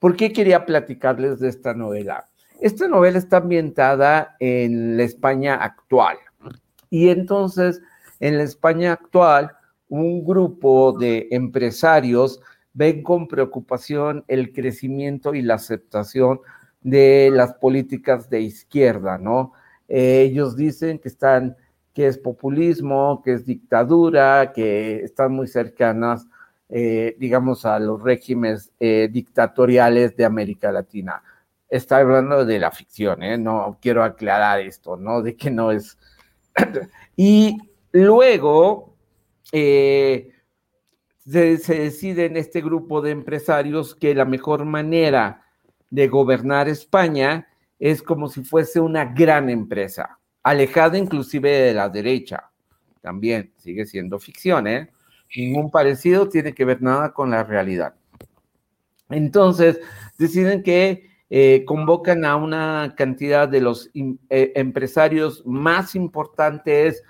[0.00, 2.24] ¿por qué quería platicarles de esta novela?
[2.60, 6.16] Esta novela está ambientada en la España actual.
[6.90, 7.80] Y entonces,
[8.18, 9.52] en la España actual,
[9.88, 12.40] un grupo de empresarios
[12.72, 16.40] ven con preocupación el crecimiento y la aceptación
[16.80, 19.52] de las políticas de izquierda, ¿no?
[19.92, 21.56] Eh, ellos dicen que están,
[21.92, 26.28] que es populismo, que es dictadura, que están muy cercanas,
[26.68, 31.20] eh, digamos, a los regímenes eh, dictatoriales de América Latina.
[31.68, 33.18] Está hablando de la ficción.
[33.42, 35.22] No quiero aclarar esto, ¿no?
[35.22, 35.98] De que no es.
[37.16, 37.58] y
[37.90, 38.94] luego
[39.42, 40.32] se,
[41.24, 45.42] se decide en este grupo de empresarios que la mejor manera
[45.90, 47.48] de gobernar España
[47.80, 52.50] es como si fuese una gran empresa, alejada inclusive de la derecha.
[53.00, 54.90] También sigue siendo ficción, ¿eh?
[55.34, 57.94] Ningún parecido tiene que ver nada con la realidad.
[59.08, 59.80] Entonces,
[60.18, 67.02] deciden que eh, convocan a una cantidad de los eh, empresarios más importantes,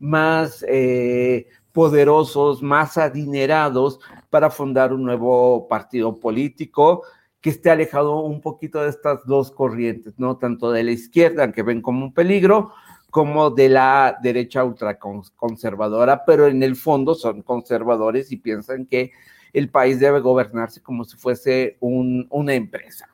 [0.00, 7.02] más eh, poderosos, más adinerados para fundar un nuevo partido político
[7.46, 10.36] que esté alejado un poquito de estas dos corrientes, ¿no?
[10.36, 12.72] Tanto de la izquierda, que ven como un peligro,
[13.08, 19.12] como de la derecha ultraconservadora, pero en el fondo son conservadores y piensan que
[19.52, 23.08] el país debe gobernarse como si fuese una empresa.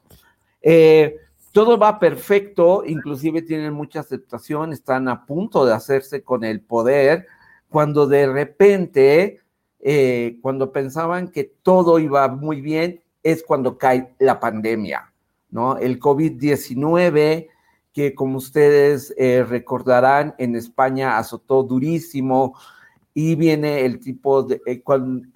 [0.63, 1.15] Eh,
[1.53, 7.27] todo va perfecto, inclusive tienen mucha aceptación, están a punto de hacerse con el poder,
[7.69, 9.41] cuando de repente,
[9.79, 15.13] eh, cuando pensaban que todo iba muy bien, es cuando cae la pandemia,
[15.51, 15.77] ¿no?
[15.77, 17.49] El COVID-19,
[17.93, 22.57] que como ustedes eh, recordarán, en España azotó durísimo
[23.15, 24.83] y viene el tipo de, eh,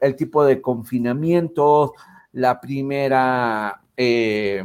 [0.01, 1.95] el tipo de confinamiento,
[2.33, 3.83] la primera...
[3.97, 4.65] Eh,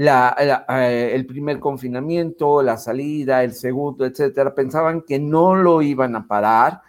[0.00, 6.82] el primer confinamiento, la salida, el segundo, etcétera, pensaban que no lo iban a parar.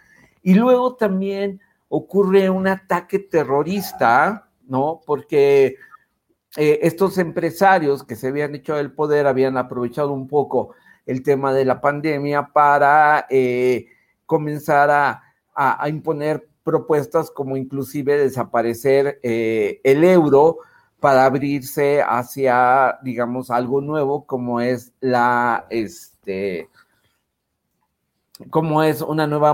[0.44, 5.02] Y luego también ocurre un ataque terrorista ¿no?
[5.04, 5.76] Porque
[6.56, 10.74] eh, estos empresarios que se habían hecho del poder habían aprovechado un poco
[11.06, 13.88] el tema de la pandemia para eh,
[14.24, 15.24] comenzar a,
[15.88, 20.58] imponer propuestas como inclusive desaparecer eh, el euro
[21.00, 26.70] para abrirse hacia, digamos, algo nuevo como es la, este,
[28.48, 29.52] como es una nueva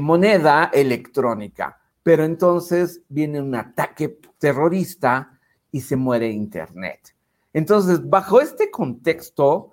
[0.00, 5.40] moneda electrónica pero entonces viene un ataque terrorista
[5.72, 7.16] y se muere Internet.
[7.52, 9.72] Entonces, bajo este contexto,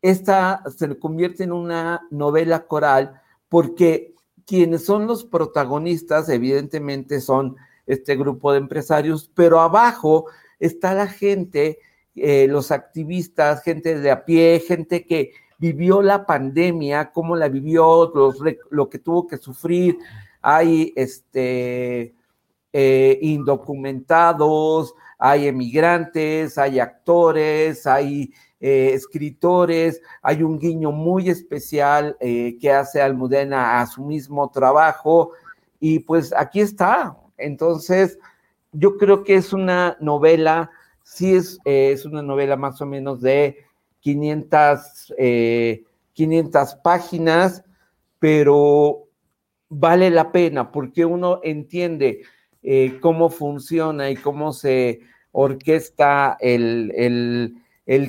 [0.00, 4.14] esta se convierte en una novela coral porque
[4.46, 7.56] quienes son los protagonistas, evidentemente, son
[7.86, 10.24] este grupo de empresarios, pero abajo
[10.58, 11.80] está la gente,
[12.16, 18.10] eh, los activistas, gente de a pie, gente que vivió la pandemia, cómo la vivió,
[18.70, 19.98] lo que tuvo que sufrir,
[20.46, 22.14] hay este,
[22.70, 32.58] eh, indocumentados, hay emigrantes, hay actores, hay eh, escritores, hay un guiño muy especial eh,
[32.60, 35.30] que hace Almudena a su mismo trabajo
[35.80, 37.16] y pues aquí está.
[37.38, 38.18] Entonces,
[38.72, 40.70] yo creo que es una novela,
[41.02, 43.64] sí es, es una novela más o menos de
[44.00, 45.14] 500,
[46.12, 47.64] 500 páginas,
[48.18, 49.03] pero
[49.78, 52.22] vale la pena porque uno entiende
[52.62, 55.00] eh, cómo funciona y cómo se
[55.32, 57.56] orquesta el,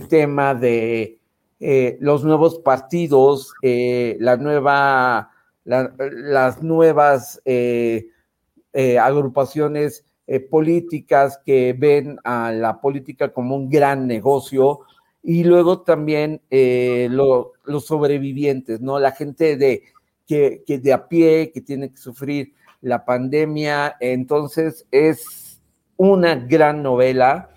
[0.09, 1.19] tema de
[1.59, 5.31] eh, los nuevos partidos, eh, la nueva,
[5.63, 7.41] las nuevas
[9.01, 10.05] agrupaciones
[10.49, 14.81] políticas que ven a la política como un gran negocio
[15.23, 18.99] y luego también los sobrevivientes, ¿no?
[18.99, 19.83] La gente de,
[20.25, 23.95] que, que de a pie, que tiene que sufrir la pandemia.
[23.99, 25.61] Entonces es
[25.97, 27.49] una gran novela.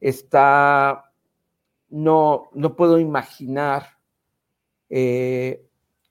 [0.00, 1.12] Está,
[1.88, 3.98] no, no puedo imaginar
[4.88, 5.64] eh,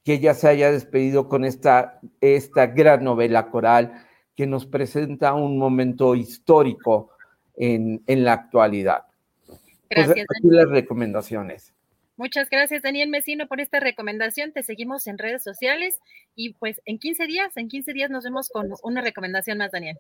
[0.03, 5.58] que ella se haya despedido con esta, esta gran novela coral que nos presenta un
[5.58, 7.11] momento histórico
[7.56, 9.06] en, en la actualidad.
[9.48, 9.59] Pues,
[9.90, 10.25] Gracias.
[10.30, 11.74] aquí las recomendaciones.
[12.18, 14.53] Muchas gracias, Daniel Mesino, por esta recomendación.
[14.53, 16.00] Te seguimos en redes sociales
[16.35, 20.00] y pues en 15 días, en 15 días nos vemos con una recomendación más, Daniel.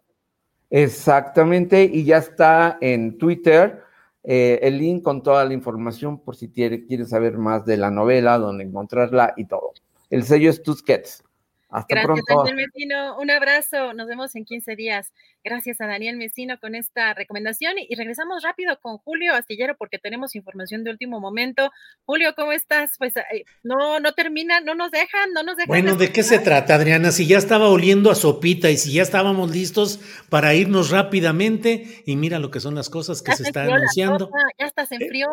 [0.69, 3.83] Exactamente, y ya está en Twitter
[4.27, 7.91] eh, el link con toda la información por si quiere, quiere saber más de la
[7.91, 9.73] novela, dónde encontrarla y todo.
[10.09, 11.23] El sello es Tusquets.
[11.69, 12.43] Hasta Gracias, pronto.
[12.43, 13.19] Daniel Mesino.
[13.19, 13.93] Un abrazo.
[13.93, 15.11] Nos vemos en 15 días.
[15.45, 17.75] Gracias a Daniel Mesino con esta recomendación.
[17.77, 21.71] Y regresamos rápido con Julio Astillero porque tenemos información de último momento.
[22.03, 22.95] Julio, ¿cómo estás?
[22.97, 25.67] Pues eh, no, no termina, no nos dejan, no nos dejan.
[25.67, 27.11] Bueno, ¿de qué se trata, Adriana?
[27.11, 29.99] Si ya estaba oliendo a sopita y si ya estábamos listos
[30.29, 33.65] para irnos rápidamente, y mira lo que son las cosas que Ya se se está
[33.65, 34.25] anunciando.
[34.25, 35.27] sopa, ya hasta se enfrió.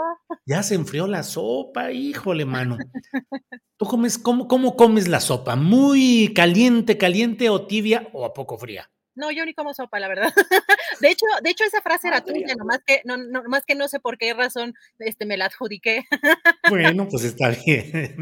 [0.45, 2.77] Ya se enfrió la sopa, híjole, mano.
[3.79, 5.57] ¿Tú comes, cómo, cómo comes la sopa?
[5.57, 8.91] ¿Muy caliente, caliente o tibia o a poco fría?
[9.15, 10.33] No, yo ni como sopa, la verdad.
[11.01, 13.89] De hecho, de hecho esa frase era tuya, nomás que no, no, nomás que no
[13.89, 16.05] sé por qué razón este, me la adjudiqué.
[16.69, 18.17] Bueno, pues está bien.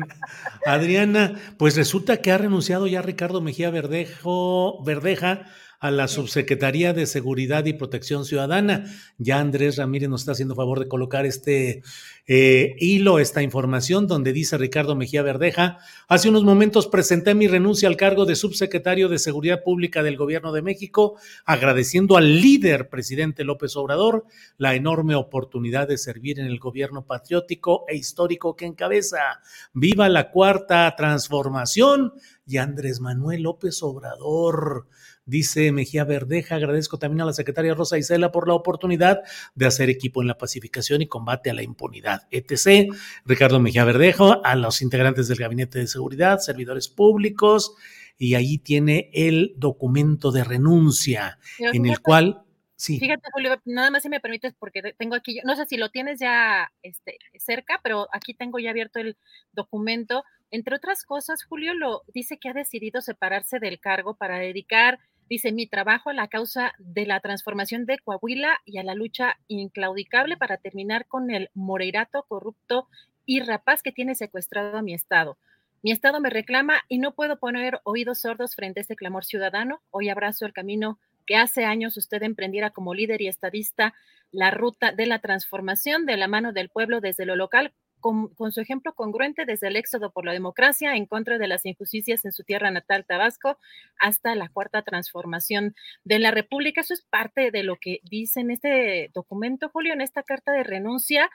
[0.64, 5.46] Adriana, pues resulta que ha renunciado ya Ricardo Mejía Verdejo, Verdeja
[5.80, 8.84] a la Subsecretaría de Seguridad y Protección Ciudadana.
[9.16, 11.82] Ya Andrés Ramírez nos está haciendo favor de colocar este
[12.26, 17.88] eh, hilo, esta información, donde dice Ricardo Mejía Verdeja, hace unos momentos presenté mi renuncia
[17.88, 23.42] al cargo de subsecretario de Seguridad Pública del Gobierno de México, agradeciendo al líder presidente
[23.42, 24.26] López Obrador
[24.58, 29.40] la enorme oportunidad de servir en el gobierno patriótico e histórico que encabeza.
[29.72, 32.12] Viva la cuarta transformación
[32.46, 34.86] y Andrés Manuel López Obrador.
[35.26, 39.20] Dice Mejía Verdeja, agradezco también a la secretaria Rosa Isela por la oportunidad
[39.54, 42.92] de hacer equipo en la pacificación y combate a la impunidad, etc.
[43.24, 47.74] Ricardo Mejía Verdejo, a los integrantes del Gabinete de Seguridad, servidores públicos,
[48.18, 52.42] y ahí tiene el documento de renuncia Pero en el cual,
[52.76, 55.76] sí, Fíjate, Julio, nada más si me permites, porque te- tengo aquí, no sé si
[55.76, 59.16] lo tienes ya este, cerca, pero aquí tengo ya abierto el
[59.52, 60.22] documento.
[60.50, 64.98] Entre otras cosas, Julio lo dice que ha decidido separarse del cargo para dedicar,
[65.28, 69.38] dice, mi trabajo a la causa de la transformación de Coahuila y a la lucha
[69.46, 72.88] inclaudicable para terminar con el moreirato corrupto
[73.26, 75.38] y rapaz que tiene secuestrado a mi estado.
[75.82, 79.80] Mi estado me reclama y no puedo poner oídos sordos frente a este clamor ciudadano.
[79.90, 83.94] Hoy abrazo el camino que hace años usted emprendiera como líder y estadista
[84.32, 88.52] la ruta de la transformación de la mano del pueblo desde lo local, con, con,
[88.52, 92.32] su ejemplo congruente desde el éxodo por la democracia en contra de las injusticias en
[92.32, 93.58] su tierra natal, Tabasco,
[93.98, 96.80] hasta la cuarta transformación de la República.
[96.80, 100.64] Eso es parte de lo que dice en este documento, Julio, en esta carta de
[100.64, 101.30] renuncia.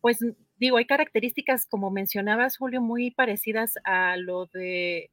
[0.00, 0.18] Pues
[0.56, 5.10] digo, hay características, como mencionabas, Julio, muy parecidas a lo de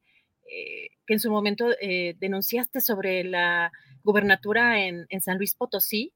[0.50, 6.12] eh, que en su momento eh, denunciaste sobre la gubernatura en, en San Luis Potosí,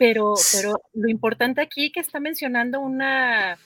[0.00, 3.58] pero, pero lo importante aquí que está mencionando una,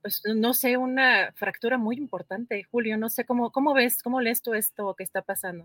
[0.00, 4.40] pues no sé, una fractura muy importante, Julio, no sé cómo, cómo ves, cómo lees
[4.40, 5.62] tú esto que está pasando.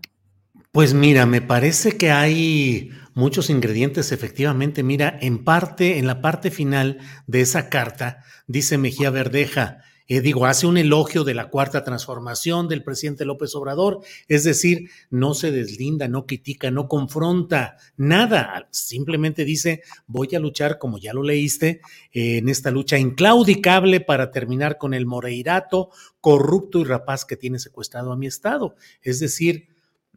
[0.72, 4.82] Pues mira, me parece que hay muchos ingredientes, efectivamente.
[4.82, 10.44] Mira, en parte, en la parte final de esa carta, dice Mejía Verdeja, eh, digo,
[10.44, 15.52] hace un elogio de la cuarta transformación del presidente López Obrador, es decir, no se
[15.52, 21.80] deslinda, no critica, no confronta, nada, simplemente dice, voy a luchar, como ya lo leíste,
[22.12, 25.90] eh, en esta lucha inclaudicable para terminar con el moreirato
[26.20, 28.74] corrupto y rapaz que tiene secuestrado a mi estado.
[29.02, 29.69] Es decir,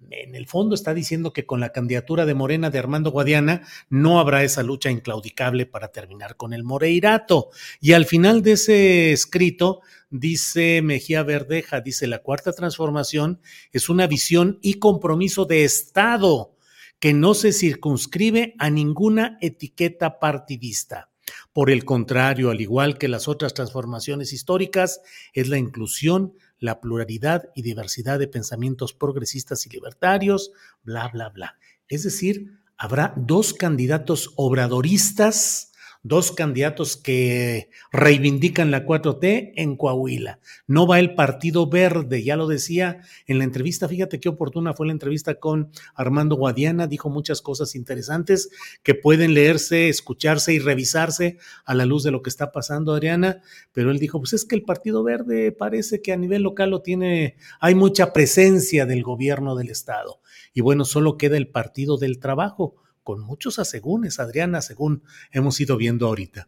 [0.09, 4.19] en el fondo está diciendo que con la candidatura de Morena de Armando Guadiana no
[4.19, 7.49] habrá esa lucha inclaudicable para terminar con el Moreirato.
[7.79, 13.41] Y al final de ese escrito dice Mejía Verdeja, dice la cuarta transformación
[13.71, 16.55] es una visión y compromiso de Estado
[16.99, 21.09] que no se circunscribe a ninguna etiqueta partidista.
[21.51, 25.01] Por el contrario, al igual que las otras transformaciones históricas,
[25.33, 26.33] es la inclusión,
[26.63, 31.57] la pluralidad y diversidad de pensamientos progresistas y libertarios, bla, bla, bla.
[31.89, 35.72] Es decir, habrá dos candidatos obradoristas,
[36.03, 40.39] dos candidatos que reivindican la 4T en Coahuila.
[40.67, 44.85] No va el Partido Verde, ya lo decía en la entrevista, fíjate qué oportuna fue
[44.85, 48.49] la entrevista con Armando Guadiana, dijo muchas cosas interesantes
[48.83, 53.41] que pueden leerse, escucharse y revisarse a la luz de lo que está pasando, Adriana,
[53.71, 56.81] pero él dijo, pues es que el Partido Verde parece que a nivel local lo
[56.81, 60.19] tiene, hay mucha presencia del gobierno del Estado.
[60.53, 65.77] Y bueno, solo queda el Partido del Trabajo con muchos asegúnes, Adriana, según hemos ido
[65.77, 66.47] viendo ahorita.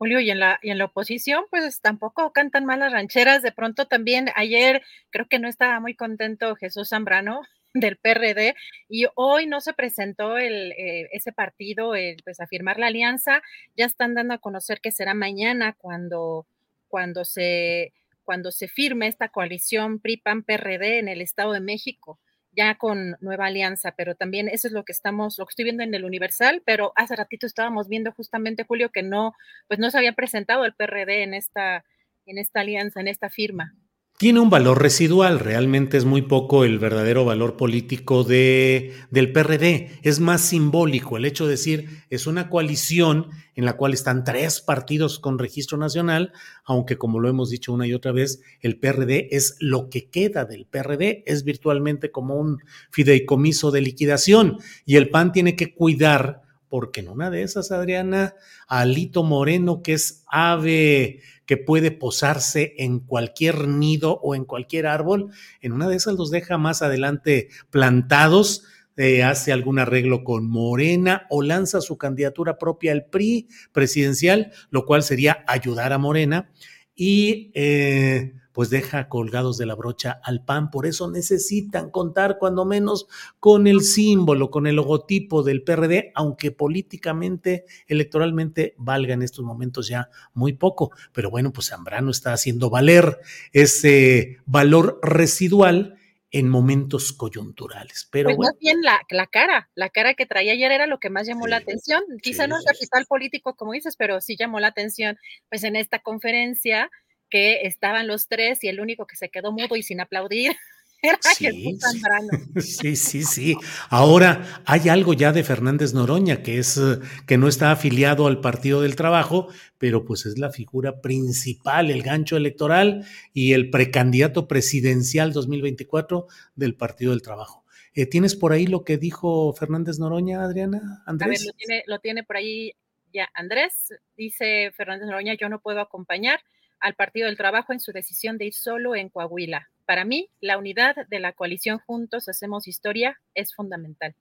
[0.00, 3.42] Julio, y en la, y en la oposición, pues tampoco cantan mal las rancheras.
[3.42, 7.42] De pronto también ayer creo que no estaba muy contento Jesús Zambrano
[7.74, 8.54] del PRD
[8.88, 11.92] y hoy no se presentó el, eh, ese partido
[12.24, 13.42] pues a firmar la alianza.
[13.76, 16.46] Ya están dando a conocer que será mañana cuando,
[16.88, 17.92] cuando, se,
[18.24, 22.18] cuando se firme esta coalición PRI-PAN-PRD en el Estado de México
[22.52, 25.82] ya con Nueva Alianza, pero también eso es lo que estamos, lo que estoy viendo
[25.82, 29.34] en el Universal, pero hace ratito estábamos viendo justamente, Julio, que no,
[29.68, 31.84] pues no se había presentado el PRD en esta,
[32.26, 33.74] en esta alianza, en esta firma
[34.20, 39.98] tiene un valor residual, realmente es muy poco el verdadero valor político de, del PRD,
[40.02, 44.60] es más simbólico el hecho de decir es una coalición en la cual están tres
[44.60, 46.34] partidos con registro nacional,
[46.66, 50.44] aunque como lo hemos dicho una y otra vez, el PRD es lo que queda
[50.44, 52.58] del PRD, es virtualmente como un
[52.90, 54.58] fideicomiso de liquidación.
[54.84, 58.34] Y el PAN tiene que cuidar porque en una de esas, Adriana,
[58.68, 61.20] Alito Moreno, que es ave
[61.50, 66.30] que puede posarse en cualquier nido o en cualquier árbol, en una de esas los
[66.30, 68.62] deja más adelante plantados,
[68.96, 74.86] eh, hace algún arreglo con Morena o lanza su candidatura propia al PRI presidencial, lo
[74.86, 76.52] cual sería ayudar a Morena.
[76.94, 80.70] Y eh, pues deja colgados de la brocha al PAN.
[80.70, 83.06] Por eso necesitan contar cuando menos
[83.38, 89.88] con el símbolo, con el logotipo del PRD, aunque políticamente, electoralmente valga en estos momentos
[89.88, 90.90] ya muy poco.
[91.12, 93.18] Pero bueno, pues Zambrano está haciendo valer
[93.52, 95.96] ese valor residual
[96.32, 98.08] en momentos coyunturales.
[98.10, 98.52] Pero pues bueno.
[98.52, 101.46] más bien la, la, cara, la cara que traía ayer era lo que más llamó
[101.46, 102.02] la atención.
[102.22, 105.98] Quizá no es capital político, como dices, pero sí llamó la atención, pues en esta
[105.98, 106.90] conferencia
[107.30, 110.52] que estaban los tres y el único que se quedó mudo y sin aplaudir
[111.02, 112.28] era Sí, Jesús Zambrano.
[112.60, 113.56] Sí, sí, sí.
[113.88, 118.40] Ahora hay algo ya de Fernández Noroña, que es eh, que no está afiliado al
[118.40, 124.46] Partido del Trabajo, pero pues es la figura principal, el gancho electoral y el precandidato
[124.46, 127.64] presidencial 2024 del Partido del Trabajo.
[127.94, 130.78] Eh, ¿Tienes por ahí lo que dijo Fernández Noroña, Adriana?
[131.06, 131.46] A ver, Andrés.
[131.46, 132.72] lo tiene, lo tiene por ahí
[133.12, 133.94] ya Andrés.
[134.16, 136.40] Dice Fernández Noroña, yo no puedo acompañar
[136.80, 139.70] al Partido del Trabajo en su decisión de ir solo en Coahuila.
[139.86, 144.14] Para mí, la unidad de la coalición Juntos Hacemos Historia es fundamental.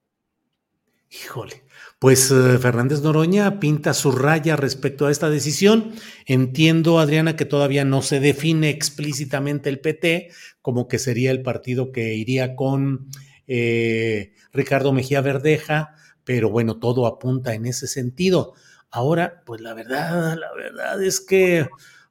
[1.11, 1.63] Híjole,
[1.97, 5.93] pues eh, Fernández Noroña pinta su raya respecto a esta decisión.
[6.27, 10.29] Entiendo, Adriana, que todavía no se define explícitamente el PT
[10.61, 13.07] como que sería el partido que iría con
[13.47, 18.53] eh, Ricardo Mejía Verdeja, pero bueno, todo apunta en ese sentido.
[18.91, 21.67] Ahora, pues la verdad, la verdad es que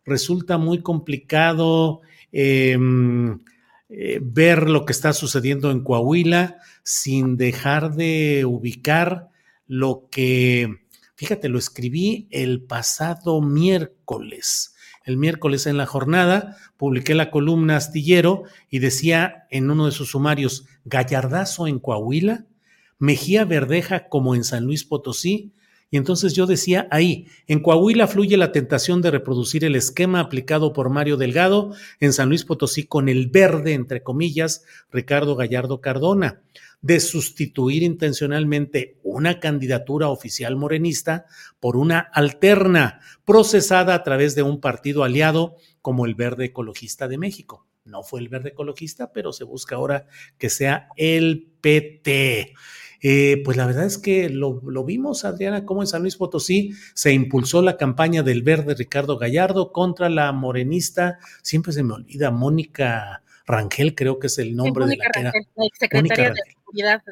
[0.08, 2.00] resulta muy complicado
[2.32, 2.76] eh,
[3.90, 9.30] eh, ver lo que está sucediendo en Coahuila sin dejar de ubicar
[9.66, 14.74] lo que, fíjate, lo escribí el pasado miércoles.
[15.04, 20.10] El miércoles en la jornada publiqué la columna Astillero y decía en uno de sus
[20.10, 22.44] sumarios, Gallardazo en Coahuila,
[22.98, 25.54] Mejía Verdeja como en San Luis Potosí,
[25.90, 30.72] y entonces yo decía ahí, en Coahuila fluye la tentación de reproducir el esquema aplicado
[30.74, 36.42] por Mario Delgado en San Luis Potosí con el verde, entre comillas, Ricardo Gallardo Cardona,
[36.82, 41.24] de sustituir intencionalmente una candidatura oficial morenista
[41.58, 47.18] por una alterna, procesada a través de un partido aliado como el Verde Ecologista de
[47.18, 47.66] México.
[47.84, 52.52] No fue el Verde Ecologista, pero se busca ahora que sea el PT.
[53.00, 56.72] Eh, pues la verdad es que lo, lo, vimos, Adriana, como en San Luis Potosí
[56.94, 62.30] se impulsó la campaña del verde Ricardo Gallardo contra la morenista, siempre se me olvida,
[62.30, 65.32] Mónica Rangel, creo que es el nombre Sí, de la que era.
[65.78, 67.02] Secretaria de Seguridad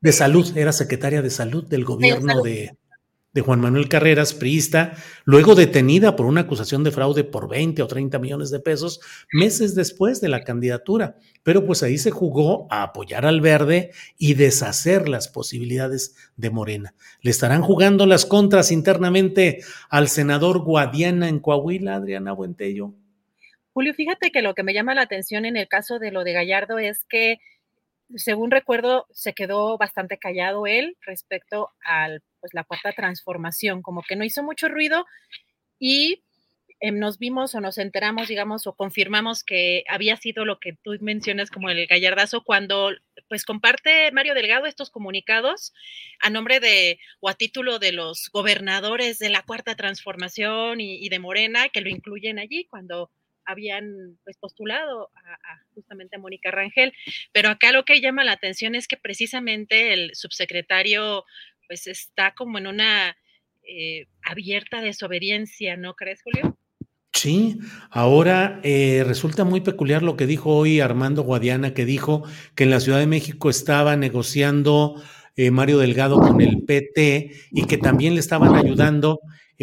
[0.00, 0.12] de...
[0.12, 2.44] salud, era secretaria de salud del gobierno salud.
[2.44, 2.76] de,
[3.32, 4.92] de Juan Manuel Carreras, priista,
[5.24, 9.00] luego detenida por una acusación de fraude por 20 o 30 millones de pesos
[9.32, 11.16] meses después de la candidatura.
[11.42, 16.94] Pero pues ahí se jugó a apoyar al verde y deshacer las posibilidades de Morena.
[17.22, 22.92] ¿Le estarán jugando las contras internamente al senador Guadiana en Coahuila, Adriana Buentello?
[23.72, 26.34] Julio, fíjate que lo que me llama la atención en el caso de lo de
[26.34, 27.38] Gallardo es que,
[28.14, 34.16] según recuerdo, se quedó bastante callado él respecto al pues la cuarta transformación, como que
[34.16, 35.06] no hizo mucho ruido
[35.78, 36.22] y
[36.80, 40.90] em, nos vimos o nos enteramos, digamos, o confirmamos que había sido lo que tú
[41.00, 42.90] mencionas como el gallardazo cuando
[43.28, 45.72] pues comparte Mario Delgado estos comunicados
[46.20, 51.18] a nombre de o a título de los gobernadores de la cuarta transformación y, de
[51.20, 53.10] Morena que lo incluyen allí cuando
[53.44, 55.10] habían pues, postulado
[55.74, 56.92] justamente a Mónica Rangel.
[57.32, 61.24] Pero acá lo que llama la atención es que precisamente el subsecretario
[61.72, 63.16] pues está como en una
[63.66, 66.58] eh, abierta desobediencia, ¿no crees, Julio?
[67.14, 67.60] Sí,
[67.90, 72.70] ahora eh, resulta muy peculiar lo que dijo hoy Armando Guadiana, que dijo que en
[72.70, 75.02] la Ciudad de México estaba negociando
[75.34, 79.20] eh, Mario Delgado con el PT y que también le estaban ayudando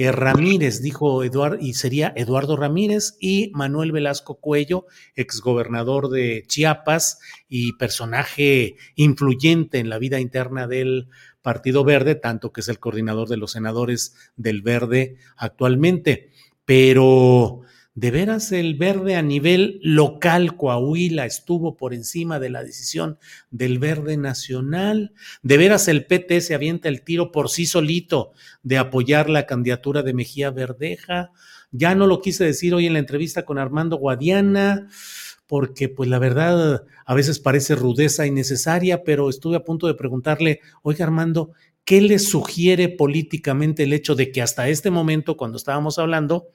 [0.08, 7.74] Ramírez, dijo Eduardo, y sería Eduardo Ramírez y Manuel Velasco Cuello, exgobernador de Chiapas y
[7.74, 11.10] personaje influyente en la vida interna del
[11.42, 16.32] Partido Verde, tanto que es el coordinador de los senadores del Verde actualmente.
[16.66, 17.62] Pero
[18.00, 23.18] de veras el verde a nivel local, Coahuila, estuvo por encima de la decisión
[23.52, 25.12] del verde nacional.
[25.42, 28.32] De veras el PT se avienta el tiro por sí solito
[28.64, 31.32] de apoyar la candidatura de Mejía Verdeja.
[31.72, 34.88] Ya no lo quise decir hoy en la entrevista con Armando Guadiana
[35.50, 40.60] porque pues la verdad a veces parece rudeza innecesaria, pero estuve a punto de preguntarle,
[40.84, 41.54] oiga Armando,
[41.84, 46.50] ¿qué le sugiere políticamente el hecho de que hasta este momento, cuando estábamos hablando,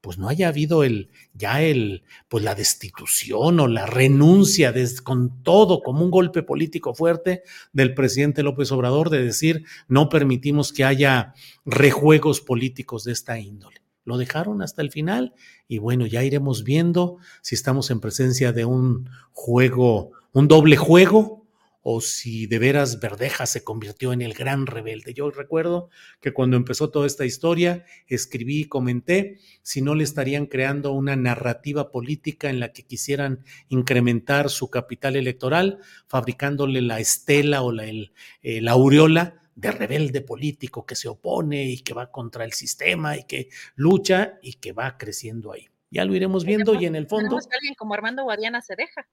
[0.00, 5.80] pues no haya habido el, ya el, pues la destitución o la renuncia con todo
[5.82, 7.42] como un golpe político fuerte
[7.72, 11.34] del presidente López Obrador de decir no permitimos que haya
[11.64, 13.87] rejuegos políticos de esta índole.
[14.08, 15.34] Lo dejaron hasta el final
[15.68, 21.46] y bueno, ya iremos viendo si estamos en presencia de un juego, un doble juego
[21.82, 25.12] o si de veras Verdeja se convirtió en el gran rebelde.
[25.12, 25.90] Yo recuerdo
[26.22, 31.14] que cuando empezó toda esta historia, escribí y comenté si no le estarían creando una
[31.14, 37.84] narrativa política en la que quisieran incrementar su capital electoral, fabricándole la estela o la,
[37.84, 38.08] eh,
[38.42, 43.24] la aureola de rebelde político que se opone y que va contra el sistema y
[43.24, 45.68] que lucha y que va creciendo ahí.
[45.90, 47.36] Ya lo iremos viendo y en el fondo...
[47.38, 49.08] Que alguien como Armando Guadiana se deja.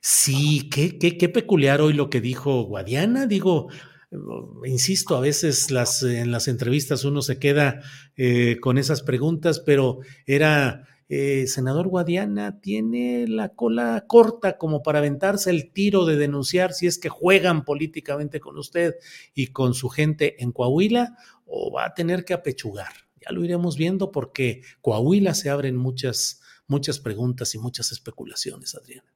[0.00, 3.26] Sí, qué, qué, qué peculiar hoy lo que dijo Guadiana.
[3.26, 3.68] Digo,
[4.64, 7.82] insisto, a veces las, en las entrevistas uno se queda
[8.16, 15.00] eh, con esas preguntas, pero era, eh, senador Guadiana, ¿tiene la cola corta como para
[15.00, 18.94] aventarse el tiro de denunciar si es que juegan políticamente con usted
[19.34, 21.16] y con su gente en Coahuila
[21.46, 22.92] o va a tener que apechugar?
[23.20, 29.12] Ya lo iremos viendo porque Coahuila se abren muchas, muchas preguntas y muchas especulaciones, Adriana.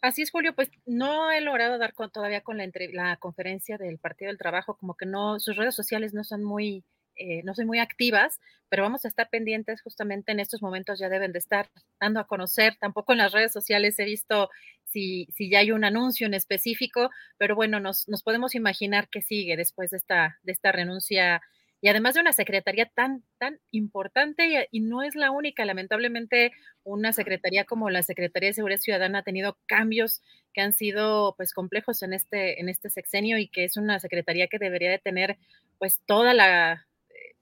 [0.00, 4.30] Así es, Julio, pues no he logrado dar todavía con la, la conferencia del Partido
[4.30, 6.82] del Trabajo, como que no, sus redes sociales no son muy,
[7.18, 11.08] eh, no son muy activas, pero vamos a estar pendientes justamente en estos momentos, ya
[11.08, 14.50] deben de estar dando a conocer, tampoco en las redes sociales he visto
[14.84, 19.22] si, si ya hay un anuncio en específico, pero bueno, nos, nos podemos imaginar qué
[19.22, 21.42] sigue después de esta, de esta renuncia
[21.80, 27.12] y además de una secretaría tan, tan importante y, no es la única, lamentablemente una
[27.12, 30.22] secretaría como la Secretaría de Seguridad Ciudadana ha tenido cambios
[30.52, 34.48] que han sido pues complejos en este, en este sexenio y que es una secretaría
[34.48, 35.38] que debería de tener
[35.78, 36.88] pues toda la,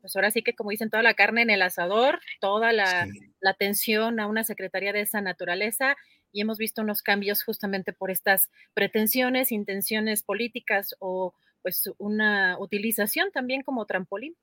[0.06, 3.08] pues ahora sí que como dicen, toda la carne en el asador, toda la,
[3.40, 5.96] la atención a una secretaría de esa naturaleza
[6.30, 13.32] y hemos visto unos cambios justamente por estas pretensiones, intenciones políticas o pues una utilización
[13.32, 14.36] también como trampolín.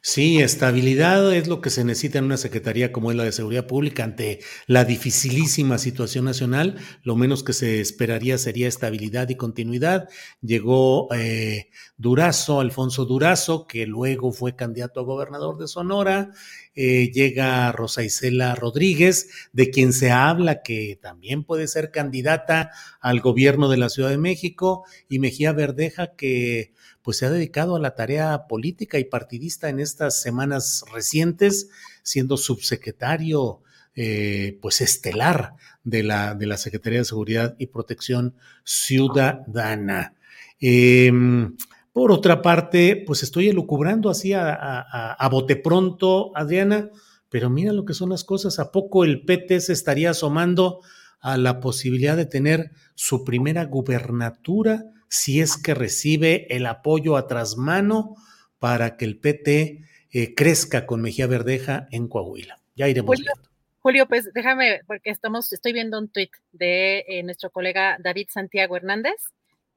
[0.00, 3.66] Sí, estabilidad es lo que se necesita en una secretaría como es la de Seguridad
[3.66, 6.76] Pública ante la dificilísima situación nacional.
[7.02, 10.08] Lo menos que se esperaría sería estabilidad y continuidad.
[10.40, 16.30] Llegó eh, Durazo, Alfonso Durazo, que luego fue candidato a gobernador de Sonora.
[16.74, 23.20] Eh, llega Rosa Isela Rodríguez, de quien se habla que también puede ser candidata al
[23.20, 26.72] gobierno de la Ciudad de México, y Mejía Verdeja, que
[27.08, 31.70] pues se ha dedicado a la tarea política y partidista en estas semanas recientes,
[32.02, 33.62] siendo subsecretario
[33.94, 35.54] eh, pues estelar
[35.84, 40.16] de la, de la Secretaría de Seguridad y Protección Ciudadana.
[40.60, 41.56] Em,
[41.94, 46.90] por otra parte, pues estoy elucubrando así a, a, bote pronto, Adriana,
[47.30, 48.58] pero mira lo que son las cosas.
[48.58, 50.80] ¿A poco el PT se estaría asomando
[51.20, 57.26] a la posibilidad de tener su primera gubernatura si es que recibe el apoyo a
[57.26, 58.14] trasmano
[58.58, 62.60] para que el PT eh, crezca con Mejía Verdeja en Coahuila.
[62.74, 63.50] Ya iremos Julio, viendo.
[63.80, 68.76] Julio, pues déjame, porque estamos, estoy viendo un tuit de eh, nuestro colega David Santiago
[68.76, 69.16] Hernández,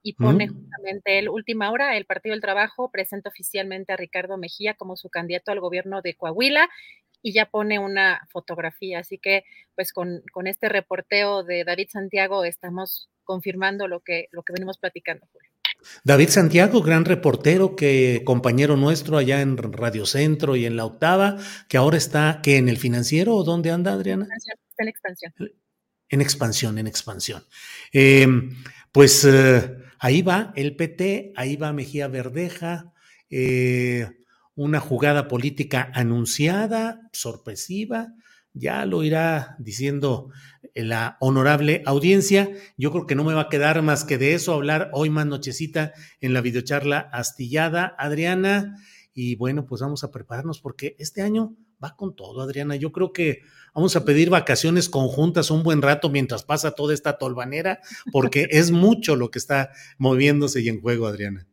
[0.03, 4.73] y pone justamente el última hora, el Partido del Trabajo presenta oficialmente a Ricardo Mejía
[4.73, 6.69] como su candidato al gobierno de Coahuila
[7.21, 8.99] y ya pone una fotografía.
[8.99, 9.43] Así que,
[9.75, 14.77] pues con, con este reporteo de David Santiago estamos confirmando lo que, lo que venimos
[14.77, 15.25] platicando,
[16.03, 21.37] David Santiago, gran reportero, que compañero nuestro allá en Radio Centro y en la octava,
[21.69, 24.27] que ahora está, que en el financiero o dónde anda, Adriana?
[24.35, 25.33] Está en expansión.
[26.09, 27.43] En expansión, en expansión.
[27.93, 28.27] Eh,
[28.91, 32.93] pues eh, ahí va el PT, ahí va Mejía Verdeja,
[33.29, 34.09] eh,
[34.53, 38.13] una jugada política anunciada, sorpresiva,
[38.53, 40.29] ya lo irá diciendo
[40.75, 42.49] la honorable audiencia.
[42.77, 45.25] Yo creo que no me va a quedar más que de eso hablar hoy más
[45.25, 48.77] nochecita en la videocharla astillada, Adriana.
[49.13, 52.75] Y bueno, pues vamos a prepararnos porque este año va con todo, Adriana.
[52.75, 53.41] Yo creo que
[53.73, 57.79] vamos a pedir vacaciones conjuntas un buen rato mientras pasa toda esta tolvanera,
[58.11, 61.47] porque es mucho lo que está moviéndose y en juego, Adriana.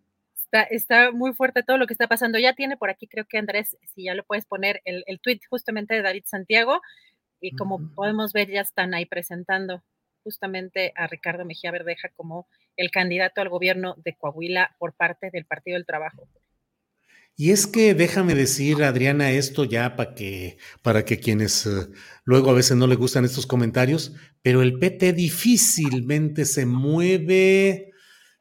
[0.51, 2.39] Está, está, muy fuerte todo lo que está pasando.
[2.39, 5.41] Ya tiene por aquí, creo que Andrés, si ya lo puedes poner, el, el tweet
[5.51, 6.81] justamente de David Santiago.
[7.41, 9.85] Y como podemos ver, ya están ahí presentando
[10.25, 15.45] justamente a Ricardo Mejía Verdeja como el candidato al gobierno de Coahuila por parte del
[15.45, 16.29] Partido del Trabajo.
[17.41, 21.87] Y es que déjame decir, Adriana, esto ya para que, para que quienes eh,
[22.25, 24.13] luego a veces no le gustan estos comentarios,
[24.43, 27.88] pero el PT difícilmente se mueve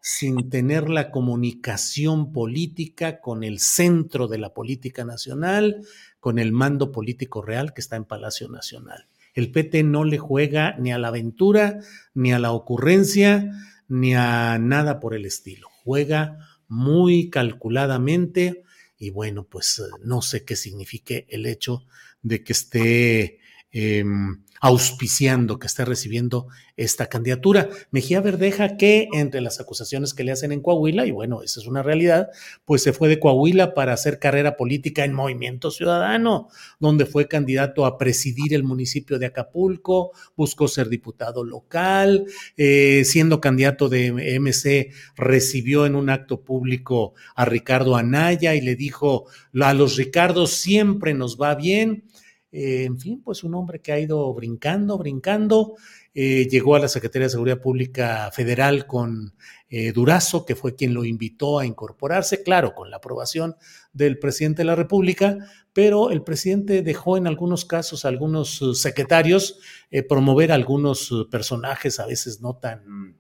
[0.10, 5.86] sin tener la comunicación política con el centro de la política nacional,
[6.22, 9.10] con el mando político real que está en Palacio Nacional.
[9.34, 11.82] El PT no le juega ni a la aventura,
[12.14, 13.52] ni a la ocurrencia,
[13.90, 15.68] ni a nada por el estilo.
[15.84, 18.64] Juega muy calculadamente
[18.98, 21.84] y bueno, pues eh, no sé qué signifique el hecho
[22.22, 23.40] de que esté
[23.72, 27.70] em, auspiciando, que esté recibiendo esta candidatura.
[27.92, 31.68] Mejía Verdeja, que entre las acusaciones que le hacen en Coahuila, y bueno, esa es
[31.68, 32.30] una realidad,
[32.66, 37.86] pues se fue de Coahuila para hacer carrera política en Movimiento Ciudadano, donde fue candidato
[37.86, 44.92] a presidir el municipio de Acapulco, buscó ser diputado local, eh, siendo candidato de MC,
[45.16, 49.26] recibió en un acto público a Ricardo Anaya y le dijo,
[49.60, 52.04] a los Ricardos siempre nos va bien
[52.52, 55.76] eh, en fin, pues un hombre que ha ido brincando, brincando.
[56.14, 59.34] Eh, llegó a la Secretaría de Seguridad Pública Federal con
[59.70, 63.58] eh, Durazo, que fue quien lo invitó a incorporarse, claro, con la aprobación
[63.92, 65.38] del presidente de la República,
[65.74, 69.60] pero el presidente dejó en algunos casos a algunos secretarios
[70.08, 73.18] promover algunos personajes a veces no tan,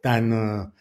[0.00, 0.72] tan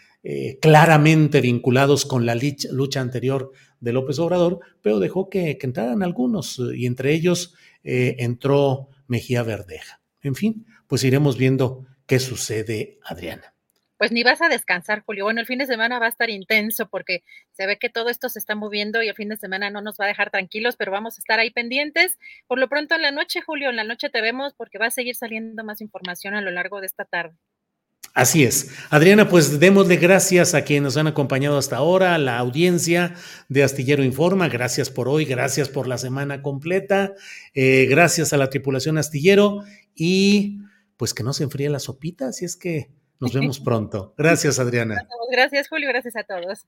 [0.60, 2.36] claramente vinculados con la
[2.72, 8.88] lucha anterior de López Obrador, pero dejó que, entraran algunos, y entre ellos eh, entró
[9.08, 10.02] Mejía Verdeja.
[10.22, 13.54] En fin, pues iremos viendo qué sucede, Adriana.
[13.98, 15.26] Pues ni vas a descansar, Julio.
[15.26, 18.30] Bueno, el fin de semana va a estar intenso porque se ve que todo esto
[18.30, 20.92] se está moviendo y el fin de semana no nos va a dejar tranquilos, pero
[20.92, 22.18] vamos a estar ahí pendientes.
[22.48, 24.92] Por lo pronto en la noche, Julio, en la noche te vemos porque va a
[24.92, 27.38] seguir saliendo más información a lo largo de esta tarde.
[28.14, 28.72] Así es.
[28.90, 33.16] Adriana, pues démosle gracias a quienes nos han acompañado hasta ahora, a la audiencia
[33.48, 34.50] de Astillero Informa.
[34.50, 37.14] Gracias por hoy, gracias por la semana completa,
[37.54, 39.64] eh, gracias a la tripulación Astillero
[39.96, 40.60] y
[40.98, 44.14] pues que no se enfríe la sopita, así es que nos vemos pronto.
[44.18, 45.08] Gracias, Adriana.
[45.32, 46.68] Gracias, Julio, gracias a todos.